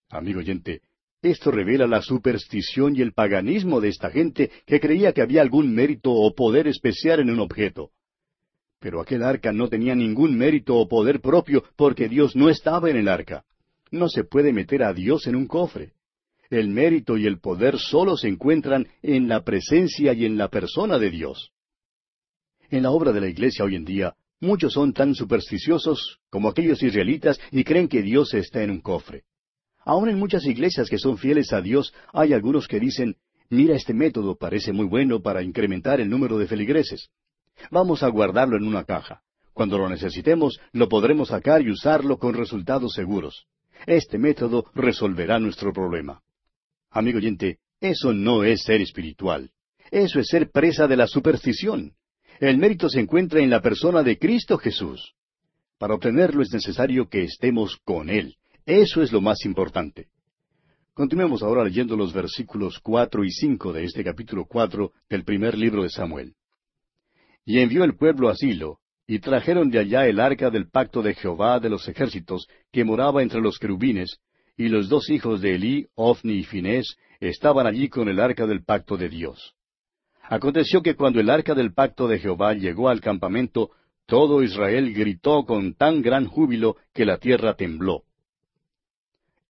Amigo 0.09 0.40
oyente, 0.40 0.80
esto 1.22 1.51
revela 1.51 1.86
la 1.86 2.03
superstición 2.03 2.97
y 2.97 3.03
el 3.03 3.12
paganismo 3.12 3.80
de 3.80 3.88
esta 3.88 4.11
gente 4.11 4.51
que 4.64 4.80
creía 4.80 5.12
que 5.12 5.22
había 5.22 5.42
algún 5.42 5.74
mérito 5.74 6.12
o 6.12 6.34
poder 6.34 6.66
especial 6.68 7.20
en 7.20 7.30
un 7.30 7.40
objeto. 7.40 7.90
Pero 8.78 9.01
aquel 9.01 9.22
arca 9.22 9.53
no 9.53 9.68
tenía 9.68 9.94
ningún 9.94 10.36
mérito 10.36 10.76
o 10.76 10.86
poder 10.86 11.20
propio 11.20 11.64
porque 11.76 12.09
Dios 12.09 12.36
no 12.36 12.49
estaba 12.49 12.90
en 12.90 12.97
el 12.97 13.09
arca. 13.09 13.44
No 13.90 14.09
se 14.09 14.24
puede 14.24 14.53
meter 14.53 14.82
a 14.82 14.92
Dios 14.92 15.26
en 15.26 15.36
un 15.36 15.47
cofre. 15.47 15.95
El 16.51 16.68
mérito 16.68 17.16
y 17.16 17.26
el 17.26 17.40
poder 17.40 17.78
solo 17.78 18.16
se 18.16 18.28
encuentran 18.28 18.86
en 19.03 19.28
la 19.28 19.42
presencia 19.42 20.12
y 20.12 20.24
en 20.24 20.36
la 20.36 20.49
persona 20.49 20.99
de 20.99 21.11
Dios. 21.11 21.51
En 22.70 22.82
la 22.82 22.90
obra 22.90 23.12
de 23.12 23.20
la 23.20 23.28
Iglesia 23.28 23.64
hoy 23.64 23.76
en 23.76 23.84
día, 23.84 24.14
muchos 24.40 24.72
son 24.72 24.92
tan 24.92 25.14
supersticiosos 25.14 26.18
como 26.30 26.49
aquellos 26.49 26.82
israelitas 26.82 27.40
y 27.51 27.64
creen 27.64 27.88
que 27.88 28.03
Dios 28.03 28.34
está 28.34 28.62
en 28.62 28.70
un 28.70 28.80
cofre. 28.80 29.24
Aún 29.84 30.09
en 30.09 30.18
muchas 30.18 30.44
iglesias 30.47 30.88
que 30.88 30.99
son 30.99 31.16
fieles 31.16 31.53
a 31.53 31.61
Dios 31.61 31.94
hay 32.12 32.32
algunos 32.32 32.66
que 32.66 32.80
dicen, 32.80 33.16
mira 33.49 33.76
este 33.76 33.94
método 33.94 34.36
parece 34.36 34.72
muy 34.72 34.86
bueno 34.86 35.20
para 35.22 35.42
incrementar 35.42 36.01
el 36.01 36.11
número 36.11 36.38
de 36.38 36.47
feligreses. 36.47 37.09
Vamos 37.70 38.03
a 38.03 38.09
guardarlo 38.09 38.57
en 38.57 38.64
una 38.64 38.84
caja. 38.84 39.22
Cuando 39.53 39.78
lo 39.78 39.88
necesitemos, 39.88 40.61
lo 40.72 40.88
podremos 40.88 41.28
sacar 41.28 41.62
y 41.62 41.70
usarlo 41.70 42.18
con 42.18 42.34
resultados 42.34 42.92
seguros. 42.92 43.47
Este 43.86 44.18
método 44.18 44.66
resolverá 44.74 45.38
nuestro 45.38 45.72
problema. 45.72 46.22
Amigo 46.97 47.18
oyente, 47.18 47.59
eso 47.78 48.14
no 48.14 48.42
es 48.42 48.62
ser 48.62 48.80
espiritual. 48.80 49.51
Eso 49.90 50.18
es 50.18 50.28
ser 50.28 50.51
presa 50.51 50.88
de 50.88 50.97
la 50.97 51.07
superstición. 51.07 51.92
El 52.40 52.57
mérito 52.57 52.88
se 52.88 53.01
encuentra 53.01 53.40
en 53.40 53.51
la 53.51 53.61
persona 53.61 54.03
de 54.03 54.18
Cristo 54.18 54.57
Jesús. 54.57 55.12
Para 55.76 55.92
obtenerlo 55.92 56.40
es 56.40 56.51
necesario 56.55 57.07
que 57.11 57.22
estemos 57.24 57.76
con 57.84 58.09
Él. 58.09 58.36
Eso 58.64 59.03
es 59.03 59.12
lo 59.12 59.20
más 59.20 59.44
importante. 59.44 60.09
Continuemos 60.94 61.42
ahora 61.42 61.64
leyendo 61.64 61.99
los 61.99 62.14
versículos 62.14 62.80
cuatro 62.80 63.24
y 63.24 63.30
cinco 63.30 63.74
de 63.74 63.84
este 63.84 64.03
capítulo 64.03 64.47
cuatro 64.47 64.92
del 65.11 65.22
primer 65.22 65.59
libro 65.59 65.82
de 65.82 65.90
Samuel. 65.90 66.32
Y 67.44 67.59
envió 67.59 67.84
el 67.84 67.94
pueblo 67.94 68.30
a 68.30 68.34
Silo, 68.34 68.78
y 69.07 69.18
trajeron 69.18 69.68
de 69.68 69.80
allá 69.80 70.07
el 70.07 70.18
arca 70.18 70.49
del 70.49 70.70
pacto 70.70 71.03
de 71.03 71.12
Jehová 71.12 71.61
de 71.61 71.68
los 71.68 71.86
ejércitos, 71.88 72.49
que 72.72 72.84
moraba 72.84 73.22
entre 73.22 73.42
los 73.42 73.59
querubines, 73.59 74.18
y 74.57 74.69
los 74.69 74.89
dos 74.89 75.11
hijos 75.11 75.41
de 75.41 75.55
Elí, 75.55 75.87
Ofni 75.95 76.35
y 76.35 76.45
Finés, 76.45 76.97
estaban 77.21 77.67
allí 77.67 77.89
con 77.89 78.09
el 78.09 78.21
arca 78.21 78.47
del 78.47 78.65
pacto 78.65 78.97
de 78.97 79.09
Dios. 79.09 79.55
Aconteció 80.23 80.83
que 80.83 80.97
cuando 80.97 81.21
el 81.21 81.31
arca 81.31 81.55
del 81.55 81.73
pacto 81.73 82.09
de 82.09 82.19
Jehová 82.19 82.55
llegó 82.55 82.89
al 82.89 83.01
campamento, 83.01 83.71
todo 84.07 84.43
Israel 84.43 84.93
gritó 84.93 85.45
con 85.45 85.75
tan 85.75 86.03
gran 86.03 86.27
júbilo 86.27 86.77
que 86.93 87.05
la 87.05 87.19
tierra 87.19 87.55
tembló. 87.55 88.03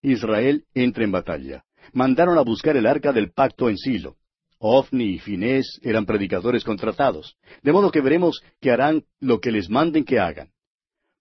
Israel 0.03 0.65
entra 0.75 1.05
en 1.05 1.13
batalla. 1.13 1.65
Mandaron 1.93 2.39
a 2.39 2.43
buscar 2.43 2.77
el 2.77 2.87
arca 2.87 3.13
del 3.13 3.33
pacto 3.33 3.69
en 3.69 3.77
Silo. 3.77 4.17
Ofni 4.59 5.15
y 5.15 5.19
Finés 5.19 5.79
eran 5.83 6.07
predicadores 6.07 6.65
contratados, 6.65 7.37
de 7.63 7.73
modo 7.73 7.91
que 7.91 8.01
veremos 8.01 8.41
que 8.61 8.71
harán 8.71 9.05
lo 9.21 9.41
que 9.41 9.53
les 9.53 9.69
manden 9.69 10.05
que 10.05 10.19
hagan. 10.19 10.51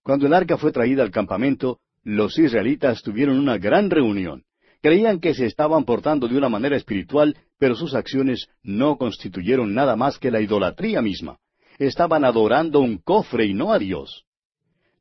Cuando 0.03 0.27
el 0.27 0.33
arca 0.33 0.57
fue 0.57 0.71
traída 0.71 1.03
al 1.03 1.11
campamento, 1.11 1.79
los 2.05 2.37
israelitas 2.37 3.01
tuvieron 3.01 3.39
una 3.39 3.57
gran 3.57 3.89
reunión. 3.89 4.43
Creían 4.81 5.19
que 5.19 5.33
se 5.33 5.47
estaban 5.47 5.83
portando 5.83 6.27
de 6.27 6.37
una 6.37 6.49
manera 6.49 6.77
espiritual, 6.77 7.35
pero 7.57 7.75
sus 7.75 7.95
acciones 7.95 8.47
no 8.61 8.97
constituyeron 8.97 9.73
nada 9.73 9.95
más 9.95 10.19
que 10.19 10.29
la 10.29 10.39
idolatría 10.39 11.01
misma. 11.01 11.39
Estaban 11.79 12.23
adorando 12.23 12.79
un 12.79 12.99
cofre 12.99 13.47
y 13.47 13.55
no 13.55 13.73
a 13.73 13.79
Dios. 13.79 14.23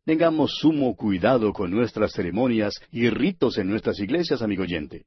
Tengamos 0.06 0.56
sumo 0.58 0.96
cuidado 0.96 1.52
con 1.52 1.70
nuestras 1.70 2.12
ceremonias 2.12 2.74
y 2.90 3.10
ritos 3.10 3.58
en 3.58 3.68
nuestras 3.68 4.00
iglesias, 4.00 4.40
amigo 4.40 4.62
oyente. 4.62 5.04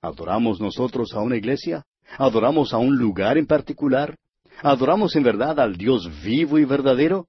¿Adoramos 0.00 0.60
nosotros 0.60 1.14
a 1.14 1.20
una 1.20 1.36
iglesia? 1.36 1.84
¿Adoramos 2.18 2.74
a 2.74 2.78
un 2.78 2.96
lugar 2.96 3.38
en 3.38 3.46
particular? 3.46 4.16
¿Adoramos 4.60 5.14
en 5.14 5.22
verdad 5.22 5.60
al 5.60 5.76
Dios 5.76 6.10
vivo 6.24 6.58
y 6.58 6.64
verdadero? 6.64 7.28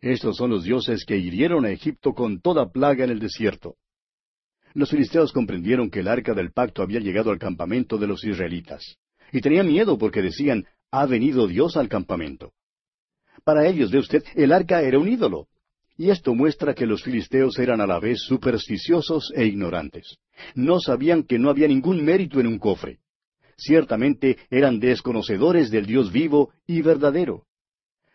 Estos 0.00 0.36
son 0.36 0.50
los 0.50 0.64
dioses 0.64 1.04
que 1.04 1.16
hirieron 1.16 1.64
a 1.64 1.70
Egipto 1.70 2.14
con 2.14 2.40
toda 2.40 2.70
plaga 2.70 3.04
en 3.04 3.10
el 3.10 3.18
desierto. 3.18 3.76
Los 4.74 4.90
filisteos 4.90 5.32
comprendieron 5.32 5.90
que 5.90 6.00
el 6.00 6.08
arca 6.08 6.34
del 6.34 6.52
pacto 6.52 6.82
había 6.82 7.00
llegado 7.00 7.30
al 7.30 7.38
campamento 7.38 7.98
de 7.98 8.06
los 8.06 8.22
israelitas. 8.24 8.96
Y 9.32 9.40
tenían 9.40 9.66
miedo 9.66 9.98
porque 9.98 10.22
decían, 10.22 10.66
ha 10.90 11.06
venido 11.06 11.46
Dios 11.48 11.76
al 11.76 11.88
campamento. 11.88 12.52
Para 13.44 13.66
ellos, 13.66 13.90
ve 13.90 13.98
usted, 13.98 14.22
el 14.34 14.52
arca 14.52 14.82
era 14.82 14.98
un 14.98 15.08
ídolo. 15.08 15.48
Y 15.96 16.10
esto 16.10 16.32
muestra 16.34 16.74
que 16.74 16.86
los 16.86 17.02
filisteos 17.02 17.58
eran 17.58 17.80
a 17.80 17.86
la 17.86 17.98
vez 17.98 18.20
supersticiosos 18.20 19.32
e 19.34 19.46
ignorantes. 19.46 20.18
No 20.54 20.78
sabían 20.78 21.24
que 21.24 21.40
no 21.40 21.50
había 21.50 21.66
ningún 21.66 22.04
mérito 22.04 22.38
en 22.38 22.46
un 22.46 22.58
cofre. 22.58 23.00
Ciertamente 23.56 24.38
eran 24.48 24.78
desconocedores 24.78 25.72
del 25.72 25.86
Dios 25.86 26.12
vivo 26.12 26.52
y 26.68 26.82
verdadero. 26.82 27.47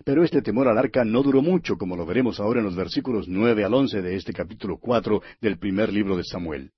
Pero 0.05 0.23
este 0.23 0.41
temor 0.41 0.67
al 0.67 0.77
arca 0.77 1.05
no 1.05 1.23
duró 1.23 1.41
mucho, 1.41 1.77
como 1.77 1.95
lo 1.95 2.05
veremos 2.05 2.39
ahora 2.39 2.59
en 2.59 2.65
los 2.65 2.75
versículos 2.75 3.27
nueve 3.27 3.63
al 3.63 3.73
once 3.73 4.01
de 4.01 4.15
este 4.15 4.33
capítulo 4.33 4.77
cuatro 4.77 5.21
del 5.39 5.57
primer 5.57 5.93
libro 5.93 6.17
de 6.17 6.23
Samuel. 6.23 6.71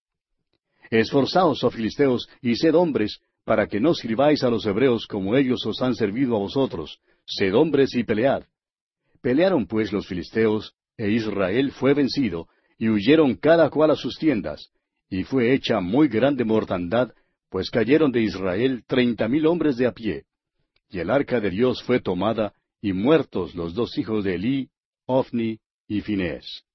Esforzaos, 0.92 1.64
oh 1.64 1.72
filisteos, 1.72 2.30
y 2.42 2.56
sed 2.56 2.76
hombres, 2.76 3.20
para 3.44 3.68
que 3.68 3.80
no 3.80 3.94
sirváis 3.94 4.44
a 4.44 4.50
los 4.50 4.66
hebreos 4.66 5.08
como 5.08 5.36
ellos 5.36 5.66
os 5.66 5.82
han 5.82 5.96
servido 5.96 6.36
a 6.36 6.40
vosotros. 6.40 7.00
Sed 7.26 7.56
hombres 7.56 7.96
y 7.96 8.04
pelead. 8.04 8.44
Pelearon 9.22 9.66
pues 9.66 9.92
los 9.92 10.08
filisteos, 10.08 10.76
e 10.98 11.10
Israel 11.10 11.72
fue 11.72 11.96
vencido, 11.96 12.48
y 12.78 12.90
huyeron 12.90 13.36
cada 13.36 13.70
cual 13.72 13.92
a 13.92 13.96
sus 13.96 14.18
tiendas, 14.18 14.70
y 15.10 15.24
fue 15.24 15.54
hecha 15.54 15.80
muy 15.80 16.08
grande 16.08 16.46
mortandad, 16.46 17.12
pues 17.50 17.72
cayeron 17.72 18.12
de 18.12 18.22
Israel 18.22 18.84
treinta 18.86 19.28
mil 19.28 19.48
hombres 19.48 19.78
de 19.78 19.88
a 19.88 19.92
pie. 19.92 20.26
Y 20.90 21.00
el 21.00 21.10
arca 21.10 21.40
de 21.40 21.50
Dios 21.50 21.82
fue 21.84 22.00
tomada, 22.00 22.54
y 22.86 22.94
muertos 22.94 23.56
los 23.56 23.74
dos 23.74 23.98
hijos 23.98 24.24
de 24.24 24.36
Elí, 24.36 24.70
Ofni 25.08 25.58
y 25.88 26.02
Finés. 26.02 26.66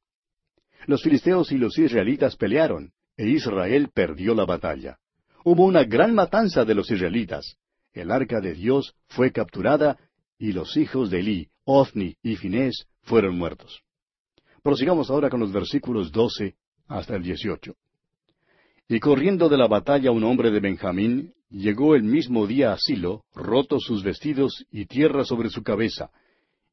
Los 0.86 1.04
filisteos 1.04 1.52
y 1.52 1.56
los 1.56 1.78
israelitas 1.78 2.34
pelearon, 2.34 2.92
e 3.16 3.28
Israel 3.28 3.90
perdió 3.94 4.34
la 4.34 4.44
batalla. 4.44 4.98
Hubo 5.44 5.64
una 5.64 5.84
gran 5.84 6.12
matanza 6.12 6.64
de 6.64 6.74
los 6.74 6.90
israelitas. 6.90 7.54
El 7.92 8.10
arca 8.10 8.40
de 8.40 8.54
Dios 8.54 8.96
fue 9.06 9.30
capturada, 9.30 10.00
y 10.36 10.50
los 10.50 10.76
hijos 10.76 11.10
de 11.10 11.20
Elí, 11.20 11.48
Ofni 11.62 12.16
y 12.24 12.34
Finés 12.34 12.88
fueron 13.02 13.38
muertos. 13.38 13.80
Prosigamos 14.64 15.10
ahora 15.10 15.30
con 15.30 15.38
los 15.38 15.52
versículos 15.52 16.10
doce 16.10 16.56
hasta 16.88 17.14
el 17.14 17.22
dieciocho. 17.22 17.76
Y 18.92 18.98
corriendo 18.98 19.48
de 19.48 19.56
la 19.56 19.68
batalla 19.68 20.10
un 20.10 20.24
hombre 20.24 20.50
de 20.50 20.58
Benjamín, 20.58 21.32
llegó 21.48 21.94
el 21.94 22.02
mismo 22.02 22.48
día 22.48 22.72
a 22.72 22.76
Silo, 22.76 23.22
rotos 23.32 23.84
sus 23.84 24.02
vestidos 24.02 24.66
y 24.72 24.86
tierra 24.86 25.24
sobre 25.24 25.48
su 25.48 25.62
cabeza. 25.62 26.10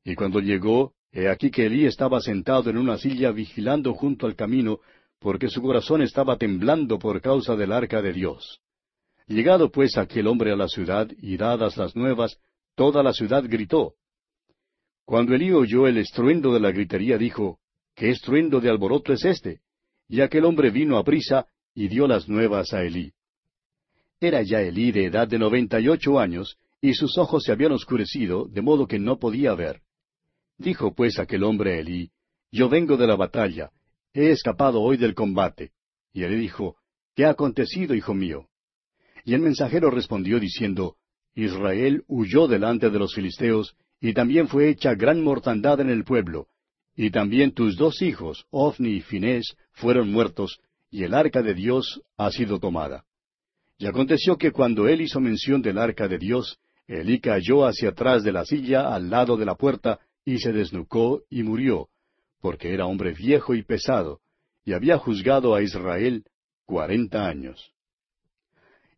Y 0.04 0.16
cuando 0.16 0.40
llegó, 0.40 0.94
he 1.12 1.30
aquí 1.30 1.52
que 1.52 1.68
Elí 1.68 1.86
estaba 1.86 2.20
sentado 2.20 2.72
en 2.72 2.80
una 2.80 2.98
silla 2.98 3.32
vigilando 3.32 3.94
junto 3.94 4.26
al 4.26 4.36
camino, 4.36 4.80
porque 5.20 5.48
su 5.48 5.62
corazón 5.62 6.02
estaba 6.02 6.38
temblando 6.38 6.98
por 6.98 7.22
causa 7.22 7.56
del 7.56 7.72
arca 7.72 8.02
de 8.02 8.14
Dios. 8.14 8.62
Llegado 9.28 9.70
pues 9.70 9.96
aquel 9.96 10.26
hombre 10.26 10.52
a 10.52 10.56
la 10.56 10.70
ciudad 10.70 11.08
y 11.22 11.38
dadas 11.38 11.78
las 11.78 11.96
nuevas, 11.96 12.40
toda 12.74 13.04
la 13.04 13.14
ciudad 13.14 13.44
gritó. 13.48 13.94
Cuando 15.06 15.36
Elí 15.36 15.52
oyó 15.52 15.86
el 15.86 15.98
estruendo 15.98 16.52
de 16.52 16.62
la 16.62 16.72
gritería, 16.72 17.20
dijo, 17.20 17.60
¿Qué 17.94 18.10
estruendo 18.10 18.60
de 18.60 18.72
alboroto 18.72 19.14
es 19.14 19.24
este? 19.24 19.60
Y 20.08 20.22
aquel 20.22 20.46
hombre 20.46 20.72
vino 20.72 20.98
a 20.98 21.04
prisa 21.04 21.46
y 21.78 21.90
dio 21.90 22.08
las 22.08 22.28
nuevas 22.28 22.74
a 22.74 22.82
Elí. 22.82 23.14
Era 24.20 24.42
ya 24.42 24.62
Elí 24.62 24.92
de 24.92 25.06
edad 25.06 25.28
de 25.28 25.38
noventa 25.38 25.80
y 25.80 25.88
ocho 25.88 26.20
años, 26.20 26.58
y 26.82 26.96
sus 26.96 27.20
ojos 27.20 27.44
se 27.44 27.52
habían 27.52 27.72
oscurecido, 27.72 28.48
de 28.48 28.64
modo 28.64 28.88
que 28.88 28.98
no 28.98 29.20
podía 29.20 29.54
ver. 29.54 29.82
Dijo 30.58 30.96
pues 30.96 31.20
aquel 31.20 31.44
hombre 31.44 31.76
a 31.76 31.80
Elí, 31.80 32.10
Yo 32.52 32.68
vengo 32.68 32.98
de 32.98 33.06
la 33.06 33.16
batalla, 33.16 33.70
he 34.12 34.32
escapado 34.32 34.82
hoy 34.82 34.98
del 34.98 35.14
combate. 35.14 35.70
Y 36.14 36.24
Elí 36.24 36.38
dijo, 36.38 36.78
¿Qué 37.16 37.26
ha 37.26 37.30
acontecido, 37.30 37.94
hijo 37.94 38.16
mío? 38.16 38.48
Y 39.24 39.36
el 39.36 39.42
mensajero 39.42 39.92
respondió 39.92 40.40
diciendo, 40.40 40.96
Israel 41.36 42.04
huyó 42.08 42.48
delante 42.48 42.90
de 42.90 42.98
los 42.98 43.14
filisteos, 43.14 43.76
y 44.02 44.14
también 44.14 44.48
fue 44.48 44.70
hecha 44.70 44.96
gran 44.96 45.24
mortandad 45.24 45.80
en 45.80 45.92
el 45.92 46.06
pueblo, 46.06 46.48
y 46.96 47.12
también 47.12 47.52
tus 47.52 47.78
dos 47.78 48.02
hijos, 48.02 48.48
Ofni 48.50 48.94
y 48.94 49.02
Finés, 49.02 49.56
fueron 49.74 50.12
muertos, 50.12 50.60
y 50.90 51.04
el 51.04 51.14
arca 51.14 51.42
de 51.42 51.54
Dios 51.54 52.02
ha 52.18 52.32
sido 52.32 52.60
tomada. 52.60 53.06
Y 53.78 53.86
aconteció 53.86 54.38
que 54.38 54.52
cuando 54.52 54.88
él 54.88 55.02
hizo 55.02 55.20
mención 55.20 55.62
del 55.62 55.78
arca 55.78 56.08
de 56.08 56.18
Dios, 56.18 56.60
Elí 56.88 57.20
cayó 57.20 57.66
hacia 57.66 57.90
atrás 57.90 58.24
de 58.24 58.32
la 58.32 58.46
silla 58.46 58.94
al 58.94 59.10
lado 59.10 59.38
de 59.38 59.46
la 59.46 59.56
puerta, 59.56 60.00
y 60.24 60.40
se 60.40 60.52
desnucó 60.52 61.24
y 61.30 61.44
murió, 61.44 61.90
porque 62.42 62.74
era 62.74 62.86
hombre 62.86 63.14
viejo 63.14 63.56
y 63.56 63.64
pesado, 63.64 64.20
y 64.66 64.74
había 64.74 64.98
juzgado 64.98 65.56
a 65.56 65.62
Israel 65.62 66.26
cuarenta 66.66 67.28
años. 67.28 67.72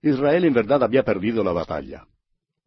Israel 0.01 0.45
en 0.45 0.53
verdad 0.53 0.83
había 0.83 1.03
perdido 1.03 1.43
la 1.43 1.51
batalla. 1.51 2.07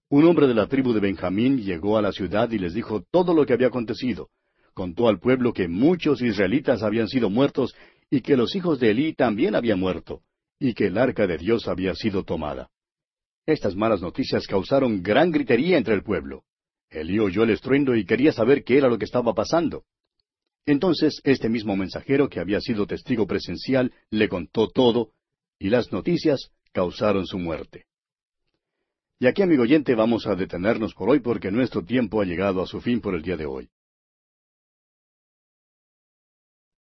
Un 0.08 0.26
hombre 0.26 0.46
de 0.46 0.54
la 0.54 0.66
tribu 0.66 0.92
de 0.92 1.00
Benjamín 1.00 1.58
llegó 1.58 1.96
a 1.96 2.02
la 2.02 2.12
ciudad 2.12 2.50
y 2.50 2.58
les 2.58 2.74
dijo 2.74 3.02
todo 3.10 3.32
lo 3.32 3.46
que 3.46 3.54
había 3.54 3.68
acontecido. 3.68 4.28
Contó 4.74 5.08
al 5.08 5.18
pueblo 5.18 5.52
que 5.52 5.68
muchos 5.68 6.20
israelitas 6.22 6.82
habían 6.82 7.08
sido 7.08 7.30
muertos 7.30 7.74
y 8.12 8.20
que 8.20 8.36
los 8.36 8.54
hijos 8.54 8.78
de 8.78 8.90
Elí 8.90 9.14
también 9.14 9.54
habían 9.54 9.80
muerto, 9.80 10.20
y 10.58 10.74
que 10.74 10.88
el 10.88 10.98
arca 10.98 11.26
de 11.26 11.38
Dios 11.38 11.66
había 11.66 11.94
sido 11.94 12.24
tomada. 12.24 12.68
Estas 13.46 13.74
malas 13.74 14.02
noticias 14.02 14.46
causaron 14.46 15.02
gran 15.02 15.30
gritería 15.30 15.78
entre 15.78 15.94
el 15.94 16.02
pueblo. 16.02 16.44
Elí 16.90 17.18
oyó 17.18 17.44
el 17.44 17.48
estruendo 17.48 17.96
y 17.96 18.04
quería 18.04 18.30
saber 18.32 18.64
qué 18.64 18.76
era 18.76 18.88
lo 18.88 18.98
que 18.98 19.06
estaba 19.06 19.32
pasando. 19.32 19.84
Entonces 20.66 21.22
este 21.24 21.48
mismo 21.48 21.74
mensajero 21.74 22.28
que 22.28 22.38
había 22.38 22.60
sido 22.60 22.86
testigo 22.86 23.26
presencial 23.26 23.94
le 24.10 24.28
contó 24.28 24.68
todo, 24.68 25.12
y 25.58 25.70
las 25.70 25.90
noticias 25.90 26.50
causaron 26.70 27.26
su 27.26 27.38
muerte. 27.38 27.86
Y 29.20 29.26
aquí, 29.26 29.40
amigo 29.40 29.62
oyente, 29.62 29.94
vamos 29.94 30.26
a 30.26 30.34
detenernos 30.34 30.92
por 30.92 31.08
hoy 31.08 31.20
porque 31.20 31.50
nuestro 31.50 31.82
tiempo 31.82 32.20
ha 32.20 32.26
llegado 32.26 32.60
a 32.60 32.66
su 32.66 32.78
fin 32.82 33.00
por 33.00 33.14
el 33.14 33.22
día 33.22 33.38
de 33.38 33.46
hoy. 33.46 33.70